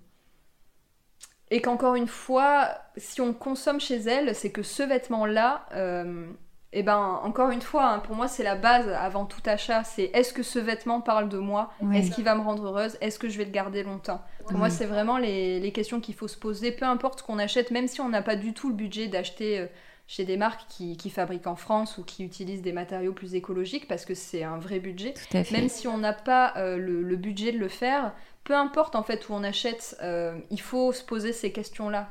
et 1.51 1.61
qu'encore 1.61 1.97
une 1.97 2.07
fois, 2.07 2.69
si 2.97 3.21
on 3.21 3.33
consomme 3.33 3.81
chez 3.81 3.97
elle, 3.97 4.33
c'est 4.37 4.53
que 4.53 4.63
ce 4.63 4.85
vêtement-là, 4.85 5.67
euh, 5.73 6.31
et 6.73 6.83
ben 6.83 7.21
encore 7.23 7.51
une 7.51 7.63
fois, 7.63 7.87
hein, 7.91 7.99
pour 7.99 8.15
moi 8.15 8.29
c'est 8.29 8.45
la 8.45 8.55
base 8.55 8.89
avant 8.89 9.25
tout 9.25 9.43
achat. 9.45 9.83
C'est 9.85 10.11
est-ce 10.15 10.33
que 10.33 10.43
ce 10.43 10.59
vêtement 10.59 11.01
parle 11.01 11.29
de 11.29 11.39
moi? 11.39 11.73
Oui. 11.81 11.99
Est-ce 11.99 12.11
qu'il 12.11 12.25
va 12.25 12.35
me 12.35 12.43
rendre 12.43 12.65
heureuse? 12.65 12.97
Est-ce 13.01 13.19
que 13.19 13.29
je 13.29 13.39
vais 13.39 13.45
le 13.45 13.51
garder 13.51 13.83
longtemps? 13.83 14.21
Pour 14.49 14.59
moi, 14.59 14.71
c'est 14.71 14.87
vraiment 14.87 15.17
les, 15.17 15.61
les 15.61 15.73
questions 15.73 16.01
qu'il 16.01 16.15
faut 16.15 16.27
se 16.27 16.37
poser, 16.37 16.73
peu 16.73 16.85
importe 16.85 17.21
ce 17.21 17.25
qu'on 17.25 17.39
achète, 17.39 17.71
même 17.71 17.87
si 17.87 18.01
on 18.01 18.09
n'a 18.09 18.23
pas 18.23 18.35
du 18.35 18.53
tout 18.53 18.69
le 18.69 18.75
budget 18.75 19.07
d'acheter 19.07 19.61
euh, 19.61 19.67
chez 20.09 20.25
des 20.25 20.37
marques 20.37 20.63
qui, 20.69 20.97
qui 20.97 21.09
fabriquent 21.09 21.47
en 21.47 21.55
France 21.55 21.99
ou 21.99 22.03
qui 22.03 22.25
utilisent 22.25 22.63
des 22.63 22.73
matériaux 22.73 23.13
plus 23.13 23.37
écologiques, 23.37 23.87
parce 23.87 24.05
que 24.05 24.15
c'est 24.15 24.43
un 24.43 24.59
vrai 24.59 24.81
budget. 24.81 25.15
Tout 25.15 25.37
à 25.37 25.45
fait. 25.45 25.57
Même 25.57 25.69
si 25.69 25.87
on 25.87 25.99
n'a 25.99 26.13
pas 26.13 26.55
euh, 26.57 26.79
le, 26.79 27.03
le 27.03 27.17
budget 27.17 27.53
de 27.53 27.59
le 27.59 27.69
faire, 27.69 28.13
peu 28.43 28.55
importe 28.55 28.97
en 28.97 29.05
fait 29.05 29.29
où 29.29 29.35
on 29.35 29.45
achète, 29.45 29.97
euh, 30.03 30.37
il 30.51 30.61
faut 30.61 30.93
se 30.93 31.05
poser 31.05 31.33
ces 31.33 31.53
questions-là. 31.53 32.09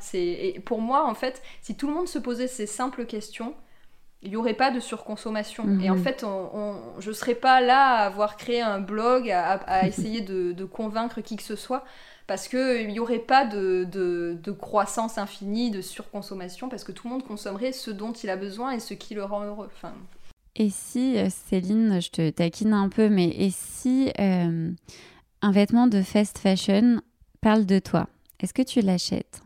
Pour 0.63 0.79
moi 0.79 1.05
en 1.05 1.13
fait, 1.13 1.41
si 1.61 1.75
tout 1.75 1.87
le 1.87 1.93
monde 1.93 2.07
se 2.07 2.19
posait 2.19 2.47
ces 2.47 2.67
simples 2.67 3.05
questions, 3.05 3.53
il 4.21 4.31
n'y 4.31 4.35
aurait 4.35 4.53
pas 4.53 4.71
de 4.71 4.79
surconsommation. 4.79 5.65
Mhm. 5.65 5.81
Et 5.81 5.89
en 5.89 5.95
fait, 5.95 6.23
on, 6.23 6.49
on- 6.53 6.99
je 6.99 7.09
ne 7.09 7.13
serais 7.13 7.35
pas 7.35 7.61
là 7.61 7.95
à 7.95 8.05
avoir 8.05 8.37
créé 8.37 8.61
un 8.61 8.79
blog, 8.79 9.29
à, 9.31 9.53
à 9.53 9.87
essayer 9.87 10.21
de, 10.21 10.51
de 10.51 10.65
convaincre 10.65 11.21
qui 11.21 11.35
que 11.37 11.43
ce 11.43 11.55
soit, 11.55 11.85
parce 12.27 12.47
qu'il 12.47 12.87
n'y 12.89 12.99
aurait 12.99 13.19
pas 13.19 13.45
de, 13.45 13.85
de- 13.91 14.37
de 14.41 14.51
croissance 14.51 15.17
infinie, 15.17 15.71
de 15.71 15.81
surconsommation, 15.81 16.69
parce 16.69 16.83
que 16.83 16.91
tout 16.91 17.07
le 17.07 17.13
monde 17.13 17.25
consommerait 17.25 17.71
ce 17.71 17.91
dont 17.91 18.11
il 18.13 18.29
a 18.29 18.35
besoin 18.37 18.71
et 18.71 18.79
ce 18.79 18.93
qui 18.93 19.15
le 19.15 19.23
rend 19.23 19.43
heureux. 19.43 19.69
Enfin, 19.73 19.93
Et 20.55 20.69
si, 20.69 21.17
euh, 21.17 21.29
Céline, 21.29 22.01
je 22.01 22.09
te 22.09 22.29
taquine 22.29 22.73
un 22.73 22.89
peu, 22.89 23.09
mais 23.09 23.29
et 23.29 23.49
si 23.51 24.11
euh, 24.19 24.71
un 25.41 25.51
vêtement 25.51 25.87
de 25.87 26.01
fast 26.01 26.37
fashion 26.39 27.01
parle 27.41 27.65
de 27.65 27.79
toi, 27.79 28.07
est-ce 28.39 28.53
que 28.53 28.61
tu 28.63 28.81
l'achètes? 28.81 29.41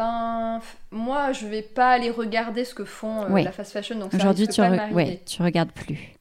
Ben, 0.00 0.60
moi, 0.90 1.32
je 1.32 1.46
vais 1.46 1.60
pas 1.60 1.90
aller 1.90 2.10
regarder 2.10 2.64
ce 2.64 2.74
que 2.74 2.86
font 2.86 3.24
euh, 3.24 3.42
la 3.42 3.52
fast 3.52 3.72
fashion, 3.72 3.98
donc 3.98 4.14
Aujourd'hui, 4.14 4.48
tu, 4.48 4.62
re- 4.62 4.74
m'arriver. 4.74 4.94
ouais, 4.94 5.22
tu 5.26 5.42
regardes 5.42 5.72
plus. 5.72 6.14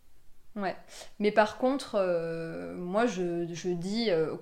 Ouais. 0.58 0.76
Mais 1.20 1.32
par 1.32 1.58
contre, 1.58 1.96
euh, 1.96 2.76
moi, 2.76 3.06
je, 3.06 3.48
je 3.54 3.70
dis 3.70 4.10
euh, 4.10 4.36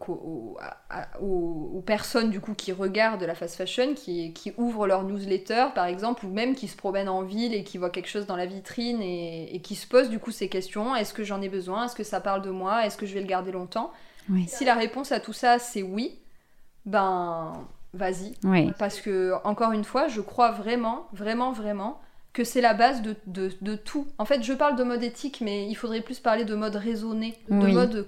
aux, 1.21 1.83
personnes 1.85 2.31
du 2.31 2.39
coup 2.39 2.55
qui 2.55 2.71
regardent 2.71 3.21
la 3.21 3.35
fast 3.35 3.57
fashion, 3.57 3.93
qui, 3.93 4.33
qui 4.33 4.53
ouvrent 4.57 4.87
leur 4.87 5.03
newsletter, 5.03 5.67
par 5.75 5.85
exemple, 5.85 6.25
ou 6.25 6.29
même 6.29 6.55
qui 6.55 6.67
se 6.67 6.75
promènent 6.75 7.09
en 7.09 7.21
ville 7.21 7.53
et 7.53 7.63
qui 7.63 7.77
voient 7.77 7.91
quelque 7.91 8.09
chose 8.09 8.25
dans 8.25 8.37
la 8.37 8.47
vitrine 8.47 9.03
et, 9.03 9.53
et 9.55 9.61
qui 9.61 9.75
se 9.75 9.85
posent 9.85 10.09
du 10.09 10.17
coup 10.17 10.31
ces 10.31 10.49
questions 10.49 10.95
est-ce 10.95 11.13
que 11.13 11.23
j'en 11.23 11.43
ai 11.43 11.49
besoin? 11.49 11.85
Est-ce 11.85 11.95
que 11.95 12.03
ça 12.03 12.21
parle 12.21 12.41
de 12.41 12.49
moi? 12.49 12.87
Est-ce 12.87 12.97
que 12.97 13.05
je 13.05 13.13
vais 13.13 13.21
le 13.21 13.27
garder 13.27 13.51
longtemps? 13.51 13.91
Oui. 14.31 14.45
Si 14.47 14.65
la 14.65 14.73
réponse 14.73 15.11
à 15.11 15.19
tout 15.19 15.33
ça 15.33 15.59
c'est 15.59 15.83
oui, 15.83 16.17
ben 16.87 17.67
vas-y. 17.93 18.33
Oui. 18.43 18.71
Parce 18.79 18.99
que, 19.01 19.33
encore 19.43 19.71
une 19.71 19.83
fois, 19.83 20.07
je 20.07 20.21
crois 20.21 20.51
vraiment, 20.51 21.07
vraiment, 21.13 21.51
vraiment 21.51 21.99
que 22.33 22.43
c'est 22.43 22.61
la 22.61 22.75
base 22.75 23.01
de, 23.01 23.15
de, 23.25 23.49
de 23.61 23.75
tout. 23.75 24.05
En 24.19 24.25
fait, 24.25 24.43
je 24.43 24.53
parle 24.53 24.75
de 24.75 24.83
mode 24.83 25.01
éthique, 25.01 25.41
mais 25.41 25.67
il 25.67 25.73
faudrait 25.73 26.01
plus 26.01 26.19
parler 26.19 26.45
de 26.45 26.53
mode 26.53 26.75
raisonné, 26.75 27.33
de 27.49 27.65
Oui. 27.65 27.73
mode 27.73 28.07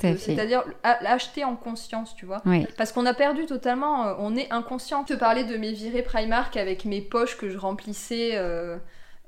fait. 0.00 0.16
C'est-à-dire 0.16 0.64
acheter 0.82 1.44
en 1.44 1.54
conscience, 1.54 2.16
tu 2.16 2.26
vois. 2.26 2.42
Oui. 2.44 2.66
Parce 2.76 2.90
qu'on 2.90 3.06
a 3.06 3.14
perdu 3.14 3.46
totalement, 3.46 4.06
euh, 4.08 4.14
on 4.18 4.34
est 4.34 4.50
inconscient. 4.50 5.04
Je 5.08 5.14
te 5.14 5.18
parlais 5.18 5.44
de 5.44 5.56
mes 5.56 5.72
virées 5.72 6.02
Primark 6.02 6.56
avec 6.56 6.84
mes 6.86 7.00
poches 7.02 7.36
que 7.38 7.48
je 7.48 7.56
remplissais 7.58 8.30
euh, 8.34 8.78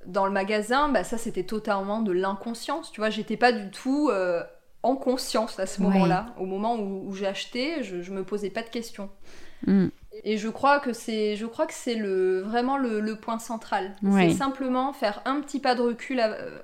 dans 0.07 0.27
le 0.27 0.33
magasin, 0.33 0.89
bah 0.89 1.05
ça 1.05 1.19
c'était 1.19 1.43
totalement 1.45 2.01
de 2.01 2.13
l'inconscience, 2.13 2.91
tu 2.93 3.01
vois, 3.01 3.11
j'étais 3.11 3.37
pas 3.37 3.53
du 3.53 3.71
tout 3.71 4.09
euh, 4.11 4.43
en 4.87 4.97
conscience 4.97 5.59
à 5.59 5.67
ce 5.67 5.81
Ouais. 5.81 5.89
moment-là. 5.89 6.27
Au 6.39 6.47
moment 6.47 6.77
où, 6.77 7.09
où 7.09 7.15
j'ai 7.15 7.27
acheté, 7.27 7.83
je, 7.83 8.03
je 8.03 8.13
me 8.13 8.25
posais 8.25 8.51
pas 8.51 8.63
de 8.63 8.69
questions. 8.71 9.09
Mm. 9.67 9.89
Et 10.25 10.39
je 10.39 10.49
crois 10.49 10.81
que 10.81 10.93
c'est, 10.93 11.37
je 11.37 11.47
crois 11.47 11.67
que 11.67 11.75
c'est 11.75 11.95
le, 11.95 12.41
vraiment 12.41 12.79
le, 12.79 13.01
le 13.01 13.17
point 13.17 13.39
central. 13.39 13.95
Ouais. 14.03 14.31
C'est 14.31 14.37
simplement 14.37 14.93
faire 14.93 15.21
un 15.25 15.41
petit 15.41 15.61
pas 15.61 15.75
de 15.75 15.83
recul. 15.83 16.21
à- 16.21 16.33
euh, 16.33 16.59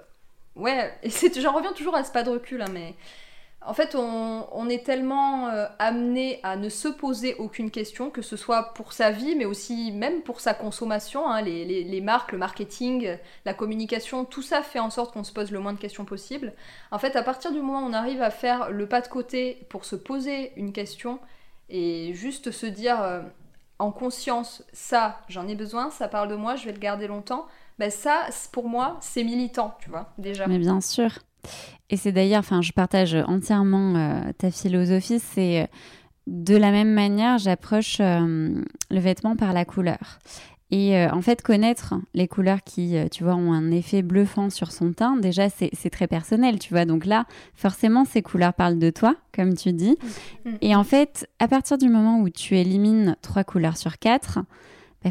ouais, 0.56 0.92
et 1.02 1.10
c'est, 1.10 1.38
j'en 1.40 1.52
reviens 1.52 1.72
toujours 1.72 1.94
à 1.96 2.04
ce 2.04 2.12
pas 2.12 2.22
de 2.22 2.30
recul, 2.30 2.62
hein, 2.62 2.70
mais 2.72 2.94
en 3.66 3.74
fait, 3.74 3.94
on, 3.94 4.68
est 4.68 4.84
tellement 4.84 5.48
euh, 5.48 5.66
amené 5.78 6.40
à 6.42 6.56
ne 6.56 6.68
se 6.68 6.88
poser 6.88 7.34
aucune 7.36 7.70
question, 7.70 8.10
que 8.10 8.22
ce 8.22 8.36
soit 8.36 8.74
pour 8.74 8.92
sa 8.92 9.10
vie, 9.10 9.36
mais 9.36 9.44
aussi 9.44 9.92
même 9.92 10.22
pour 10.22 10.40
sa 10.40 10.54
consommation. 10.54 11.28
hein, 11.28 11.42
les, 11.42 12.00
marques, 12.00 12.32
le 12.32 12.38
marketing, 12.38 13.16
la 13.44 13.54
communication, 13.54 14.24
tout 14.24 14.42
ça 14.42 14.62
fait 14.62 14.78
en 14.78 14.90
sorte 14.90 15.12
qu'on 15.12 15.24
se 15.24 15.32
pose 15.32 15.50
le 15.50 15.60
moins 15.60 15.72
de 15.72 15.78
questions 15.78 16.04
possible. 16.04 16.52
En 16.90 16.98
fait, 16.98 17.14
à 17.14 17.22
partir 17.22 17.52
du 17.52 17.60
moment 17.60 17.84
où 17.84 17.90
on 17.90 17.92
arrive 17.92 18.22
à 18.22 18.30
faire 18.30 18.70
le 18.70 18.86
pas 18.86 19.00
de 19.00 19.08
côté 19.08 19.66
pour 19.68 19.84
se 19.84 19.96
poser 19.96 20.52
une 20.56 20.72
question 20.72 21.20
et 21.68 22.14
juste 22.14 22.50
se 22.50 22.66
dire 22.66 23.00
euh, 23.00 23.22
en 23.78 23.92
conscience, 23.92 24.64
ça, 24.72 25.20
j'en 25.28 25.46
ai 25.46 25.54
besoin, 25.54 25.90
ça 25.90 26.08
parle 26.08 26.28
de 26.28 26.36
moi, 26.36 26.56
je 26.56 26.64
vais 26.66 26.72
le 26.72 26.78
garder 26.78 27.06
longtemps, 27.06 27.46
ben 27.78 27.90
ça, 27.90 28.26
pour 28.52 28.68
moi, 28.68 28.98
c'est 29.00 29.24
militant, 29.24 29.76
tu 29.80 29.88
vois, 29.88 30.12
déjà. 30.18 30.46
Mais 30.46 30.58
bien 30.58 30.80
sûr. 30.80 31.18
Et 31.90 31.96
c'est 31.96 32.12
d'ailleurs, 32.12 32.40
enfin, 32.40 32.62
je 32.62 32.72
partage 32.72 33.14
entièrement 33.14 33.94
euh, 33.96 34.32
ta 34.38 34.50
philosophie. 34.50 35.18
C'est 35.18 35.62
euh, 35.62 35.66
de 36.26 36.56
la 36.56 36.70
même 36.70 36.92
manière, 36.92 37.38
j'approche 37.38 37.98
euh, 38.00 38.62
le 38.90 38.98
vêtement 38.98 39.36
par 39.36 39.52
la 39.52 39.64
couleur. 39.64 40.18
Et 40.70 40.96
euh, 40.96 41.10
en 41.10 41.20
fait, 41.20 41.42
connaître 41.42 41.94
les 42.14 42.28
couleurs 42.28 42.62
qui, 42.64 42.96
tu 43.10 43.24
vois, 43.24 43.34
ont 43.34 43.52
un 43.52 43.70
effet 43.70 44.00
bluffant 44.00 44.48
sur 44.48 44.72
son 44.72 44.94
teint, 44.94 45.16
déjà, 45.16 45.50
c'est 45.50 45.68
c'est 45.74 45.90
très 45.90 46.06
personnel, 46.06 46.58
tu 46.58 46.72
vois. 46.72 46.86
Donc 46.86 47.04
là, 47.04 47.26
forcément, 47.54 48.06
ces 48.06 48.22
couleurs 48.22 48.54
parlent 48.54 48.78
de 48.78 48.88
toi, 48.88 49.14
comme 49.34 49.54
tu 49.54 49.74
dis. 49.74 49.98
Mm. 50.46 50.50
Et 50.62 50.74
en 50.74 50.84
fait, 50.84 51.28
à 51.40 51.48
partir 51.48 51.76
du 51.76 51.90
moment 51.90 52.20
où 52.20 52.30
tu 52.30 52.56
élimines 52.56 53.16
trois 53.20 53.44
couleurs 53.44 53.76
sur 53.76 53.98
quatre, 53.98 54.38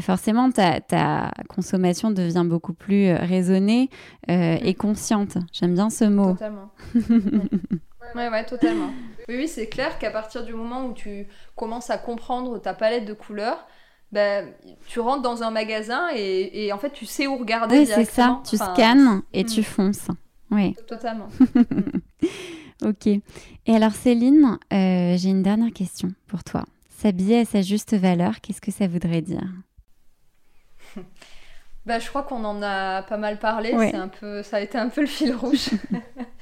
forcément, 0.00 0.50
ta, 0.50 0.80
ta 0.80 1.30
consommation 1.48 2.10
devient 2.10 2.44
beaucoup 2.46 2.72
plus 2.72 3.08
euh, 3.08 3.16
raisonnée 3.16 3.90
euh, 4.30 4.56
et 4.62 4.74
consciente. 4.74 5.36
J'aime 5.52 5.74
bien 5.74 5.90
ce 5.90 6.04
mot. 6.04 6.32
Totalement. 6.32 6.70
ouais, 8.14 8.28
ouais, 8.28 8.44
totalement. 8.46 8.90
Oui, 9.28 9.36
oui, 9.36 9.48
c'est 9.48 9.68
clair 9.68 9.98
qu'à 9.98 10.10
partir 10.10 10.44
du 10.44 10.54
moment 10.54 10.86
où 10.86 10.94
tu 10.94 11.26
commences 11.56 11.90
à 11.90 11.98
comprendre 11.98 12.58
ta 12.58 12.74
palette 12.74 13.04
de 13.04 13.12
couleurs, 13.12 13.66
ben, 14.12 14.48
tu 14.86 15.00
rentres 15.00 15.22
dans 15.22 15.42
un 15.42 15.50
magasin 15.50 16.08
et, 16.14 16.66
et 16.66 16.72
en 16.72 16.78
fait, 16.78 16.90
tu 16.90 17.06
sais 17.06 17.26
où 17.26 17.36
regarder 17.36 17.80
Oui, 17.80 17.86
c'est 17.86 18.04
ça. 18.04 18.40
Tu 18.48 18.56
Enfin, 18.56 18.74
scannes 18.74 19.22
et 19.32 19.44
mm. 19.44 19.46
tu 19.46 19.62
fonces. 19.62 20.08
Oui, 20.50 20.74
Totalement. 20.86 21.28
ok. 22.84 23.06
Et 23.06 23.74
alors, 23.74 23.92
Céline, 23.92 24.58
euh, 24.72 25.16
j'ai 25.16 25.30
une 25.30 25.42
dernière 25.42 25.72
question 25.72 26.12
pour 26.26 26.44
toi. 26.44 26.64
S'habiller 26.98 27.40
à 27.40 27.44
sa 27.46 27.62
juste 27.62 27.94
valeur, 27.94 28.40
qu'est-ce 28.40 28.60
que 28.60 28.70
ça 28.70 28.86
voudrait 28.86 29.22
dire? 29.22 29.48
Bah, 31.84 31.98
je 31.98 32.08
crois 32.08 32.22
qu'on 32.22 32.44
en 32.44 32.62
a 32.62 33.02
pas 33.02 33.16
mal 33.16 33.40
parlé. 33.40 33.74
Ouais. 33.74 33.90
C'est 33.90 33.96
un 33.96 34.06
peu, 34.06 34.42
ça 34.44 34.58
a 34.58 34.60
été 34.60 34.78
un 34.78 34.88
peu 34.88 35.00
le 35.00 35.08
fil 35.08 35.34
rouge. 35.34 35.70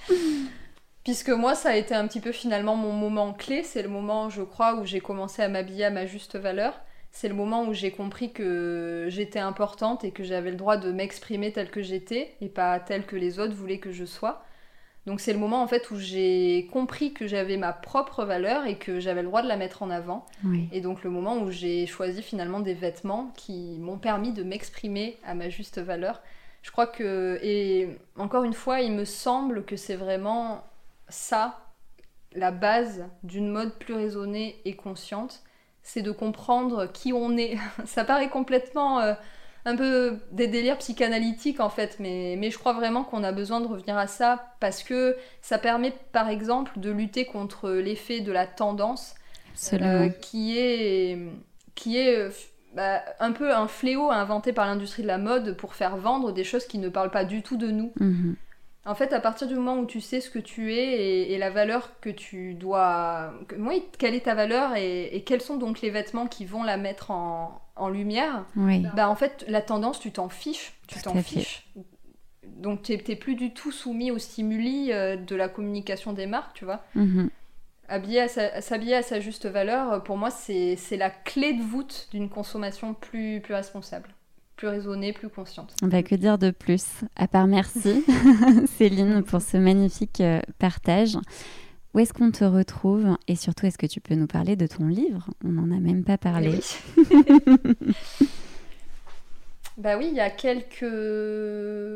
Puisque 1.05 1.31
moi, 1.31 1.55
ça 1.55 1.71
a 1.71 1.77
été 1.77 1.95
un 1.95 2.07
petit 2.07 2.21
peu 2.21 2.31
finalement 2.31 2.77
mon 2.77 2.93
moment 2.93 3.33
clé. 3.33 3.63
C'est 3.63 3.83
le 3.83 3.89
moment, 3.89 4.29
je 4.29 4.43
crois, 4.43 4.75
où 4.75 4.85
j'ai 4.85 5.01
commencé 5.01 5.41
à 5.41 5.49
m'habiller 5.49 5.87
à 5.87 5.91
ma 5.91 6.05
juste 6.05 6.37
valeur. 6.37 6.79
C'est 7.11 7.29
le 7.29 7.35
moment 7.35 7.65
où 7.65 7.73
j'ai 7.73 7.91
compris 7.91 8.33
que 8.33 9.07
j'étais 9.09 9.39
importante 9.39 10.05
et 10.05 10.11
que 10.11 10.23
j'avais 10.23 10.51
le 10.51 10.57
droit 10.57 10.77
de 10.77 10.93
m'exprimer 10.93 11.53
telle 11.53 11.71
que 11.71 11.83
j'étais 11.83 12.37
et 12.41 12.49
pas 12.49 12.79
telle 12.79 13.05
que 13.05 13.17
les 13.17 13.39
autres 13.39 13.55
voulaient 13.55 13.79
que 13.79 13.93
je 13.93 14.05
sois. 14.05 14.45
Donc 15.07 15.21
c'est 15.21 15.33
le 15.33 15.39
moment 15.39 15.63
en 15.63 15.67
fait 15.67 15.91
où 15.91 15.97
j'ai 15.97 16.69
compris 16.73 17.13
que 17.13 17.27
j'avais 17.27 17.57
ma 17.57 17.73
propre 17.73 18.25
valeur 18.25 18.67
et 18.67 18.77
que 18.77 19.01
j'avais 19.01 19.23
le 19.23 19.29
droit 19.29 19.43
de 19.43 19.49
la 19.49 19.57
mettre 19.57 19.83
en 19.83 19.91
avant. 19.91 20.27
Et 20.73 20.81
donc 20.81 21.03
le 21.03 21.11
moment 21.11 21.39
où 21.39 21.51
j'ai 21.51 21.87
choisi 21.87 22.23
finalement 22.23 22.61
des 22.61 22.75
vêtements 22.75 23.33
qui 23.37 23.79
m'ont 23.81 23.99
permis 23.99 24.33
de 24.33 24.43
m'exprimer 24.43 25.19
à 25.25 25.35
ma 25.35 25.49
juste 25.49 25.79
valeur. 25.79 26.21
Je 26.63 26.71
crois 26.71 26.87
que, 26.87 27.39
et 27.43 27.99
encore 28.17 28.45
une 28.45 28.53
fois, 28.53 28.81
il 28.81 28.93
me 28.93 29.07
semble 29.07 29.65
que 29.65 29.77
c'est 29.77 29.97
vraiment 29.97 30.63
ça, 31.09 31.59
la 32.35 32.51
base 32.51 33.07
d'une 33.23 33.49
mode 33.49 33.73
plus 33.79 33.95
raisonnée 33.95 34.61
et 34.67 34.77
consciente, 34.77 35.43
c'est 35.83 36.03
de 36.03 36.13
comprendre 36.13 36.87
qui 36.87 37.13
on 37.15 37.37
est. 37.39 37.57
ça 37.87 38.05
paraît 38.05 38.29
complètement 38.29 39.01
euh, 39.01 39.15
un 39.65 39.77
peu 39.77 40.19
des 40.33 40.47
délires 40.47 40.79
psychanalytiques 40.79 41.61
en 41.61 41.69
fait, 41.69 41.97
mais, 42.01 42.37
mais 42.39 42.51
je 42.51 42.59
crois 42.59 42.73
vraiment 42.73 43.05
qu'on 43.05 43.23
a 43.25 43.33
besoin 43.33 43.61
de 43.61 43.67
revenir 43.67 43.97
à 43.97 44.07
ça 44.07 44.55
parce 44.61 44.83
que 44.83 45.17
ça 45.43 45.59
permet 45.59 45.93
par 46.13 46.29
exemple 46.29 46.79
de 46.79 46.91
lutter 46.91 47.25
contre 47.25 47.71
l'effet 47.71 48.21
de 48.21 48.33
la 48.33 48.47
tendance 48.47 49.15
euh, 49.73 50.09
qui 50.09 50.59
est, 50.59 51.19
qui 51.75 51.99
est 51.99 52.17
euh, 52.17 52.31
bah, 52.75 53.03
un 53.19 53.33
peu 53.33 53.55
un 53.55 53.69
fléau 53.69 54.11
inventé 54.11 54.53
par 54.53 54.67
l'industrie 54.67 55.03
de 55.03 55.09
la 55.09 55.19
mode 55.19 55.57
pour 55.57 55.75
faire 55.75 55.97
vendre 55.97 56.33
des 56.33 56.45
choses 56.45 56.67
qui 56.67 56.79
ne 56.79 56.89
parlent 56.89 57.11
pas 57.11 57.25
du 57.25 57.43
tout 57.43 57.57
de 57.57 57.71
nous. 57.71 57.93
Mhm. 58.01 58.37
En 58.91 58.97
fait, 58.97 59.13
à 59.13 59.21
partir 59.21 59.47
du 59.47 59.55
moment 59.55 59.79
où 59.79 59.87
tu 59.87 60.01
sais 60.01 60.21
ce 60.21 60.29
que 60.29 60.41
tu 60.41 60.75
es 60.75 61.31
et, 61.31 61.39
la 61.39 61.49
valeur 61.49 62.01
que 62.01 62.11
tu 62.11 62.55
dois... 62.55 63.33
Oui, 63.57 63.85
quelle 63.99 64.17
est 64.17 64.25
ta 64.25 64.35
valeur 64.35 64.75
et, 64.75 65.23
quels 65.25 65.41
sont 65.41 65.59
donc 65.59 65.81
les 65.81 65.91
vêtements 65.91 66.27
qui 66.27 66.45
vont 66.45 66.65
la 66.65 66.77
mettre 66.77 67.13
en, 67.13 67.89
lumière, 67.89 68.47
bah 68.97 69.09
en 69.09 69.15
fait, 69.15 69.45
la 69.47 69.63
tendance, 69.63 70.01
tu 70.01 70.11
t'en 70.11 70.29
fiches. 70.29 70.73
Tu 70.89 71.01
t'en 71.01 71.15
fiches. 71.23 71.69
Donc, 72.45 72.83
tu 72.83 72.93
n'es 72.97 73.15
plus 73.15 73.37
du 73.37 73.55
tout 73.55 73.71
soumis 73.71 74.11
aux 74.11 74.19
stimuli 74.19 74.93
euh, 74.93 75.17
de 75.17 75.37
la 75.37 75.49
communication 75.49 76.13
des 76.13 76.27
marques, 76.27 76.55
tu 76.55 76.65
vois. 76.65 76.83
Mhm. 76.97 77.31
S'habiller 77.89 78.95
à 78.97 79.03
sa 79.03 79.21
juste 79.21 79.47
valeur, 79.47 80.03
pour 80.03 80.17
moi, 80.17 80.31
c'est 80.31 80.77
la 80.97 81.11
clé 81.11 81.53
de 81.53 81.63
voûte 81.63 82.09
d'une 82.11 82.29
consommation 82.29 82.93
plus, 82.95 83.41
plus 83.41 83.55
responsable 83.55 84.09
plus 84.61 84.69
raisonnée, 84.69 85.15
plus 85.15 85.31
consciente. 85.31 85.75
Bah, 85.81 86.03
que 86.03 86.15
dire 86.15 86.37
de 86.37 86.51
plus? 86.51 86.85
À 87.17 87.27
part 87.27 87.47
merci, 87.47 88.05
Céline, 88.77 89.23
pour 89.23 89.41
ce 89.41 89.57
magnifique 89.57 90.21
euh, 90.21 90.43
partage. 90.59 91.17
Où 91.95 91.99
est-ce 91.99 92.13
qu'on 92.13 92.31
te 92.31 92.45
retrouve? 92.45 93.17
Et 93.27 93.37
surtout, 93.37 93.65
est-ce 93.65 93.79
que 93.79 93.87
tu 93.87 94.03
peux 94.03 94.15
nous 94.15 94.27
parler 94.27 94.57
de 94.57 94.67
ton 94.67 94.87
livre? 94.87 95.31
On 95.47 95.49
n'en 95.49 95.75
a 95.75 95.81
même 95.81 96.05
pas 96.05 96.19
parlé. 96.19 96.61
bah 99.79 99.97
oui, 99.97 100.09
il 100.09 100.15
y 100.15 100.21
a 100.21 100.29
quelques 100.29 100.83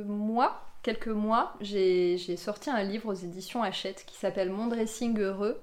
mois, 0.06 0.62
quelques 0.82 1.08
mois, 1.08 1.52
j'ai 1.60 2.16
sorti 2.38 2.70
un 2.70 2.82
livre 2.82 3.12
aux 3.12 3.14
éditions 3.14 3.62
Hachette 3.62 4.04
qui 4.06 4.16
s'appelle 4.16 4.48
Mon 4.48 4.68
dressing 4.68 5.18
heureux. 5.18 5.60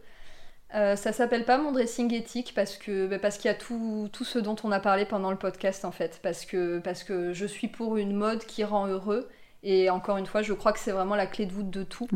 Euh, 0.73 0.95
ça 0.95 1.11
s'appelle 1.11 1.43
pas 1.43 1.57
mon 1.57 1.73
dressing 1.73 2.13
éthique 2.13 2.53
parce 2.55 2.77
que 2.77 3.07
bah, 3.07 3.19
parce 3.19 3.37
qu'il 3.37 3.49
y 3.49 3.53
a 3.53 3.57
tout, 3.57 4.07
tout, 4.13 4.23
ce 4.23 4.39
dont 4.39 4.55
on 4.63 4.71
a 4.71 4.79
parlé 4.79 5.03
pendant 5.03 5.29
le 5.29 5.37
podcast 5.37 5.83
en 5.83 5.91
fait 5.91 6.19
parce 6.23 6.45
que 6.45 6.79
parce 6.79 7.03
que 7.03 7.33
je 7.33 7.45
suis 7.45 7.67
pour 7.67 7.97
une 7.97 8.13
mode 8.13 8.45
qui 8.45 8.63
rend 8.63 8.87
heureux 8.87 9.27
et 9.63 9.89
encore 9.89 10.15
une 10.15 10.25
fois 10.25 10.43
je 10.43 10.53
crois 10.53 10.71
que 10.71 10.79
c'est 10.79 10.91
vraiment 10.91 11.15
la 11.15 11.27
clé 11.27 11.45
de 11.45 11.51
voûte 11.51 11.69
de 11.69 11.83
tout. 11.83 12.07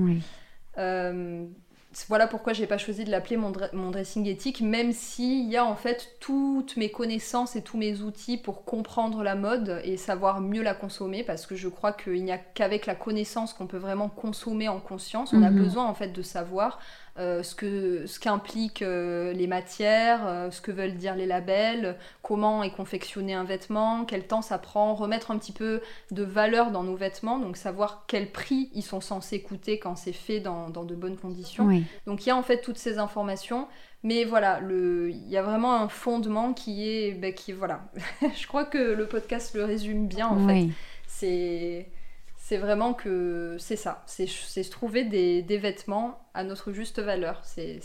Euh, 0.78 1.46
voilà 2.10 2.28
pourquoi 2.28 2.54
j'ai 2.54 2.68
pas 2.68 2.78
choisi 2.78 3.06
de 3.06 3.12
l'appeler 3.12 3.38
mon, 3.38 3.54
mon, 3.74 3.90
dressing 3.90 4.26
éthique, 4.28 4.62
même 4.62 4.92
s'il 4.92 5.50
y 5.50 5.56
a 5.56 5.66
en 5.66 5.76
fait 5.76 6.18
toutes 6.20 6.76
mes 6.76 6.92
connaissances 6.92 7.56
et 7.56 7.62
tous 7.62 7.78
mes 7.78 8.02
outils 8.02 8.38
pour 8.38 8.66
comprendre 8.66 9.24
la 9.24 9.36
mode 9.36 9.82
et 9.84 9.96
savoir 9.96 10.42
mieux 10.42 10.62
la 10.62 10.74
consommer, 10.74 11.24
parce 11.24 11.46
que 11.46 11.56
je 11.56 11.70
crois 11.70 11.94
qu'il 11.94 12.24
n'y 12.24 12.34
a 12.34 12.38
qu'avec 12.38 12.86
la 12.86 12.96
connaissance 12.96 13.54
qu'on 13.54 13.68
peut 13.68 13.78
vraiment 13.78 14.10
consommer 14.10 14.68
en 14.68 14.80
conscience. 14.80 15.32
On 15.32 15.42
a 15.42 15.52
mhm. 15.52 15.64
besoin 15.64 15.86
en 15.86 15.94
fait 15.94 16.10
de 16.10 16.22
savoir 16.22 16.80
euh, 17.18 17.44
ce 17.44 17.56
que 17.56 18.06
ce 18.08 18.20
qu'impliquent 18.20 18.82
euh, 18.82 19.32
les 19.32 19.48
matières, 19.48 20.28
euh, 20.28 20.52
ce 20.52 20.60
que 20.60 20.72
veulent 20.72 20.96
dire 20.96 21.16
les 21.16 21.26
labels, 21.26 21.96
comment 22.22 22.62
est 22.62 22.72
confectionné 22.72 23.34
un 23.34 23.46
vêtement, 23.46 24.04
quel 24.04 24.28
temps 24.28 24.42
ça 24.42 24.58
prend, 24.58 24.94
remettre 24.96 25.32
un 25.32 25.38
petit 25.38 25.54
peu 25.54 25.82
de 26.12 26.24
valeur 26.24 26.72
dans 26.72 26.84
nos 26.84 26.98
vêtements, 26.98 27.40
donc 27.40 27.56
savoir 27.56 28.04
quel 28.08 28.32
prix 28.34 28.70
ils 28.74 28.84
sont 28.84 29.00
censés 29.00 29.42
coûter 29.42 29.80
quand 29.80 29.96
c'est 29.96 30.12
fait 30.12 30.42
dans, 30.42 30.70
dans, 30.70 30.84
de 30.84 30.94
bonnes 30.94 31.16
conditions. 31.16 31.70
Donc 32.06 32.26
il 32.26 32.30
y 32.30 32.32
a 32.32 32.36
en 32.36 32.44
fait 32.44 32.60
toutes 32.60 32.78
ces 32.78 32.98
informations, 32.98 33.70
mais 34.04 34.26
voilà, 34.26 34.60
le, 34.60 35.10
il 35.10 35.30
y 35.30 35.38
a 35.38 35.42
vraiment 35.42 35.74
un 35.74 35.88
fondement 35.88 36.52
qui 36.52 36.86
est, 36.86 37.14
ben, 37.14 37.34
qui 37.34 37.54
voilà, 37.54 37.90
je 38.22 38.46
crois 38.46 38.66
que 38.66 38.78
le 38.78 39.08
podcast 39.08 39.56
le 39.56 39.64
résume 39.64 40.08
bien 40.08 40.28
en 40.28 40.46
fait. 40.46 40.68
C'est 41.08 41.88
c'est 42.48 42.58
vraiment 42.58 42.94
que 42.94 43.56
c'est 43.58 43.76
ça, 43.76 44.04
c'est 44.06 44.28
se 44.28 44.70
trouver 44.70 45.04
des, 45.04 45.58
vêtements 45.58 46.20
à 46.36 46.44
notre 46.44 46.74
juste 46.74 47.00
valeur. 47.00 47.42
C'est 47.44 47.80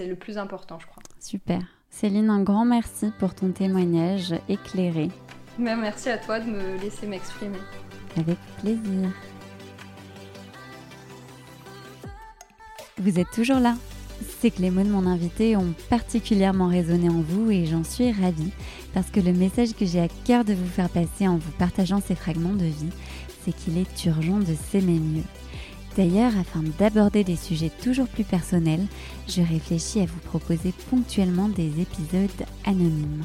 le 0.00 0.14
plus 0.16 0.36
important, 0.36 0.80
je 0.80 0.86
crois. 0.88 1.02
Super. 1.20 1.60
Céline, 1.90 2.28
un 2.28 2.42
grand 2.42 2.64
merci 2.64 3.12
pour 3.20 3.36
ton 3.36 3.52
témoignage 3.52 4.34
éclairé. 4.48 5.10
merci 5.60 6.10
à 6.10 6.18
toi 6.18 6.40
de 6.40 6.50
me 6.50 6.76
laisser 6.80 7.06
m'exprimer. 7.06 7.58
Avec 8.16 8.36
plaisir. 8.60 9.10
Vous 12.98 13.20
êtes 13.20 13.30
toujours 13.32 13.60
là 13.60 13.76
C'est 14.40 14.50
que 14.50 14.60
les 14.60 14.72
mots 14.72 14.82
de 14.82 14.88
mon 14.88 15.06
invité 15.06 15.56
ont 15.56 15.72
particulièrement 15.88 16.66
résonné 16.66 17.08
en 17.08 17.20
vous 17.20 17.52
et 17.52 17.66
j'en 17.66 17.84
suis 17.84 18.10
ravie 18.10 18.50
parce 18.92 19.10
que 19.10 19.20
le 19.20 19.32
message 19.32 19.74
que 19.74 19.84
j'ai 19.84 20.00
à 20.00 20.08
cœur 20.24 20.44
de 20.44 20.54
vous 20.54 20.68
faire 20.68 20.88
passer 20.88 21.26
en 21.28 21.36
vous 21.36 21.50
partageant 21.52 22.00
ces 22.00 22.14
fragments 22.14 22.54
de 22.54 22.64
vie, 22.64 22.90
c'est 23.44 23.54
qu'il 23.54 23.78
est 23.78 24.04
urgent 24.06 24.38
de 24.38 24.54
s'aimer 24.70 24.98
mieux. 24.98 25.22
D'ailleurs, 25.96 26.32
afin 26.40 26.62
d'aborder 26.78 27.22
des 27.22 27.36
sujets 27.36 27.70
toujours 27.82 28.08
plus 28.08 28.24
personnels, 28.24 28.84
je 29.28 29.42
réfléchis 29.42 30.00
à 30.00 30.06
vous 30.06 30.18
proposer 30.24 30.72
ponctuellement 30.90 31.48
des 31.48 31.80
épisodes 31.80 32.46
anonymes. 32.64 33.24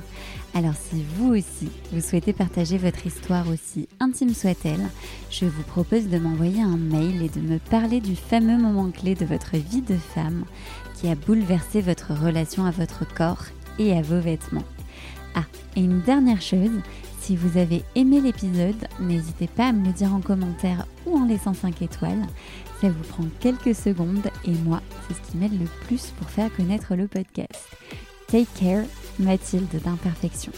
Alors 0.54 0.76
si 0.76 1.04
vous 1.16 1.34
aussi, 1.34 1.70
vous 1.92 2.02
souhaitez 2.02 2.32
partager 2.32 2.78
votre 2.78 3.08
histoire 3.08 3.48
aussi 3.48 3.88
intime 4.00 4.34
soit-elle, 4.36 4.88
je 5.32 5.46
vous 5.46 5.64
propose 5.64 6.10
de 6.10 6.20
m'envoyer 6.20 6.62
un 6.62 6.78
mail 6.78 7.24
et 7.24 7.30
de 7.30 7.42
me 7.42 7.58
parler 7.58 8.02
du 8.02 8.16
fameux 8.16 8.58
moment 8.58 8.92
clé 8.92 9.16
de 9.16 9.26
votre 9.26 9.58
vie 9.58 9.82
de 9.82 9.96
femme 9.96 10.46
qui 10.96 11.08
a 11.08 11.16
bouleversé 11.16 11.82
votre 11.82 12.14
relation 12.14 12.66
à 12.66 12.72
votre 12.72 13.08
corps 13.16 13.46
et 13.80 13.94
à 13.94 14.02
vos 14.02 14.20
vêtements. 14.20 14.66
Ah, 15.34 15.46
et 15.76 15.82
une 15.82 16.02
dernière 16.02 16.42
chose, 16.42 16.72
si 17.30 17.36
vous 17.36 17.60
avez 17.60 17.84
aimé 17.94 18.22
l'épisode, 18.22 18.88
n'hésitez 19.00 19.46
pas 19.46 19.68
à 19.68 19.72
me 19.72 19.86
le 19.86 19.94
dire 19.94 20.12
en 20.16 20.20
commentaire 20.20 20.88
ou 21.06 21.16
en 21.16 21.26
laissant 21.26 21.54
5 21.54 21.80
étoiles. 21.84 22.26
Ça 22.82 22.90
vous 22.90 23.04
prend 23.04 23.26
quelques 23.40 23.76
secondes 23.76 24.26
et 24.46 24.54
moi, 24.66 24.82
c'est 25.08 25.14
ce 25.14 25.30
qui 25.30 25.38
m'aide 25.38 25.60
le 25.60 25.68
plus 25.86 26.08
pour 26.18 26.28
faire 26.28 26.52
connaître 26.56 26.96
le 26.96 27.08
podcast. 27.08 27.70
Take 28.30 28.48
care, 28.60 28.84
Mathilde 29.20 29.80
d'Imperfection. 29.86 30.52